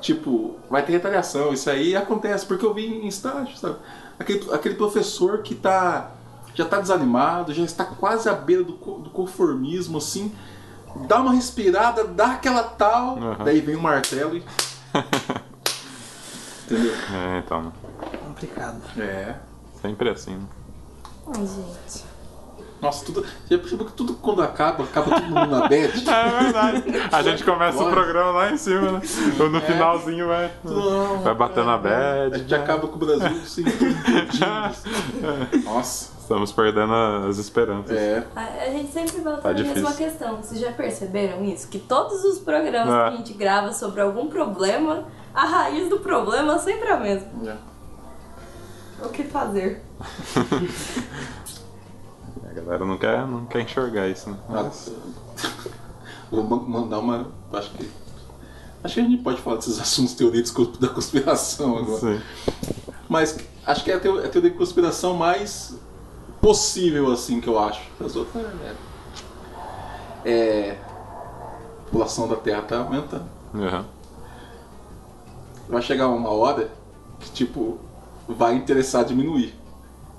Tipo, 0.00 0.56
vai 0.70 0.82
ter 0.82 0.92
retaliação. 0.92 1.52
Isso 1.52 1.68
aí 1.68 1.94
acontece, 1.94 2.46
porque 2.46 2.64
eu 2.64 2.72
vi 2.72 2.86
em 2.86 3.06
estágio, 3.06 3.54
sabe? 3.58 3.76
Aquele, 4.18 4.50
aquele 4.52 4.74
professor 4.74 5.42
que 5.42 5.54
tá. 5.54 6.10
Já 6.54 6.64
tá 6.64 6.80
desanimado, 6.80 7.54
já 7.54 7.62
está 7.62 7.84
quase 7.84 8.28
à 8.28 8.32
beira 8.34 8.64
do, 8.64 8.72
co- 8.74 8.98
do 8.98 9.08
conformismo, 9.10 9.98
assim. 9.98 10.34
Dá 11.06 11.20
uma 11.20 11.32
respirada, 11.32 12.04
dá 12.04 12.32
aquela 12.32 12.62
tal. 12.64 13.18
Aham. 13.18 13.44
Daí 13.44 13.60
vem 13.60 13.76
o 13.76 13.80
martelo 13.80 14.36
e. 14.36 14.42
Entendeu? 16.66 16.92
É, 17.12 17.38
então. 17.38 17.72
Complicado. 18.26 18.80
É. 18.98 19.36
Sempre 19.80 20.08
assim. 20.10 20.36
né? 20.36 20.46
Ai, 21.28 21.46
gente. 21.46 22.04
Nossa, 22.80 23.04
tudo. 23.04 23.24
Já 23.50 23.58
percebeu 23.58 23.86
que 23.86 23.92
tudo 23.92 24.14
quando 24.14 24.42
acaba, 24.42 24.84
acaba 24.84 25.10
todo 25.20 25.24
mundo 25.24 25.46
na 25.46 25.68
bad? 25.68 26.04
É 26.10 26.42
verdade. 26.42 26.84
A 27.12 27.22
gente 27.22 27.44
começa 27.44 27.82
o 27.82 27.90
programa 27.90 28.30
lá 28.30 28.50
em 28.52 28.56
cima, 28.56 28.92
né? 28.92 29.00
Ou 29.38 29.50
no 29.50 29.60
finalzinho 29.60 30.26
vai, 30.28 30.50
Não, 30.64 31.18
vai 31.20 31.34
bater 31.34 31.64
na 31.64 31.74
A 31.74 31.78
bad. 31.78 32.38
gente 32.38 32.54
acaba 32.54 32.88
com 32.88 32.96
o 32.96 32.98
Brasil 32.98 33.40
sem 33.44 33.64
Nossa. 35.64 36.20
Estamos 36.20 36.52
perdendo 36.52 36.94
as 37.28 37.38
esperanças. 37.38 37.90
É. 37.96 38.24
A, 38.36 38.40
a 38.64 38.70
gente 38.70 38.92
sempre 38.92 39.20
volta 39.20 39.42
Tá 39.42 39.52
na 39.52 39.58
mesma 39.62 39.92
questão. 39.92 40.36
Vocês 40.36 40.60
já 40.60 40.70
perceberam 40.72 41.44
isso? 41.44 41.68
Que 41.68 41.78
todos 41.78 42.24
os 42.24 42.38
programas 42.38 42.88
É. 42.94 43.08
que 43.08 43.14
a 43.14 43.16
gente 43.16 43.32
grava 43.34 43.72
sobre 43.72 44.00
algum 44.00 44.28
problema, 44.28 45.04
a 45.34 45.44
raiz 45.44 45.88
do 45.88 45.98
problema 45.98 46.58
sempre 46.60 46.88
é 46.88 46.92
a 46.92 46.96
mesma. 47.00 47.58
O 49.02 49.08
que 49.08 49.24
fazer? 49.24 49.82
A 52.50 52.52
galera 52.52 52.84
não 52.84 52.98
quer, 52.98 53.26
não 53.26 53.46
quer 53.46 53.60
enxergar 53.62 54.08
isso, 54.08 54.30
né? 54.30 54.36
Nossa. 54.48 54.92
Vou 56.30 56.42
ma- 56.44 56.80
mandar 56.80 56.98
uma. 56.98 57.28
Acho 57.52 57.70
que. 57.70 57.88
Acho 58.82 58.94
que 58.94 59.00
a 59.00 59.04
gente 59.04 59.22
pode 59.22 59.40
falar 59.40 59.56
desses 59.56 59.78
assuntos 59.80 60.14
teóricos 60.14 60.78
da 60.78 60.88
conspiração 60.88 61.78
agora. 61.78 62.00
Sim. 62.00 62.20
Mas 63.08 63.38
acho 63.66 63.84
que 63.84 63.90
é 63.90 63.94
a 63.94 63.96
é 63.96 63.98
a 63.98 64.28
teoria 64.28 64.50
de 64.50 64.56
conspiração 64.56 65.14
mais 65.14 65.74
possível, 66.40 67.10
assim, 67.12 67.40
que 67.40 67.48
eu 67.48 67.58
acho. 67.58 67.82
As 68.04 68.16
outras 68.16 68.44
é. 70.24 70.30
é 70.30 70.78
a 70.80 71.84
população 71.84 72.26
da 72.28 72.36
Terra 72.36 72.62
tá 72.62 72.78
aumentando. 72.78 73.26
Aham. 73.54 73.84
Vai 75.68 75.82
chegar 75.82 76.08
uma 76.08 76.30
hora 76.30 76.70
que, 77.20 77.30
tipo, 77.30 77.78
vai 78.28 78.54
interessar 78.54 79.04
diminuir. 79.04 79.54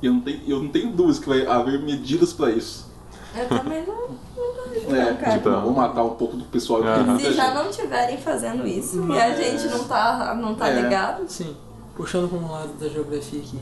E 0.02 0.06
eu 0.08 0.14
não 0.14 0.22
tenho, 0.22 0.42
eu 0.48 0.64
não 0.64 0.70
tenho 0.70 0.92
dúvidas 0.92 1.20
que 1.20 1.30
vai 1.30 1.46
haver 1.46 1.80
medidas 1.82 2.34
pra 2.34 2.50
isso. 2.52 2.90
Eu 3.36 3.48
também 3.48 3.86
não, 3.86 4.10
não 4.10 4.96
É, 4.96 5.12
não, 5.12 5.18
cara. 5.18 5.32
tipo, 5.38 5.50
vou 5.50 5.72
matar 5.74 6.04
um 6.04 6.16
pouco 6.16 6.36
do 6.36 6.44
pessoal 6.46 6.82
que 6.82 6.88
tem 6.88 6.96
Aham. 6.96 7.06
muita 7.14 7.30
Se 7.30 7.34
já 7.34 7.46
gente. 7.46 7.56
não 7.56 7.70
estiverem 7.70 8.18
fazendo 8.18 8.68
isso 8.68 9.06
e 9.12 9.20
a 9.20 9.36
gente 9.36 9.68
não 9.68 9.84
tá, 9.86 10.36
não 10.36 10.56
tá 10.56 10.68
É. 10.70 10.82
ligado, 10.82 11.24
Sim, 11.28 11.56
puxando 11.96 12.28
para 12.30 12.38
um 12.40 12.52
lado 12.52 12.74
da 12.80 12.90
geografia 12.90 13.40
aqui. 13.40 13.60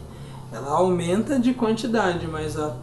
Ela 0.52 0.72
aumenta 0.72 1.38
de 1.40 1.54
quantidade, 1.54 2.26
mas 2.28 2.58
a 2.58 2.74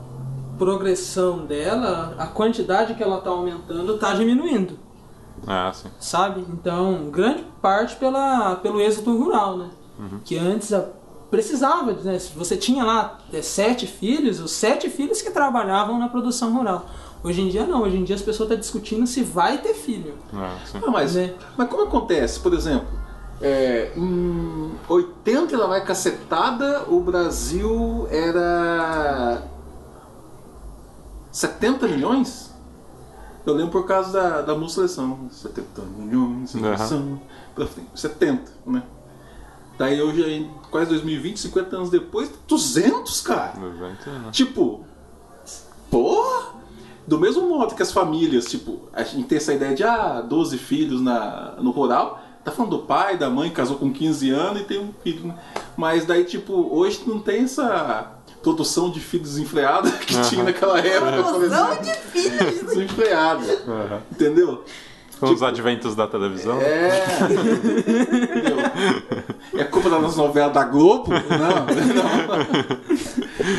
progressão 0.59 1.45
dela, 1.45 2.15
a 2.19 2.27
quantidade 2.27 2.95
que 2.95 3.03
ela 3.03 3.19
está 3.19 3.31
aumentando, 3.31 3.95
está 3.97 4.15
diminuindo, 4.15 4.79
Ah, 5.47 5.71
sim. 5.75 5.89
sabe? 5.99 6.45
Então, 6.49 7.11
grande 7.11 7.45
parte 7.61 7.97
pela, 7.97 8.57
pelo 8.57 8.81
êxito 8.81 9.17
rural, 9.17 9.57
né? 9.59 9.71
Que 10.25 10.39
antes 10.39 10.73
a- 10.73 10.87
precisava, 11.31 11.93
né? 11.93 12.19
Se 12.19 12.33
você 12.37 12.57
tinha 12.57 12.85
lá 12.85 13.19
é, 13.33 13.43
sete 13.43 13.87
filhos, 13.87 14.41
os 14.41 14.53
sete 14.53 14.89
filhos 14.89 15.21
que 15.23 15.31
trabalhavam 15.31 15.99
na 15.99 16.09
produção 16.09 16.55
rural. 16.57 16.87
Hoje 17.25 17.41
em 17.41 17.49
dia 17.49 17.67
não, 17.67 17.83
hoje 17.83 17.97
em 17.97 18.05
dia 18.05 18.15
as 18.15 18.23
pessoas 18.23 18.49
estão 18.49 18.61
discutindo 18.61 19.07
se 19.07 19.23
vai 19.23 19.59
ter 19.59 19.75
filho. 19.75 20.15
Ah. 20.33 20.57
Ah, 20.75 20.91
mas, 20.91 21.15
Né? 21.15 21.35
mas 21.57 21.69
como 21.69 21.83
acontece? 21.83 22.39
Por 22.39 22.55
exemplo, 22.55 22.87
é, 23.41 23.93
em 23.97 24.73
80 24.89 25.55
ela 25.55 25.67
vai 25.67 25.85
cacetada, 25.85 26.85
o 26.89 27.01
Brasil 27.01 28.07
era 28.11 29.43
70 31.33 31.89
milhões? 31.89 32.55
Eu 33.45 33.55
lembro 33.55 33.73
por 33.73 33.87
causa 33.87 34.13
da, 34.13 34.43
da 34.43 34.55
música 34.55 34.89
seleção. 34.89 35.29
70 35.31 35.83
milhões 35.99 36.51
seleção 36.51 37.21
frente. 37.55 37.89
70, 37.95 38.43
né? 38.67 38.83
Daí 39.79 40.01
hoje, 40.01 40.49
quase 40.71 40.89
2020, 40.91 41.39
50 41.39 41.77
anos 41.77 41.91
depois, 41.91 42.31
200, 42.49 43.21
cara! 43.21 43.55
Evento, 43.59 44.11
né? 44.11 44.31
Tipo, 44.33 44.85
porra! 45.91 46.55
Do 47.07 47.19
mesmo 47.19 47.49
modo 47.49 47.75
que 47.75 47.83
as 47.83 47.93
famílias, 47.93 48.47
tipo, 48.47 48.89
a 48.93 49.05
gente 49.05 49.29
tem 49.29 49.39
essa 49.39 49.55
ideia 49.55 49.75
de, 49.75 49.85
ah, 49.85 50.21
12 50.21 50.59
filhos 50.59 51.01
na, 51.01 51.55
no 51.61 51.71
rural, 51.71 52.21
tá 52.45 52.51
falando 52.51 52.79
do 52.79 52.83
pai, 52.85 53.17
da 53.17 53.31
mãe, 53.31 53.51
casou 53.51 53.77
com 53.77 53.93
15 53.93 54.31
anos 54.31 54.63
e 54.63 54.65
tem 54.65 54.81
um 54.81 54.93
filho, 55.05 55.27
né? 55.29 55.39
Mas 55.77 56.05
daí, 56.05 56.25
tipo, 56.25 56.53
hoje 56.75 57.03
não 57.07 57.21
tem 57.21 57.45
essa 57.45 58.13
produção 58.43 58.91
de 58.91 58.99
filhos 59.01 59.31
desenfreada 59.31 59.91
que 59.99 60.21
tinha 60.23 60.43
naquela 60.43 60.81
época, 60.81 61.45
exemplo. 61.45 61.85
de 61.85 61.95
filhos. 61.95 62.63
Desenfreada, 62.75 63.45
Aham. 63.69 64.01
entendeu? 64.11 64.65
Com 65.19 65.27
os 65.27 65.43
adventos 65.43 65.95
da 65.95 66.07
televisão. 66.07 66.61
É. 66.61 67.05
Entendeu? 68.23 68.57
É 69.55 69.65
culpa 69.65 69.89
das 69.89 70.17
novelas 70.17 70.53
da 70.53 70.65
Globo? 70.65 71.11
Não, 71.11 71.67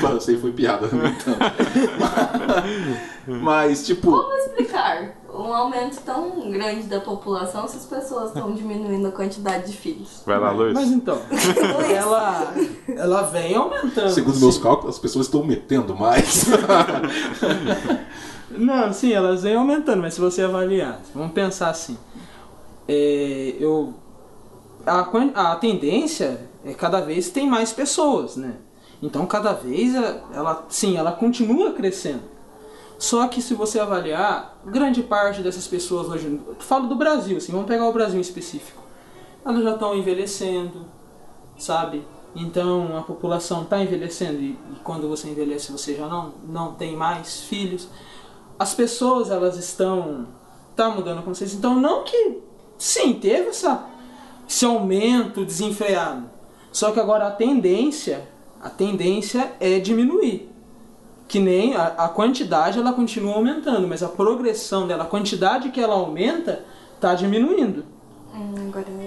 não. 0.09 0.17
Isso 0.17 0.29
aí 0.29 0.37
foi 0.37 0.51
piada, 0.51 0.87
não 0.91 1.11
tanto. 1.13 1.39
Mas, 3.25 3.85
tipo. 3.85 4.11
Como 4.11 4.33
explicar 4.37 5.15
um 5.33 5.53
aumento 5.53 5.99
tão 6.01 6.51
grande 6.51 6.83
da 6.83 6.99
população 6.99 7.67
se 7.67 7.77
as 7.77 7.85
pessoas 7.85 8.27
estão 8.29 8.53
diminuindo 8.53 9.07
a 9.07 9.11
quantidade 9.11 9.71
de 9.71 9.77
filhos? 9.77 10.21
Vai 10.25 10.39
lá, 10.39 10.51
Luiz. 10.51 10.73
Mas 10.73 10.89
então, 10.89 11.19
ela, 11.93 12.53
ela 12.95 13.21
vem 13.23 13.55
aumentando. 13.55 14.09
Segundo 14.09 14.39
meus 14.39 14.57
cálculos, 14.57 14.95
as 14.95 15.01
pessoas 15.01 15.25
estão 15.25 15.43
metendo 15.43 15.95
mais. 15.95 16.45
Não, 18.49 18.93
sim, 18.93 19.11
elas 19.11 19.43
vêm 19.43 19.55
aumentando, 19.55 20.01
mas 20.01 20.13
se 20.13 20.21
você 20.21 20.41
avaliar, 20.41 21.01
vamos 21.13 21.33
pensar 21.33 21.69
assim. 21.69 21.97
é, 22.87 23.55
eu, 23.59 23.93
a, 24.85 25.51
a 25.51 25.55
tendência 25.57 26.49
é 26.65 26.73
cada 26.73 27.01
vez 27.01 27.29
tem 27.29 27.47
mais 27.47 27.73
pessoas, 27.73 28.35
né? 28.37 28.55
Então 29.01 29.25
cada 29.27 29.53
vez 29.53 29.93
ela, 29.95 30.65
sim, 30.69 30.97
ela 30.97 31.11
continua 31.11 31.73
crescendo. 31.73 32.23
Só 32.97 33.27
que 33.27 33.41
se 33.41 33.53
você 33.53 33.79
avaliar, 33.79 34.57
grande 34.65 35.03
parte 35.03 35.41
dessas 35.41 35.67
pessoas 35.67 36.07
hoje, 36.09 36.41
falo 36.59 36.87
do 36.87 36.95
Brasil, 36.95 37.37
assim, 37.37 37.51
vamos 37.51 37.67
pegar 37.67 37.87
o 37.87 37.93
Brasil 37.93 38.17
em 38.17 38.21
específico. 38.21 38.81
Elas 39.45 39.63
já 39.63 39.73
estão 39.73 39.95
envelhecendo, 39.95 40.85
sabe? 41.57 42.03
Então 42.35 42.97
a 42.97 43.01
população 43.01 43.63
está 43.63 43.81
envelhecendo 43.81 44.39
e, 44.41 44.51
e 44.51 44.75
quando 44.83 45.07
você 45.07 45.29
envelhece 45.29 45.71
você 45.71 45.95
já 45.95 46.07
não, 46.07 46.33
não 46.47 46.73
tem 46.73 46.95
mais 46.95 47.41
filhos. 47.41 47.87
As 48.59 48.73
pessoas 48.73 49.29
elas 49.29 49.57
estão 49.57 50.27
tá 50.75 50.89
mudando 50.89 51.19
a 51.19 51.21
consciência. 51.21 51.55
Então 51.57 51.75
não 51.75 52.03
que 52.03 52.39
sim 52.77 53.13
teve 53.13 53.49
essa 53.49 53.85
esse 54.47 54.65
aumento 54.65 55.43
desenfreado. 55.45 56.29
Só 56.71 56.91
que 56.91 56.99
agora 56.99 57.27
a 57.27 57.31
tendência 57.31 58.27
a 58.61 58.69
tendência 58.69 59.53
é 59.59 59.79
diminuir. 59.79 60.49
Que 61.27 61.39
nem 61.39 61.75
a, 61.75 61.87
a 61.87 62.09
quantidade 62.09 62.79
ela 62.79 62.93
continua 62.93 63.35
aumentando, 63.35 63.87
mas 63.87 64.01
a 64.01 64.07
progressão 64.07 64.87
dela, 64.87 65.03
a 65.03 65.07
quantidade 65.07 65.69
que 65.69 65.79
ela 65.79 65.93
aumenta, 65.95 66.63
está 66.95 67.13
diminuindo. 67.13 67.85
Hum, 68.33 68.69
agora 68.69 68.85
eu- 68.89 69.06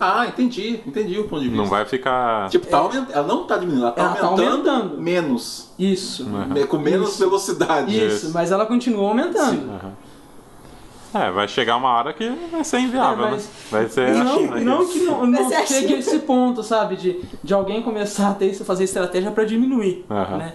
ah, 0.00 0.26
entendi. 0.26 0.80
Entendi 0.86 1.18
o 1.18 1.24
ponto 1.24 1.42
de 1.42 1.48
vista. 1.48 1.62
Não 1.62 1.68
vai 1.68 1.84
ficar. 1.84 2.48
Tipo, 2.50 2.66
tá 2.66 2.78
aument... 2.78 3.06
ela 3.10 3.26
não 3.26 3.44
tá 3.44 3.56
diminuindo, 3.56 3.84
ela 3.84 3.92
tá, 3.92 4.02
Ela 4.02 4.14
tá 4.14 4.26
aumentando, 4.26 4.70
aumentando. 4.70 5.00
menos. 5.02 5.70
Isso. 5.78 6.24
Me- 6.26 6.66
Com 6.66 6.78
menos 6.78 7.10
Isso. 7.10 7.18
velocidade. 7.18 7.96
Isso, 8.06 8.30
mas 8.32 8.50
ela 8.52 8.66
continua 8.66 9.08
aumentando. 9.08 9.80
É, 11.14 11.30
vai 11.30 11.46
chegar 11.46 11.76
uma 11.76 11.90
hora 11.90 12.12
que 12.12 12.28
vai 12.50 12.64
ser 12.64 12.80
inviável, 12.80 13.26
É, 13.26 13.30
mas- 13.30 13.44
né? 13.44 13.50
Vai 13.70 13.88
ser 13.88 14.08
a 14.08 14.24
Não, 14.24 14.36
China. 14.36 14.56
que- 14.58 14.64
não 14.64 14.86
que 14.88 14.98
não, 15.00 15.26
não 15.26 15.50
chegue 15.66 15.94
a 15.94 15.98
esse 15.98 16.18
ponto, 16.20 16.62
sabe? 16.64 16.96
De, 16.96 17.20
de 17.42 17.54
alguém 17.54 17.82
começar 17.82 18.30
a 18.30 18.34
ter, 18.34 18.52
fazer 18.54 18.82
estratégia 18.84 19.30
para 19.30 19.44
diminuir. 19.44 20.04
Aham. 20.10 20.38
Né? 20.38 20.52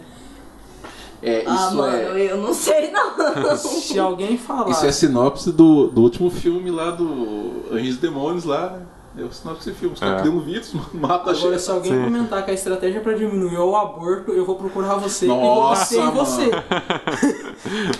É, 1.21 1.39
isso 1.43 1.49
Ah, 1.51 1.71
mano, 1.71 2.17
é. 2.17 2.31
eu 2.31 2.37
não 2.37 2.53
sei 2.53 2.91
não. 2.91 3.09
Se 3.57 3.99
alguém 3.99 4.37
falar. 4.37 4.69
Isso 4.71 4.85
é 4.85 4.91
sinopse 4.91 5.51
do, 5.51 5.87
do 5.87 6.01
último 6.01 6.29
filme 6.29 6.71
lá 6.71 6.91
do 6.91 7.65
Anjos 7.71 7.95
e 7.95 7.99
Demônios 7.99 8.45
lá. 8.45 8.79
É 9.17 9.23
o 9.23 9.31
sinopse 9.33 9.65
desse 9.65 9.77
filme. 9.79 9.95
Os 9.95 9.99
caras 9.99 10.19
É. 10.19 10.21
criam 10.21 10.35
um 10.37 10.39
vírus, 10.39 10.71
matam 10.93 11.33
a 11.33 11.35
Agora, 11.35 11.51
gente. 11.53 11.61
se 11.61 11.71
alguém 11.71 11.91
Sim. 11.93 12.03
comentar 12.03 12.45
que 12.45 12.51
a 12.51 12.53
estratégia 12.53 13.01
para 13.01 13.13
diminuir 13.13 13.55
é 13.55 13.59
o 13.59 13.75
aborto, 13.75 14.31
eu 14.31 14.45
vou 14.45 14.55
procurar 14.55 14.95
você 14.95 15.25
e 15.25 15.27
Nossa, 15.27 15.81
bater 15.81 15.97
em 15.97 16.05
mano. 16.05 16.25
você. 16.25 16.51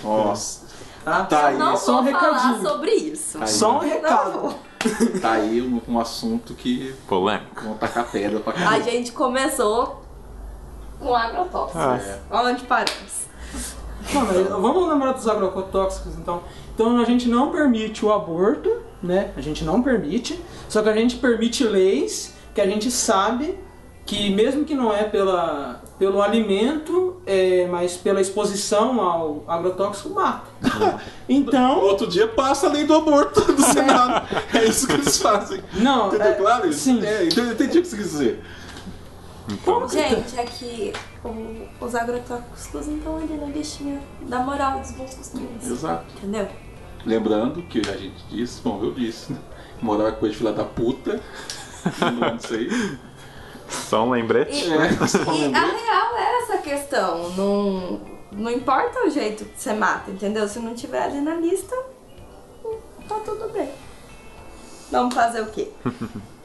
Nossa. 0.02 0.70
Tá? 1.04 1.24
Tá 1.24 1.46
aí. 1.46 1.58
Não 1.58 1.76
Só 1.76 2.00
um 2.00 2.04
vou 2.04 2.12
falar 2.12 2.32
recadinho. 2.38 2.68
sobre 2.68 2.90
isso. 2.92 3.38
Aí. 3.40 3.48
Só 3.48 3.70
um 3.70 3.72
Não 3.74 3.80
recado. 3.80 4.54
Tá 5.20 5.32
aí 5.32 5.60
um, 5.60 5.80
um 5.92 6.00
assunto 6.00 6.54
que 6.54 6.94
Polêmico. 7.06 7.64
vão 7.64 7.74
tacar 7.74 8.10
pedra 8.10 8.40
pra 8.40 8.52
A 8.52 8.56
caramba. 8.56 8.82
gente 8.82 9.12
começou 9.12 9.99
com 11.00 11.14
agrotóxicos. 11.14 11.82
Ah. 12.30 12.42
Onde 12.42 12.62
paramos? 12.64 13.20
Não, 14.12 14.60
vamos 14.60 14.88
lembrar 14.88 15.12
dos 15.12 15.26
agrotóxicos, 15.26 16.16
então. 16.16 16.42
Então 16.74 16.98
a 16.98 17.04
gente 17.04 17.28
não 17.28 17.50
permite 17.50 18.04
o 18.04 18.12
aborto, 18.12 18.70
né? 19.02 19.32
A 19.36 19.40
gente 19.40 19.64
não 19.64 19.82
permite, 19.82 20.40
só 20.68 20.82
que 20.82 20.88
a 20.88 20.94
gente 20.94 21.16
permite 21.16 21.64
leis 21.64 22.34
que 22.54 22.60
a 22.60 22.66
gente 22.66 22.90
sabe 22.90 23.58
que 24.06 24.30
mesmo 24.30 24.64
que 24.64 24.74
não 24.74 24.92
é 24.92 25.04
pela, 25.04 25.80
pelo 25.98 26.20
alimento, 26.20 27.20
é, 27.24 27.68
mas 27.70 27.96
pela 27.96 28.20
exposição 28.20 29.00
ao 29.00 29.44
agrotóxico 29.46 30.10
mata. 30.10 30.50
Então, 31.28 31.78
outro 31.78 32.08
dia 32.08 32.26
passa 32.26 32.66
a 32.66 32.72
lei 32.72 32.84
do 32.84 32.92
aborto 32.92 33.40
do 33.52 33.62
Senado. 33.62 34.26
é 34.52 34.64
isso 34.64 34.88
que 34.88 34.94
eles 34.94 35.16
fazem. 35.16 35.62
não, 35.74 36.08
Entendeu 36.08 36.26
é, 36.26 36.32
claro 36.32 36.68
isso? 36.68 36.80
sim. 36.80 37.06
É, 37.06 37.24
então 37.26 37.46
entendi 37.46 37.78
o 37.78 37.82
que 37.82 37.88
você 37.88 37.96
quis 37.96 38.10
dizer. 38.10 38.42
Então, 39.50 39.88
Gente, 39.88 40.38
é 40.38 40.44
que 40.44 40.92
o- 41.24 41.84
os 41.84 41.94
agrotóxicos 41.94 42.86
não 42.86 42.96
estão 42.98 43.16
ali 43.16 43.34
na 43.36 43.46
listinha 43.46 44.00
da 44.22 44.38
moral 44.40 44.78
dos 44.80 44.92
bons 44.92 45.14
costumes. 45.14 45.66
Exato. 45.70 46.04
Entendeu? 46.18 46.48
Lembrando 47.04 47.62
que 47.62 47.80
a 47.80 47.96
gente 47.96 48.22
disse, 48.28 48.60
bom, 48.62 48.82
eu 48.82 48.92
disse, 48.92 49.32
né? 49.32 49.38
Moral 49.80 50.08
é 50.08 50.12
coisa 50.12 50.32
de 50.32 50.38
filha 50.38 50.52
da 50.52 50.64
puta. 50.64 51.20
Não 52.20 52.38
sei. 52.38 52.68
só 53.68 54.04
um 54.04 54.10
lembrete. 54.10 54.70
É, 54.72 55.06
só 55.06 55.18
E 55.18 55.44
a 55.44 55.46
lembrei. 55.46 55.80
real 55.84 56.16
é 56.16 56.42
essa 56.42 56.58
questão. 56.58 57.30
Não, 57.30 58.00
não 58.32 58.50
importa 58.50 59.06
o 59.06 59.10
jeito 59.10 59.44
que 59.46 59.58
você 59.60 59.72
mata, 59.72 60.10
entendeu? 60.10 60.46
Se 60.48 60.58
não 60.58 60.74
tiver 60.74 61.02
ali 61.02 61.20
na 61.20 61.34
lista, 61.36 61.74
tá 63.08 63.14
tudo 63.24 63.50
bem. 63.52 63.70
Vamos 64.90 65.14
fazer 65.14 65.40
o 65.40 65.46
quê? 65.46 65.70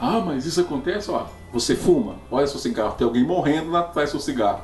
Ah, 0.00 0.20
mas 0.20 0.46
isso 0.46 0.60
acontece, 0.60 1.10
ó. 1.10 1.26
Você 1.52 1.76
fuma, 1.76 2.16
olha 2.30 2.46
seu 2.46 2.58
cigarro, 2.58 2.94
tem 2.96 3.06
alguém 3.06 3.24
morrendo 3.24 3.70
lá 3.70 3.80
atrás 3.80 4.10
do 4.10 4.12
seu 4.12 4.20
cigarro. 4.20 4.62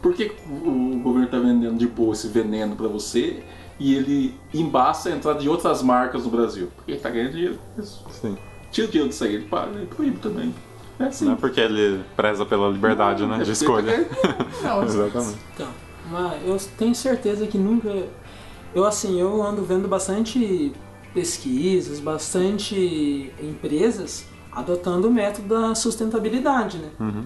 Por 0.00 0.14
que 0.14 0.32
o 0.46 1.00
governo 1.02 1.28
tá 1.28 1.38
vendendo 1.38 1.76
de 1.76 1.86
boa 1.86 2.12
esse 2.12 2.28
veneno 2.28 2.76
pra 2.76 2.88
você 2.88 3.42
e 3.78 3.94
ele 3.94 4.34
embaça 4.52 5.08
a 5.08 5.12
entrada 5.12 5.38
de 5.40 5.48
outras 5.48 5.82
marcas 5.82 6.24
no 6.24 6.30
Brasil? 6.30 6.70
Porque 6.76 6.92
ele 6.92 7.00
tá 7.00 7.10
ganhando 7.10 7.32
dinheiro. 7.32 7.58
com 7.74 7.82
Isso. 7.82 8.04
Sim. 8.10 8.36
Tira 8.70 8.86
o 8.86 8.90
dinheiro 8.90 9.08
disso 9.08 9.24
aí, 9.24 9.34
ele 9.34 9.44
para, 9.46 9.70
ele 9.70 9.86
proíbe 9.86 10.18
também. 10.18 10.54
É 10.98 11.10
sim. 11.10 11.24
Não 11.24 11.32
é 11.32 11.36
porque 11.36 11.60
ele 11.60 12.04
preza 12.16 12.44
pela 12.44 12.68
liberdade, 12.68 13.26
né? 13.26 13.40
É 13.40 13.44
De 13.44 13.52
escolha. 13.52 14.08
Não, 14.62 14.82
Exatamente. 14.84 15.38
Então, 15.54 15.68
mas 16.10 16.46
eu 16.46 16.56
tenho 16.76 16.94
certeza 16.94 17.46
que 17.46 17.58
nunca. 17.58 17.88
Eu 18.74 18.84
assim, 18.84 19.18
eu 19.20 19.42
ando 19.42 19.62
vendo 19.64 19.88
bastante 19.88 20.72
pesquisas, 21.12 22.00
bastante 22.00 23.32
empresas 23.40 24.26
adotando 24.54 25.08
o 25.08 25.10
método 25.10 25.48
da 25.48 25.74
sustentabilidade, 25.74 26.78
né? 26.78 26.88
Uhum. 27.00 27.24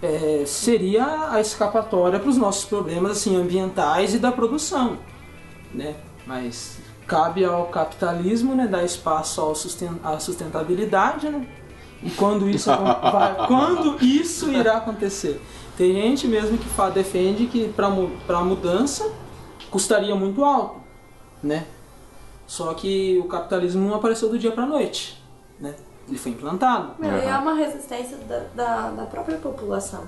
É, 0.00 0.44
seria 0.46 1.30
a 1.32 1.40
escapatória 1.40 2.20
para 2.20 2.28
os 2.30 2.36
nossos 2.36 2.64
problemas 2.64 3.12
assim 3.12 3.34
ambientais 3.36 4.14
e 4.14 4.18
da 4.18 4.30
produção, 4.30 4.96
né? 5.74 5.96
Mas 6.26 6.78
cabe 7.06 7.44
ao 7.44 7.66
capitalismo, 7.66 8.54
né, 8.54 8.66
dar 8.66 8.84
espaço 8.84 9.40
ao 9.40 9.54
susten- 9.54 9.98
à 10.04 10.18
sustentabilidade, 10.20 11.28
né? 11.28 11.46
E 12.02 12.10
quando 12.10 12.48
isso 12.48 12.70
vai- 13.10 13.46
quando 13.48 13.96
isso 14.04 14.50
irá 14.52 14.76
acontecer? 14.76 15.40
Tem 15.76 15.92
gente 15.94 16.28
mesmo 16.28 16.58
que 16.58 16.68
fa- 16.68 16.90
defende 16.90 17.46
que 17.46 17.68
para 17.68 17.88
para 18.26 18.40
mudança 18.42 19.10
custaria 19.70 20.14
muito 20.14 20.44
alto, 20.44 20.80
né? 21.42 21.66
Só 22.46 22.72
que 22.72 23.18
o 23.18 23.24
capitalismo 23.24 23.86
não 23.88 23.96
apareceu 23.96 24.28
do 24.28 24.38
dia 24.38 24.52
para 24.52 24.64
noite, 24.64 25.22
né? 25.60 25.74
Ele 26.08 26.18
foi 26.18 26.32
implantado. 26.32 26.92
Meu, 26.98 27.16
e 27.18 27.24
é 27.26 27.36
uma 27.36 27.54
resistência 27.54 28.16
da, 28.28 28.38
da, 28.54 28.90
da 28.90 29.04
própria 29.06 29.36
população 29.38 30.04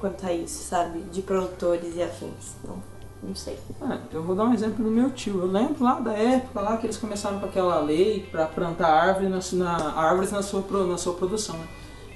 quanto 0.00 0.26
a 0.26 0.32
isso, 0.32 0.64
sabe? 0.68 1.00
De 1.12 1.22
produtores 1.22 1.94
e 1.96 2.02
afins. 2.02 2.56
Não, 2.64 2.76
não 3.22 3.34
sei. 3.34 3.58
Ah, 3.80 3.98
eu 4.12 4.22
vou 4.22 4.34
dar 4.36 4.44
um 4.44 4.52
exemplo 4.54 4.84
do 4.84 4.90
meu 4.90 5.10
tio. 5.10 5.40
Eu 5.40 5.46
lembro 5.46 5.82
lá 5.82 6.00
da 6.00 6.12
época 6.12 6.60
lá 6.60 6.76
que 6.76 6.86
eles 6.86 6.96
começaram 6.96 7.38
com 7.40 7.46
aquela 7.46 7.80
lei 7.80 8.26
para 8.30 8.46
plantar 8.46 8.88
árvore 8.88 9.28
na, 9.28 9.38
na- 9.52 9.92
árvores 9.94 10.30
na 10.32 10.42
sua, 10.42 10.64
na 10.86 10.96
sua 10.98 11.14
produção. 11.14 11.56
né? 11.56 11.66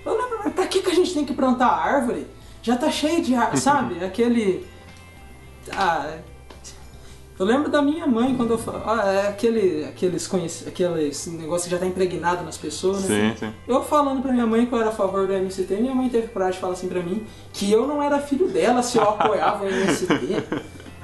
Eu 0.05 0.17
lembro, 0.17 0.39
mas 0.45 0.53
pra 0.53 0.67
que, 0.67 0.83
que 0.83 0.91
a 0.91 0.95
gente 0.95 1.15
tem 1.15 1.25
que 1.25 1.35
plantar 1.35 1.69
árvore? 1.69 2.27
Já 2.63 2.77
tá 2.77 2.91
cheio 2.91 3.23
de 3.23 3.35
árvore, 3.35 3.59
sabe? 3.61 4.05
Aquele. 4.05 4.67
Ah, 5.77 6.19
eu 7.39 7.47
lembro 7.47 7.71
da 7.71 7.83
minha 7.83 8.07
mãe 8.07 8.35
quando 8.37 8.51
eu 8.53 8.59
falo. 8.59 8.83
Ah, 8.85 9.11
é 9.11 9.29
aquele, 9.29 9.85
aqueles, 9.85 10.27
conheci, 10.27 10.69
aqueles 10.69 11.27
negócio 11.27 11.65
que 11.65 11.71
já 11.71 11.79
tá 11.79 11.87
impregnado 11.87 12.45
nas 12.45 12.57
pessoas, 12.57 13.09
né? 13.09 13.35
Sim, 13.39 13.47
sim. 13.47 13.55
Eu 13.67 13.83
falando 13.83 14.23
pra 14.23 14.33
minha 14.33 14.47
mãe 14.47 14.67
que 14.67 14.73
eu 14.73 14.79
era 14.79 14.91
a 14.91 14.93
favor 14.93 15.27
do 15.27 15.33
MST, 15.33 15.75
minha 15.77 15.95
mãe 15.95 16.09
teve 16.09 16.29
coragem 16.29 16.55
de 16.55 16.61
falar 16.61 16.75
assim 16.75 16.89
pra 16.89 17.03
mim 17.03 17.27
que 17.53 17.71
eu 17.71 17.87
não 17.87 18.03
era 18.03 18.21
filho 18.21 18.49
dela 18.49 18.83
se 18.83 18.99
eu 18.99 19.03
apoiava 19.09 19.65
o 19.65 19.69
MST. 19.69 20.07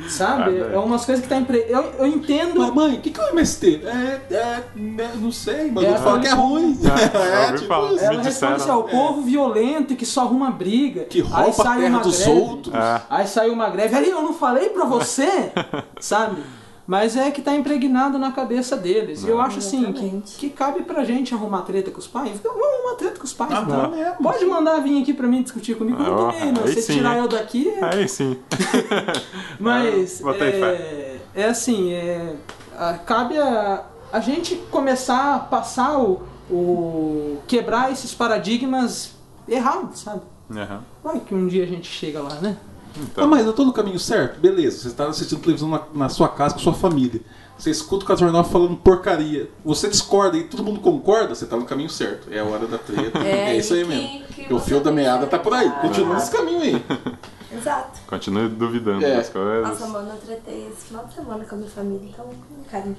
Sabe? 0.09 0.63
Ah, 0.63 0.75
É 0.75 0.79
umas 0.79 1.05
coisas 1.05 1.23
que 1.25 1.29
tá 1.29 1.37
empre... 1.37 1.65
eu, 1.69 1.83
eu 1.99 2.07
entendo. 2.07 2.61
Mas, 2.61 2.75
mãe, 2.75 2.95
o 2.95 3.01
que, 3.01 3.11
que 3.11 3.21
é 3.21 3.25
o 3.25 3.29
MST? 3.31 3.83
É, 3.85 4.35
é, 4.35 4.65
né, 4.77 5.11
não 5.17 5.33
sei, 5.33 5.71
mas 5.73 5.85
É, 5.85 5.91
eu 5.91 5.97
falo 5.97 6.21
que 6.21 6.27
é 6.27 6.33
ruim. 6.33 6.79
É, 6.85 7.49
eu 7.49 7.53
ouvi 7.53 7.67
falar. 7.67 7.93
isso. 7.95 8.05
Ela 8.05 8.23
responde 8.23 8.53
assim, 8.53 8.55
disseram. 8.63 8.79
o 8.81 8.85
povo 8.85 9.23
violento 9.23 9.97
que 9.97 10.07
só 10.07 10.23
arruma 10.23 10.51
briga. 10.51 11.05
Que 11.05 11.19
aí 11.21 11.25
rouba 11.27 11.49
a 11.49 11.53
sai 11.53 11.79
terra 11.81 11.89
uma 11.97 12.01
dos 12.03 12.17
greve. 12.23 12.41
outros. 12.41 12.75
É. 12.75 13.03
Aí 13.11 13.27
saiu 13.27 13.53
uma 13.53 13.69
greve. 13.71 13.95
Ali, 13.97 14.09
eu 14.11 14.23
não 14.23 14.35
falei 14.35 14.69
pra 14.69 14.85
você, 14.85 15.51
sabe? 16.01 16.43
Mas 16.91 17.19
é 17.19 17.31
que 17.31 17.43
tá 17.43 17.55
impregnado 17.55 18.19
na 18.19 18.33
cabeça 18.33 18.75
deles. 18.75 19.23
E 19.23 19.29
eu 19.29 19.39
acho 19.43 19.59
assim, 19.59 19.93
que, 19.93 20.23
que 20.39 20.49
cabe 20.49 20.85
pra 20.85 21.05
gente 21.05 21.35
arrumar 21.35 21.61
treta 21.61 21.91
com 21.91 21.99
os 21.99 22.07
pais. 22.07 22.41
Vamos 22.43 22.63
arrumar 22.67 22.95
treta 22.97 23.19
com 23.19 23.25
os 23.27 23.33
pais, 23.35 23.53
Ah, 23.53 23.63
então. 23.63 23.91
mesmo. 23.91 24.15
Pode 24.23 24.45
mandar 24.47 24.79
vir 24.81 25.03
aqui 25.03 25.13
pra 25.13 25.27
mim 25.29 25.43
discutir 25.43 25.77
comigo. 25.77 25.99
Ah, 26.01 26.09
não 26.47 26.53
não. 26.53 26.65
aí 26.65 26.73
Se 26.73 26.81
sim, 26.81 26.95
tirar 26.95 27.17
hein? 27.17 27.19
eu 27.25 27.29
daqui, 27.29 27.69
é- 27.69 27.85
Aí 27.95 28.09
sim. 28.09 28.39
mas 29.61 30.23
Ah, 30.25 30.35
é, 30.43 31.17
é 31.35 31.45
assim, 31.45 31.93
é, 31.93 32.37
a- 32.77 32.95
cabe 32.95 33.37
a, 33.37 33.85
a 34.11 34.21
gente 34.21 34.57
começar 34.71 35.35
a 35.35 35.39
passar 35.41 35.99
o, 35.99 36.23
o 36.51 37.37
quebrar 37.47 37.93
esses 37.93 38.15
paradigmas 38.15 39.13
errados, 39.47 40.01
sabe? 40.01 40.23
Aham. 40.51 40.83
Vai 41.05 41.21
que 41.21 41.35
um 41.35 41.47
dia 41.47 41.65
a 41.65 41.67
gente 41.67 41.87
chega 41.87 42.21
lá, 42.23 42.35
né? 42.37 42.57
Então, 43.01 43.25
Ah, 43.25 43.27
mas 43.27 43.47
eu 43.47 43.53
tô 43.53 43.65
no 43.65 43.73
caminho 43.73 43.99
certo? 43.99 44.41
Beleza, 44.41 44.79
você 44.79 44.89
está 44.89 45.07
assistindo 45.07 45.41
televisão 45.41 45.69
na, 45.69 45.83
na 45.95 46.09
sua 46.09 46.29
casa 46.29 46.55
com 46.55 46.61
sua 46.61 46.73
família. 46.75 47.21
Você 47.57 47.71
escuta 47.71 48.05
o 48.05 48.07
Caso 48.09 48.21
Jornal 48.21 48.45
falando 48.45 48.77
porcaria. 48.77 49.51
Você 49.65 49.89
discorda 49.89 50.37
e 50.37 50.45
todo 50.45 50.63
mundo 50.63 50.81
concorda, 50.81 51.35
você 51.35 51.45
tá 51.47 51.57
no 51.57 51.65
caminho 51.65 51.91
certo. 51.91 52.29
É 52.33 52.39
a 52.41 52.45
hora 52.45 52.67
da 52.67 52.79
treta. 52.79 53.19
É, 53.25 53.57
isso 53.57 53.75
aí 53.75 53.83
que- 53.83 53.89
mesmo. 53.89 54.25
que 54.49 54.55
o 54.55 54.59
fio 54.61 54.81
da 54.81 54.91
meada 54.93 55.27
tem 55.27 55.31
tá 55.31 55.39
por 55.39 55.53
aí. 55.55 55.69
Continua 55.81 56.15
nesse 56.15 56.31
caminho 56.31 56.61
aí. 56.61 56.85
Exato. 57.51 58.01
continue 58.07 58.49
duvidando 58.49 59.05
É. 59.05 59.17
das 59.17 59.29
coisas. 59.31 59.67
Nossa, 59.69 59.87
mano, 59.87 60.11
eu 60.11 60.17
tretei 60.19 60.69
esse 60.69 60.87
final 60.89 61.07
de 61.07 61.15
semana 61.15 61.45
com 61.45 61.55
a 61.55 61.59
minha 61.59 61.71
família, 61.71 62.09
então 62.13 62.27
não 62.27 62.65
quero 62.71 62.95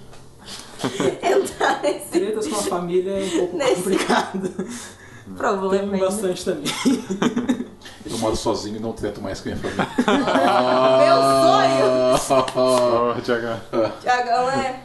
entrar 1.21 1.81
nesse 1.83 2.09
Tretas 2.09 2.47
com 2.47 2.55
a 2.55 2.63
família 2.63 3.11
é 3.11 3.23
um 3.25 3.29
pouco 3.39 3.57
Nesse- 3.57 3.75
complicado. 3.83 4.51
problema 5.37 5.91
Tem 5.91 5.99
bastante 5.99 6.43
também. 6.43 6.63
Eu 8.09 8.17
moro 8.17 8.35
sozinho 8.35 8.77
e 8.77 8.79
não 8.79 8.91
treto 8.93 9.21
mais 9.21 9.39
com 9.39 9.49
a 9.49 9.55
minha 9.55 9.63
família. 9.63 9.87
Meu 11.05 11.17
sonho! 11.45 13.15
Ô, 13.15 13.21
Tiagão, 13.21 13.59
Tiagão 14.01 14.49
é. 14.49 14.83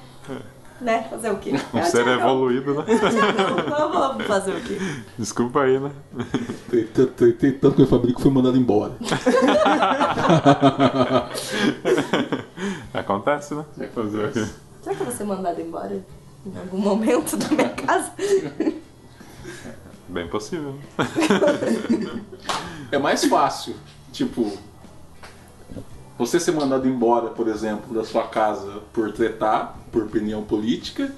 Né? 0.81 1.07
Fazer 1.09 1.31
o 1.31 1.39
quê? 1.39 1.53
um 1.72 1.79
É 1.79 1.83
o 1.83 1.87
ser 1.87 2.07
evoluído, 2.07 2.75
né? 2.75 2.85
Vamos 3.93 4.27
fazer 4.27 4.51
o 4.57 4.61
quê? 4.61 4.77
Desculpa 5.16 5.62
aí, 5.62 5.79
né? 5.79 5.91
Tretei 7.16 7.53
tanto 7.53 7.77
com 7.77 7.83
a 7.83 7.85
minha 7.85 7.89
família 7.89 8.14
que 8.14 8.20
fui 8.20 8.31
mandado 8.31 8.59
embora. 8.59 8.93
Acontece, 12.93 13.55
né? 13.55 13.64
Fazer 13.95 14.27
o 14.27 14.33
quê? 14.33 14.47
Será 14.83 14.97
que 14.97 15.01
eu 15.03 15.07
vou 15.07 15.14
ser 15.14 15.25
mandado 15.25 15.61
embora 15.61 16.05
em 16.45 16.59
algum 16.59 16.79
momento 16.79 17.37
da 17.37 17.49
minha 17.49 17.70
casa? 17.70 18.12
Bem 20.09 20.28
possível. 20.28 20.76
É 22.92 22.98
mais 22.98 23.24
fácil, 23.24 23.74
tipo, 24.12 24.52
você 26.16 26.38
ser 26.38 26.52
mandado 26.52 26.86
embora, 26.86 27.28
por 27.30 27.48
exemplo, 27.48 27.92
da 27.92 28.05
sua 28.05 28.28
casa 28.28 28.82
por 28.92 29.12
tretar, 29.12 29.76
por 29.90 30.05
opinião 30.05 30.44
política, 30.44 31.12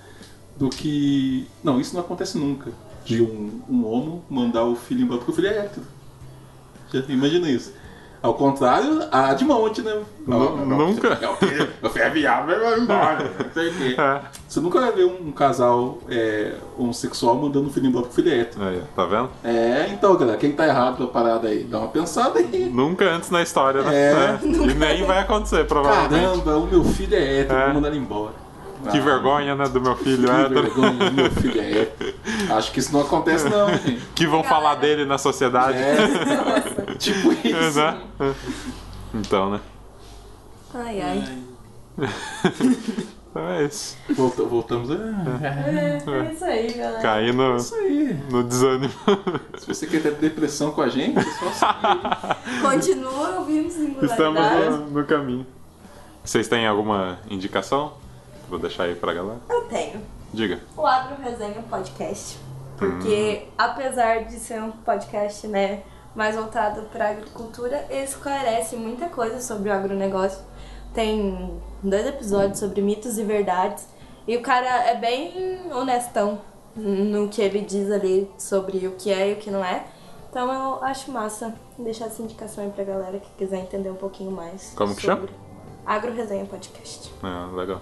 do 0.57 0.71
que. 0.71 1.47
Não, 1.63 1.81
isso 1.81 1.95
não 1.95 2.01
acontece 2.01 2.39
nunca. 2.39 2.73
De 3.05 3.23
um, 3.23 3.61
um 3.69 3.85
homo 3.85 4.25
mandar 4.29 4.65
o 4.65 4.75
filho 4.75 5.03
embora 5.03 5.19
porque 5.19 5.33
o 5.33 5.35
filho 5.35 5.49
é 5.49 5.59
hétero. 5.59 5.87
Já 6.93 7.01
imagina 7.09 7.51
isso. 7.51 7.73
Ao 8.27 8.35
contrário, 8.35 9.03
a 9.13 9.35
de 9.35 9.45
monte, 9.45 9.83
né? 9.83 9.95
Nu- 10.27 10.57
nunca. 10.67 11.15
Meu 11.15 11.37
filho, 11.37 11.69
meu 11.81 11.91
filho 11.93 12.05
é 12.05 12.11
viado, 12.11 12.47
vai 12.47 12.79
embora. 12.81 13.31
Não 13.39 13.53
sei 13.55 13.69
o 13.69 13.75
quê. 13.75 13.95
É. 13.97 14.21
Você 14.49 14.59
nunca 14.61 14.81
vai 14.81 14.91
ver 14.91 15.05
um 15.05 15.31
casal 15.31 15.99
é, 16.09 16.55
homossexual 16.77 17.37
mandando 17.37 17.69
o 17.69 17.73
filho 17.73 17.87
embora 17.87 18.07
porque 18.07 18.21
o 18.21 18.25
filho 18.25 18.35
é 18.35 18.41
hétero. 18.41 18.65
Aí, 18.65 18.83
tá 18.97 19.05
vendo? 19.07 19.31
É, 19.45 19.89
então, 19.93 20.17
galera, 20.17 20.37
quem 20.39 20.51
tá 20.51 20.67
errado 20.67 20.99
na 20.99 21.07
parada 21.07 21.47
aí, 21.47 21.63
dá 21.63 21.79
uma 21.79 21.89
pensada 21.89 22.41
aí. 22.41 22.69
Nunca 22.75 23.05
antes 23.05 23.31
na 23.31 23.43
história, 23.43 23.83
né? 23.83 23.95
É. 23.95 24.39
E 24.67 24.75
nem 24.75 25.05
vai 25.05 25.19
acontecer, 25.21 25.65
provavelmente. 25.67 26.21
Caramba, 26.25 26.57
o 26.57 26.67
meu 26.67 26.83
filho 26.85 27.15
é 27.15 27.41
hétero, 27.41 27.59
É. 27.61 27.65
vou 27.67 27.75
mandar 27.75 27.89
ele 27.91 27.99
embora. 27.99 28.33
Que 28.91 28.99
Ah, 28.99 29.03
vergonha, 29.03 29.55
né, 29.55 29.69
do 29.69 29.81
meu 29.81 29.97
filho 29.97 30.25
Que 30.25 30.31
hétero. 30.31 30.63
vergonha, 30.63 31.11
meu 31.11 31.31
filho 31.31 31.61
é 31.61 31.71
hétero. 31.83 32.15
Acho 32.51 32.73
que 32.73 32.79
isso 32.81 32.93
não 32.93 33.01
acontece 33.01 33.49
não, 33.49 33.69
gente. 33.71 34.01
Que 34.15 34.27
vão 34.27 34.43
falar 34.45 34.77
dele 34.77 35.05
na 35.05 35.19
sociedade. 35.19 35.79
É, 35.79 36.95
tipo 36.99 37.33
isso. 37.33 37.79
Né? 37.79 37.99
Então, 39.15 39.51
né? 39.51 39.61
Ai, 40.75 41.01
ai. 41.01 41.25
Então 43.37 43.49
é 43.51 43.65
isso. 43.67 43.99
Volta- 44.17 44.43
voltamos 44.45 44.91
a... 44.91 44.95
É, 44.95 45.99
é 46.09 46.33
isso 46.33 46.43
aí, 46.45 46.73
galera. 46.73 47.03
Cair 47.03 47.35
no, 47.35 47.57
Isso 47.57 47.75
aí. 47.75 48.19
no 48.31 48.43
desânimo. 48.43 48.95
Se 49.59 49.67
você 49.67 49.87
quer 49.87 50.01
ter 50.01 50.13
depressão 50.15 50.71
com 50.71 50.81
a 50.81 50.89
gente, 50.89 51.19
é 51.19 51.23
só 51.23 51.51
seguir. 51.53 52.63
Continua 52.63 53.39
ouvindo 53.41 53.67
Estamos 53.67 54.09
singularidade. 54.41 54.71
no, 54.71 54.91
no 54.91 55.05
caminho. 55.05 55.47
Vocês 56.25 56.49
têm 56.49 56.67
alguma 56.67 57.19
indicação? 57.29 57.93
Vou 58.49 58.59
deixar 58.59 58.85
aí 58.85 58.95
pra 58.95 59.13
galera. 59.13 59.41
Eu 59.49 59.63
tenho. 59.63 60.01
Diga. 60.33 60.61
o 60.77 60.87
Agro 60.87 61.23
Resenha 61.23 61.63
Podcast. 61.69 62.39
Porque, 62.77 63.47
apesar 63.57 64.25
de 64.25 64.35
ser 64.35 64.63
um 64.63 64.71
podcast, 64.71 65.47
né, 65.49 65.83
mais 66.15 66.37
voltado 66.37 66.83
para 66.93 67.11
agricultura, 67.11 67.87
ele 67.89 68.05
esclarece 68.05 68.77
muita 68.77 69.09
coisa 69.09 69.41
sobre 69.41 69.71
o 69.71 69.73
agronegócio. 69.73 70.45
Tem 70.93 71.59
dois 71.83 72.07
episódios 72.07 72.59
sobre 72.59 72.83
mitos 72.83 73.19
e 73.19 73.25
verdades. 73.25 73.89
E 74.27 74.37
o 74.37 74.43
cara 74.43 74.89
é 74.89 74.97
bem 74.97 75.73
honestão 75.73 76.41
no 76.75 77.29
que 77.29 77.41
ele 77.41 77.61
diz 77.61 77.91
ali 77.91 78.31
sobre 78.37 78.87
o 78.87 78.93
que 78.93 79.11
é 79.11 79.31
e 79.31 79.33
o 79.35 79.37
que 79.37 79.51
não 79.51 79.65
é. 79.65 79.87
Então 80.29 80.53
eu 80.53 80.85
acho 80.85 81.11
massa 81.11 81.55
deixar 81.79 82.07
essa 82.07 82.21
indicação 82.23 82.65
aí 82.65 82.71
pra 82.71 82.85
galera 82.85 83.19
que 83.19 83.31
quiser 83.39 83.61
entender 83.61 83.89
um 83.89 83.95
pouquinho 83.95 84.31
mais. 84.31 84.75
Como 84.77 84.95
que 84.95 85.03
sobre 85.03 85.33
Agro 85.87 86.13
Resenha 86.13 86.45
Podcast. 86.45 87.11
É, 87.23 87.57
legal. 87.57 87.81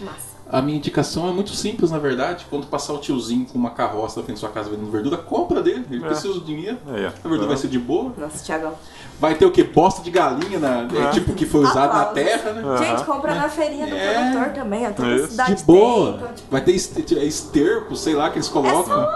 Massa. 0.00 0.35
A 0.48 0.62
minha 0.62 0.76
indicação 0.78 1.28
é 1.28 1.32
muito 1.32 1.50
simples, 1.50 1.90
na 1.90 1.98
verdade. 1.98 2.46
Quando 2.48 2.66
passar 2.66 2.92
o 2.92 2.98
tiozinho 2.98 3.44
com 3.46 3.58
uma 3.58 3.70
carroça 3.70 4.20
na 4.20 4.24
frente 4.26 4.36
da 4.36 4.40
sua 4.40 4.50
casa 4.50 4.70
vendendo 4.70 4.90
verdura, 4.90 5.16
compra 5.16 5.60
dele. 5.62 5.84
Ele 5.90 6.04
É. 6.04 6.06
precisa 6.08 6.34
de 6.34 6.40
dinheiro. 6.40 6.78
Ó. 6.86 6.92
A 6.92 7.28
verdura 7.28 7.48
vai 7.48 7.56
ser 7.56 7.66
de 7.68 7.78
boa. 7.78 8.12
Nossa, 8.16 8.44
Thiagão. 8.44 8.72
Vai 9.18 9.34
ter 9.34 9.46
o 9.46 9.50
que? 9.50 9.64
Bosta 9.64 10.02
de 10.02 10.10
galinha, 10.10 10.58
na, 10.58 10.82
É. 10.82 11.10
tipo, 11.10 11.32
que 11.32 11.46
foi 11.46 11.62
usado 11.62 11.94
na 11.94 12.04
terra, 12.06 12.52
né? 12.52 12.78
Gente, 12.78 13.04
compra 13.04 13.34
na 13.34 13.48
feirinha 13.48 13.86
do 13.86 13.94
É. 13.96 14.14
produtor 14.30 14.52
também. 14.52 14.92
Toda 14.92 15.14
Isso. 15.16 15.28
cidade 15.30 15.54
De 15.54 15.64
boa. 15.64 16.06
tem. 16.12 16.16
Então, 16.20 16.34
tipo, 16.34 16.50
Vai 16.50 16.60
ter 16.60 16.72
este- 16.72 17.26
esterco, 17.26 17.96
sei 17.96 18.14
lá, 18.14 18.28
que 18.30 18.36
eles 18.36 18.48
é 18.48 18.52
colocam. 18.52 19.08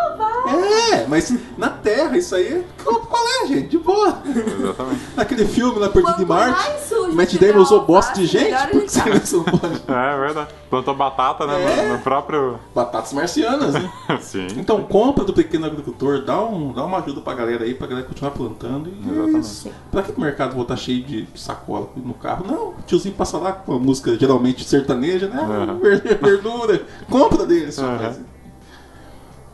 É, 0.92 1.06
mas 1.06 1.32
na 1.56 1.68
Terra, 1.68 2.16
isso 2.16 2.34
aí. 2.34 2.64
Qual 2.82 3.00
qual 3.02 3.22
é, 3.42 3.46
gente? 3.46 3.68
De 3.68 3.78
boa. 3.78 4.18
Exatamente. 4.24 5.00
Aquele 5.16 5.44
filme 5.46 5.78
lá 5.78 5.88
perdido 5.88 6.12
Quanto 6.14 6.22
em 6.22 6.26
Marte. 6.26 6.68
mais 6.68 6.82
sujo 6.88 7.12
Matt 7.14 7.34
Damon 7.36 7.60
usou 7.60 7.84
bosta 7.84 8.14
de 8.14 8.26
gente? 8.26 8.68
Por 8.68 8.82
que 8.82 8.88
você 8.88 9.00
tá. 9.00 9.10
não 9.36 9.44
pode? 9.58 9.82
É 9.86 10.18
verdade. 10.18 10.48
Plantou 10.70 10.94
batata, 10.94 11.19
né? 11.46 11.62
É. 11.62 11.86
No, 11.88 11.92
no 11.94 11.98
próprio. 12.00 12.58
Batatas 12.74 13.12
marcianas, 13.12 13.74
né? 13.74 13.90
Sim. 14.20 14.46
Então 14.56 14.82
compra 14.84 15.24
do 15.24 15.32
pequeno 15.32 15.66
agricultor, 15.66 16.24
dá, 16.24 16.40
um, 16.42 16.72
dá 16.72 16.84
uma 16.84 16.98
ajuda 16.98 17.20
pra 17.20 17.34
galera 17.34 17.64
aí, 17.64 17.74
pra 17.74 17.86
galera 17.86 18.06
continuar 18.06 18.30
plantando. 18.32 18.88
E 18.88 19.08
é 19.08 19.12
Exatamente. 19.12 19.40
isso. 19.44 19.70
Pra 19.90 20.02
que 20.02 20.12
o 20.12 20.20
mercado 20.20 20.54
voltar 20.54 20.76
cheio 20.76 21.02
de 21.04 21.26
sacola 21.34 21.88
no 21.96 22.14
carro? 22.14 22.44
Não, 22.46 22.68
o 22.70 22.74
tiozinho 22.86 23.14
passa 23.14 23.38
lá 23.38 23.52
com 23.52 23.74
a 23.74 23.78
música 23.78 24.16
geralmente 24.18 24.64
sertaneja, 24.64 25.28
né? 25.28 25.40
Aham. 25.40 25.78
Ver- 25.78 26.18
Verdura. 26.20 26.82
Compra 27.08 27.44
dele, 27.46 27.70
seu 27.72 27.84
Aham. 27.84 27.96
rapaz. 27.96 28.20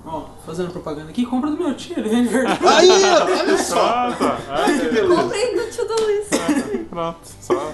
Ó, 0.09 0.23
fazendo 0.47 0.71
propaganda 0.71 1.11
aqui, 1.11 1.27
compra 1.27 1.51
do 1.51 1.57
meu 1.57 1.75
tio, 1.75 1.95
ele 1.99 2.09
vende 2.09 2.29
verdade. 2.29 2.61
Aí, 2.65 2.89
ó, 2.91 3.25
olha 3.25 3.59
só. 3.59 4.13
Que 4.65 4.73
beleza. 4.89 5.23
Comprei 5.23 5.55
do 5.57 5.71
tio 5.71 5.85
do 5.85 5.95
Luiz. 6.05 6.29
Pronto. 6.89 7.19
Só, 7.41 7.73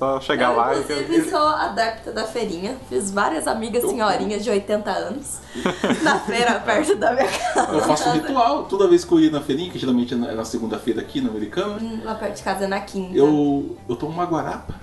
só 0.00 0.20
chegar 0.20 0.50
Eu, 0.52 0.56
lá 0.56 0.74
e. 0.74 0.80
inclusive, 0.80 1.30
sou 1.30 1.46
adepta 1.46 2.10
da 2.10 2.24
feirinha. 2.24 2.76
Fiz 2.88 3.10
várias 3.10 3.46
amigas 3.46 3.82
senhorinhas 3.84 4.42
de 4.42 4.50
80 4.50 4.90
anos 4.90 5.38
na 6.02 6.18
feira 6.20 6.58
perto 6.58 6.96
da 6.96 7.12
minha 7.12 7.28
casa. 7.28 7.72
Eu 7.72 7.80
faço 7.82 8.08
um 8.08 8.12
ritual. 8.12 8.64
Toda 8.64 8.88
vez 8.88 9.04
que 9.04 9.12
eu 9.12 9.20
ia 9.20 9.30
na 9.30 9.40
feirinha, 9.40 9.70
que 9.70 9.78
geralmente 9.78 10.14
é 10.14 10.16
na, 10.16 10.32
é 10.32 10.34
na 10.34 10.44
segunda-feira 10.44 11.00
aqui, 11.02 11.20
no 11.20 11.30
americano, 11.30 11.78
né? 11.78 12.00
Lá 12.02 12.14
perto 12.14 12.36
de 12.36 12.42
casa, 12.42 12.66
na 12.66 12.80
quinta. 12.80 13.14
eu, 13.16 13.76
eu 13.88 13.94
tomo 13.94 14.12
uma 14.12 14.24
guarapa. 14.24 14.74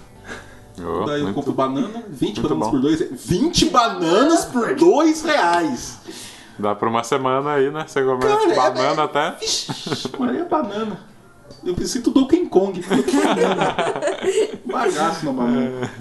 Oh, 0.80 1.05
Daí 1.05 1.18
eu 1.20 1.24
muito- 1.24 1.36
compro 1.36 1.53
banana, 1.53 2.03
20 2.07 2.39
muito 2.39 2.41
bananas 2.49 2.65
bom. 2.68 2.72
por 2.72 2.80
dois. 2.82 2.99
20 3.11 3.65
bananas 3.72 4.45
por 4.45 4.76
dois 4.76 5.24
reais! 5.24 5.97
Dá 6.59 6.76
pra 6.76 6.88
uma 6.88 7.03
semana 7.03 7.53
aí, 7.53 7.72
né? 7.72 7.84
Você 7.88 8.03
come 8.03 8.24
é- 8.26 8.55
banana 8.55 9.01
é- 9.01 9.05
até. 9.05 9.36
Maria 10.20 10.45
banana. 10.45 10.99
Eu 11.64 11.76
me 11.76 11.86
sinto 11.88 12.12
Donkey 12.12 12.45
Kong. 12.48 12.82
Bagaço 14.66 15.26
na 15.26 15.32
banana. 15.32 15.91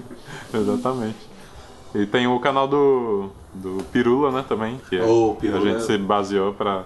É, 0.53 0.57
exatamente. 0.57 1.17
E 1.95 2.07
tem 2.07 2.27
o 2.27 2.39
canal 2.41 2.69
do, 2.69 3.31
do 3.55 3.83
Pirula, 3.93 4.31
né, 4.31 4.45
também, 4.47 4.79
que 4.89 4.97
é, 4.97 5.01
que 5.41 5.49
a 5.49 5.61
gente 5.61 5.77
é- 5.77 5.81
se 5.81 5.97
baseou 5.99 6.53
pra, 6.53 6.85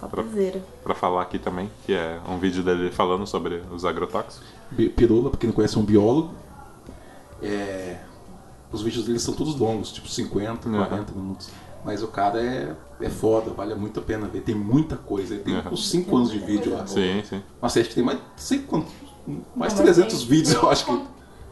Topzera. 0.00 0.62
pra 0.84 0.94
falar 0.94 1.22
aqui 1.22 1.38
também, 1.38 1.70
que 1.86 1.94
é 1.94 2.18
um 2.28 2.38
vídeo 2.38 2.62
dele 2.62 2.90
falando 2.90 3.26
sobre 3.26 3.62
os 3.72 3.84
agrotóxicos. 3.84 4.46
Pirula, 4.94 5.30
pra 5.30 5.38
quem 5.40 5.48
não 5.48 5.54
conhece, 5.54 5.76
é 5.76 5.80
um 5.80 5.84
biólogo. 5.84 6.34
É, 7.42 7.98
Os 8.72 8.82
vídeos 8.82 9.06
dele 9.06 9.18
são 9.20 9.32
todos 9.32 9.54
longos, 9.58 9.92
tipo 9.92 10.08
50, 10.08 10.68
Uhum. 10.68 10.76
40 10.84 11.12
minutos. 11.14 11.48
Mas 11.86 12.02
o 12.02 12.08
cara 12.08 12.42
é, 12.42 12.74
é 13.00 13.08
foda, 13.08 13.52
vale 13.52 13.72
muito 13.76 14.00
a 14.00 14.02
pena 14.02 14.26
ver. 14.26 14.40
Tem 14.40 14.54
muita 14.56 14.96
coisa. 14.96 15.34
Ele 15.34 15.44
tem 15.44 15.54
Uhum. 15.54 15.62
uns 15.72 15.88
5 15.88 16.16
anos 16.16 16.30
de 16.32 16.38
vídeo 16.40 16.72
lá. 16.76 16.84
Sim, 16.86 17.22
sim. 17.24 17.40
Nossa, 17.62 17.78
acho 17.80 17.88
que 17.90 17.94
tem 17.94 18.02
mais, 18.04 18.18
sei 18.36 18.58
quanto, 18.58 18.88
mais 19.54 19.72
Não, 19.72 19.84
mas 19.84 19.96
300 19.96 20.18
tem- 20.18 20.28
vídeos, 20.28 20.52
tem 20.54 20.62
eu 20.64 20.68
acho 20.70 20.84
que. 20.84 21.00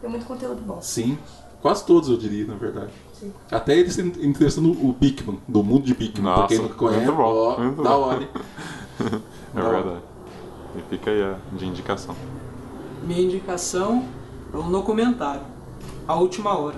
Tem 0.01 0.11
muito 0.11 0.27
conteúdo 0.27 0.61
bom. 0.61 0.83
Sim, 0.83 1.17
quase 1.63 1.87
todos 1.87 2.09
eu 2.11 2.17
diria, 2.17 2.47
na 2.47 2.57
verdade. 2.57 2.91
Sim. 3.13 3.33
Até 3.51 3.79
ele 3.79 3.91
se 3.93 4.03
entrevistando 4.03 4.71
o 4.73 4.93
Bigman, 4.93 5.39
do 5.47 5.63
mundo 5.63 5.85
de 5.85 5.95
Bigman, 5.95 6.23
pra 6.33 6.43
Nossa, 6.43 6.49
quem 6.49 6.59
não 6.59 6.69
conhece. 6.71 7.05
muito 7.05 7.17
bom, 7.17 7.23
ó, 7.23 7.59
muito 7.61 7.83
da 7.83 7.91
bom. 7.91 7.97
hora. 8.01 8.29
É 9.57 9.61
Da 9.61 9.65
hora. 9.69 9.83
verdade. 9.83 10.03
E 10.77 10.83
fica 10.91 11.11
aí 11.13 11.23
a 11.23 11.37
de 11.53 11.65
indicação. 11.65 12.15
Minha 13.07 13.21
indicação 13.23 14.05
é 14.53 14.57
um 14.57 14.69
documentário, 14.71 15.43
A 16.09 16.15
Última 16.17 16.59
Hora, 16.59 16.77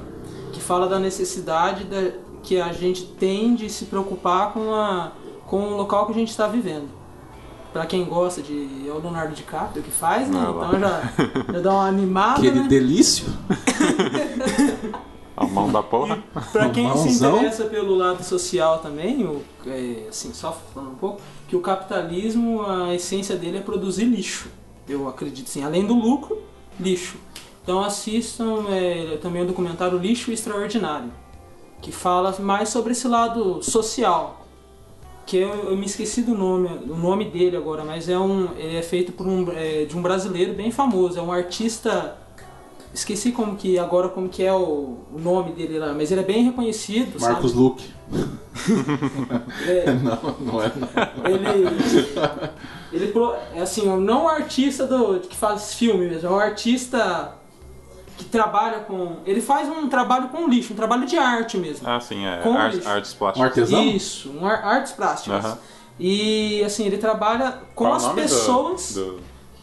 que 0.53 0.61
fala 0.61 0.87
da 0.89 0.99
necessidade 0.99 1.85
da, 1.85 2.13
que 2.47 2.61
a 2.61 2.73
gente 2.73 3.05
tem 3.05 3.57
de 3.57 3.69
se 3.69 3.87
preocupar 3.87 4.53
com, 4.53 4.73
a, 4.73 5.11
com 5.47 5.59
o 5.73 5.77
local 5.77 6.07
que 6.07 6.13
a 6.13 6.15
gente 6.15 6.31
está 6.31 6.47
vivendo. 6.47 6.89
Pra 7.73 7.85
quem 7.85 8.05
gosta 8.05 8.41
de. 8.41 8.87
É 8.87 8.91
o 8.91 9.01
Leonardo 9.01 9.35
DiCaprio 9.35 9.83
que 9.83 9.91
faz, 9.91 10.31
né? 10.31 10.39
Ah. 10.39 10.51
Então 10.51 10.81
já, 10.81 11.03
já 11.53 11.61
dá 11.61 11.73
uma 11.73 11.89
animada. 11.91 12.39
Aquele 12.39 12.61
né? 12.61 12.69
delício. 12.69 13.27
A 15.37 15.45
mão 15.45 15.71
da 15.71 15.83
porra. 15.83 16.23
Pra 16.51 16.71
quem 16.71 16.91
se 16.97 17.11
interessa 17.11 17.65
pelo 17.65 17.95
lado 17.95 18.25
social 18.25 18.79
também, 18.79 19.23
o, 19.27 19.43
é, 19.67 20.07
assim, 20.09 20.33
só 20.33 20.57
falando 20.73 20.93
um 20.93 20.95
pouco, 20.95 21.21
que 21.47 21.55
o 21.55 21.61
capitalismo, 21.61 22.63
a 22.63 22.95
essência 22.95 23.37
dele 23.37 23.59
é 23.59 23.61
produzir 23.61 24.07
lixo. 24.07 24.49
Eu 24.89 25.07
acredito 25.07 25.51
sim, 25.51 25.63
além 25.63 25.85
do 25.85 25.93
lucro, 25.93 26.39
lixo. 26.81 27.19
Então 27.63 27.83
assistam 27.83 28.65
é, 28.71 29.19
também 29.21 29.43
o 29.43 29.47
documentário 29.47 29.99
Lixo 29.99 30.33
Extraordinário, 30.33 31.13
que 31.87 31.93
fala 31.93 32.35
mais 32.41 32.69
sobre 32.69 32.91
esse 32.91 33.07
lado 33.07 33.63
social. 33.63 34.45
Que 35.25 35.37
eu, 35.37 35.71
eu 35.71 35.77
me 35.77 35.87
esqueci 35.87 36.21
do 36.21 36.35
nome, 36.35 36.69
o 36.89 36.97
nome 36.97 37.27
dele 37.27 37.57
agora, 37.57 37.85
mas 37.85 38.09
é 38.09 38.19
um, 38.19 38.49
ele 38.57 38.77
é 38.77 38.83
feito 38.83 39.13
por 39.13 39.25
um, 39.25 39.53
é, 39.53 39.85
de 39.85 39.97
um 39.97 40.03
brasileiro 40.03 40.53
bem 40.53 40.73
famoso, 40.73 41.17
é 41.17 41.23
um 41.23 41.31
artista 41.31 42.17
Esqueci 42.93 43.31
como 43.31 43.57
que 43.57 43.79
agora 43.79 44.09
como 44.09 44.27
que 44.27 44.43
é 44.43 44.53
o, 44.55 44.97
o 45.13 45.19
nome 45.19 45.53
dele 45.53 45.79
lá, 45.79 45.93
mas 45.93 46.11
ele 46.11 46.23
é 46.23 46.25
bem 46.25 46.45
reconhecido, 46.45 47.21
Marcos 47.21 47.51
sabe? 47.53 47.63
Luke. 47.63 47.85
É, 49.69 49.93
Não, 50.03 50.37
não 50.41 50.63
é 50.63 50.73
não. 50.75 50.89
ele 51.31 51.69
ele 52.91 53.13
é 53.55 53.61
assim, 53.61 53.87
não 53.87 54.25
um 54.25 54.29
artista 54.29 54.87
do 54.87 55.21
que 55.21 55.37
faz 55.37 55.75
filme 55.75 56.09
mesmo, 56.09 56.29
é 56.29 56.33
um 56.33 56.39
artista 56.39 57.35
que 58.17 58.25
trabalha 58.25 58.81
com, 58.81 59.17
ele 59.27 59.41
faz 59.41 59.69
um 59.69 59.89
trabalho 59.89 60.29
com 60.29 60.49
lixo, 60.49 60.73
um 60.73 60.77
trabalho 60.77 61.07
de 61.07 61.17
arte 61.19 61.59
mesmo. 61.59 61.87
Ah, 61.89 62.01
sim, 62.01 62.25
é 62.27 62.39
Com 62.39 62.57
ar- 62.57 62.73
lixo. 62.75 62.89
artes 62.89 63.13
Um 63.15 63.17
plásticas. 63.19 63.47
artesão? 63.49 63.85
Isso, 63.85 64.31
um 64.31 64.47
ar- 64.47 64.65
artes 64.65 64.93
plásticas. 64.93 65.59
E 65.99 66.63
assim, 66.65 66.85
ele 66.87 66.99
trabalha 66.99 67.53
com 67.75 67.85
Qual 67.85 67.93
o 67.93 67.97
as 67.97 68.03
nome 68.03 68.15
do- 68.15 68.23
pessoas, 68.23 68.95
Do, 68.95 69.21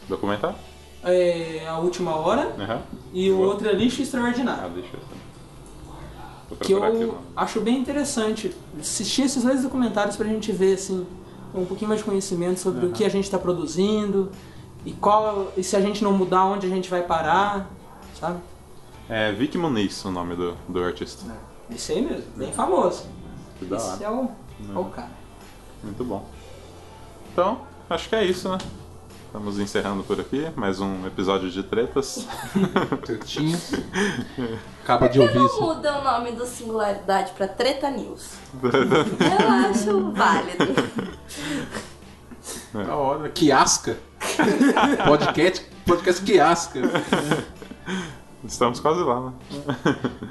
documentário? 0.08 0.56
é, 1.02 1.64
a 1.68 1.78
última 1.78 2.14
hora, 2.16 2.54
e 3.12 3.30
o 3.30 3.36
Boa. 3.36 3.48
outro 3.48 3.68
é 3.68 3.72
lixo 3.72 4.00
Ah, 4.00 4.04
extraordinário. 4.04 4.70
deixa 4.70 4.90
eu. 4.94 5.00
Vou 6.48 6.58
que 6.58 6.74
aqui 6.74 6.74
o 6.74 7.02
eu 7.02 7.18
acho 7.36 7.60
bem 7.60 7.78
interessante 7.78 8.54
assistir 8.78 9.22
esses 9.22 9.42
dois 9.42 9.62
documentários 9.62 10.14
pra 10.16 10.26
gente 10.28 10.52
ver 10.52 10.74
assim 10.74 11.06
um 11.54 11.64
pouquinho 11.64 11.88
mais 11.88 12.00
de 12.00 12.04
conhecimento 12.04 12.58
sobre 12.60 12.84
o 12.86 12.90
que 12.90 13.04
a 13.04 13.08
gente 13.08 13.24
está 13.24 13.38
produzindo 13.38 14.30
e 14.84 14.92
qual 14.92 15.52
e 15.56 15.62
se 15.62 15.74
a 15.76 15.80
gente 15.80 16.02
não 16.04 16.12
mudar 16.12 16.44
onde 16.44 16.66
a 16.66 16.70
gente 16.70 16.90
vai 16.90 17.02
parar, 17.02 17.70
sabe? 18.24 18.38
É 19.08 19.32
Vic 19.32 19.58
Muniz 19.58 20.02
o 20.04 20.10
nome 20.10 20.34
do, 20.34 20.56
do 20.68 20.82
artista. 20.82 21.24
Esse 21.70 21.92
aí 21.92 22.00
mesmo, 22.02 22.24
bem 22.36 22.50
famoso. 22.52 23.06
Que 23.58 23.66
da 23.66 23.76
Esse 23.76 23.86
hora. 23.90 24.04
é 24.04 24.10
o, 24.10 24.30
é 24.74 24.78
o 24.78 24.84
cara. 24.86 25.10
Muito 25.82 26.02
bom. 26.04 26.26
Então, 27.32 27.60
acho 27.90 28.08
que 28.08 28.16
é 28.16 28.24
isso, 28.24 28.48
né? 28.48 28.56
Estamos 29.26 29.58
encerrando 29.58 30.02
por 30.04 30.18
aqui. 30.20 30.48
Mais 30.56 30.80
um 30.80 31.06
episódio 31.06 31.50
de 31.50 31.62
tretas. 31.64 32.26
Tretinha. 33.04 33.58
Acaba 34.82 35.08
de 35.08 35.18
Por 35.18 35.22
ouvir 35.24 35.32
que 35.32 35.38
não 35.38 35.46
isso. 35.46 35.60
muda 35.60 35.98
o 35.98 36.04
nome 36.04 36.32
do 36.32 36.46
Singularidade 36.46 37.32
pra 37.32 37.48
Treta 37.48 37.90
News? 37.90 38.34
Eu 38.62 39.48
acho 39.70 40.12
válido. 40.12 40.74
Da 42.72 42.96
hora. 42.96 43.28
Quiasca. 43.28 43.98
Podcast, 45.04 45.66
podcast 45.84 46.22
Quiasca. 46.24 46.80
Estamos 48.46 48.78
quase 48.78 49.02
lá, 49.02 49.20
né? 49.20 49.32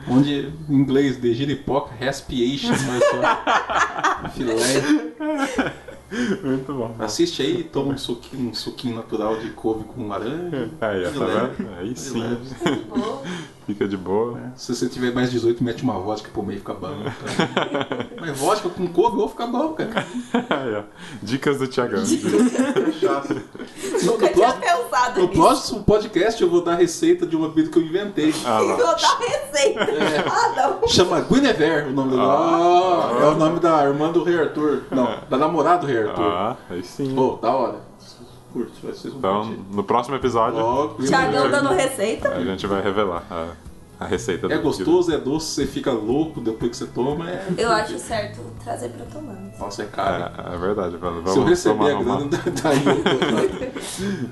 Onde 0.07 0.53
em 0.69 0.75
inglês 0.75 1.19
de 1.19 1.33
giripoca, 1.33 1.95
respiation, 1.95 2.69
mas 2.69 3.03
só 3.03 4.29
filé. 4.35 4.53
Muito 6.43 6.73
bom. 6.73 6.95
Assiste 6.99 7.41
aí 7.41 7.61
e 7.61 7.63
toma 7.63 7.93
um 7.93 7.97
suquinho, 7.97 8.49
um 8.49 8.53
suquinho 8.53 8.95
natural 8.95 9.37
de 9.39 9.49
couve 9.49 9.83
com 9.85 10.07
laranja. 10.07 10.69
Aí, 10.79 11.05
ó, 11.07 11.09
tá 11.09 11.25
vendo? 11.25 11.69
Aí 11.79 11.95
sim. 11.95 12.37
Fica 13.65 13.87
de 13.87 13.95
boa. 13.95 14.39
Se 14.55 14.75
você 14.75 14.89
tiver 14.89 15.13
mais 15.13 15.31
18, 15.31 15.63
mete 15.63 15.83
uma 15.83 15.97
vodka 15.97 16.29
pro 16.31 16.43
meio 16.43 16.59
fica 16.59 16.73
bom. 16.73 16.89
Tá? 17.03 18.07
Mas 18.19 18.37
vodka 18.37 18.69
com 18.69 18.87
couve 18.87 19.17
ou 19.17 19.29
fica 19.29 19.47
bom, 19.47 19.73
cara. 19.73 20.05
Ó. 20.79 20.83
Dicas 21.23 21.57
do 21.59 21.67
Thiagão. 21.67 22.03
Chato. 22.05 23.41
No, 24.03 24.13
Nunca 24.13 24.27
tinha 24.29 24.47
próximo, 24.53 24.61
pensado 24.89 25.21
no 25.21 25.27
próximo 25.29 25.83
podcast 25.83 26.41
eu 26.41 26.49
vou 26.49 26.61
dar 26.61 26.73
a 26.73 26.75
receita 26.75 27.25
de 27.25 27.35
uma 27.35 27.47
bebida 27.47 27.69
que 27.69 27.77
eu 27.77 27.83
inventei. 27.83 28.33
Ah, 28.45 28.59
Eu 28.61 28.67
vou 28.67 28.77
dar 28.77 28.95
receita. 29.19 29.79
É. 29.81 30.25
Ah, 30.27 30.53
não. 30.81 30.87
Chama 30.87 31.21
Guinevere 31.21 31.87
o 31.89 31.93
nome 31.93 32.11
do 32.11 32.19
Ah. 32.21 33.17
É 33.21 33.25
o 33.25 33.35
nome 33.35 33.59
da 33.59 33.83
irmã 33.85 34.11
do 34.11 34.23
Rei 34.23 34.39
Arthur. 34.39 34.83
Não, 34.91 35.19
da 35.29 35.37
namorada 35.37 35.81
do 35.81 35.87
Rei 35.87 36.03
Arthur. 36.07 36.23
Ah, 36.23 36.55
aí 36.69 36.83
sim. 36.83 37.13
Pô, 37.15 37.37
da 37.41 37.53
hora. 37.53 37.92
Curte, 38.53 38.85
vai 38.85 38.93
ser 38.93 39.09
um 39.09 39.17
Então, 39.17 39.45
curtir. 39.47 39.61
no 39.71 39.83
próximo 39.83 40.15
episódio, 40.15 40.95
Guinevere. 40.99 41.49
dando 41.49 41.69
receita. 41.73 42.29
a 42.29 42.43
gente 42.43 42.67
vai 42.67 42.81
revelar 42.83 43.23
a, 43.31 43.47
a 43.99 44.05
receita 44.05 44.45
É 44.53 44.57
gostoso, 44.57 45.11
é 45.13 45.17
doce, 45.17 45.47
você 45.47 45.65
fica 45.65 45.91
louco 45.91 46.39
depois 46.39 46.69
que 46.71 46.77
você 46.77 46.85
toma. 46.87 47.29
É... 47.29 47.47
Eu 47.57 47.71
acho 47.71 47.97
certo 47.97 48.39
trazer 48.63 48.89
pra 48.89 49.05
tomar. 49.05 49.35
Nossa, 49.59 49.83
é 49.83 49.85
caro. 49.85 50.31
É, 50.51 50.55
é 50.55 50.57
verdade, 50.57 50.97
vamos, 50.97 51.31
Se 51.31 51.37
eu 51.37 51.43
receber 51.45 51.91
a 51.95 52.03
grana, 52.03 52.29
daí 52.63 52.83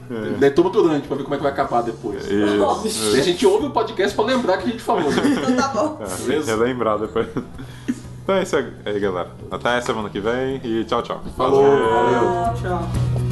eu 0.10 0.38
Daí 0.40 0.52
toma 0.52 0.70
durante 0.70 1.08
pra 1.08 1.18
ver 1.18 1.24
como 1.24 1.36
é 1.36 1.38
que 1.38 1.44
vai 1.44 1.52
acabar 1.52 1.82
depois. 1.82 2.24
Isso. 2.26 3.16
A 3.16 3.22
gente 3.22 3.46
ouve 3.46 3.68
o 3.68 3.72
podcast 3.72 4.16
pra 4.16 4.26
lembrar 4.26 4.58
que 4.58 4.68
a 4.68 4.72
gente 4.72 4.84
falou. 4.84 5.12
Então 5.12 5.56
tá 5.56 5.68
bom. 5.70 6.00
É, 6.02 6.40
relembrar 6.46 7.00
depois. 7.00 7.28
Então 8.24 8.36
é 8.36 8.44
isso 8.44 8.56
aí, 8.56 9.00
galera. 9.00 9.32
Até 9.50 9.82
semana 9.82 10.10
que 10.10 10.20
vem 10.20 10.62
e 10.64 10.84
tchau, 10.86 11.02
tchau. 11.02 11.22
Falou, 11.36 11.64
valeu. 11.64 12.54
Tchau. 12.62 13.31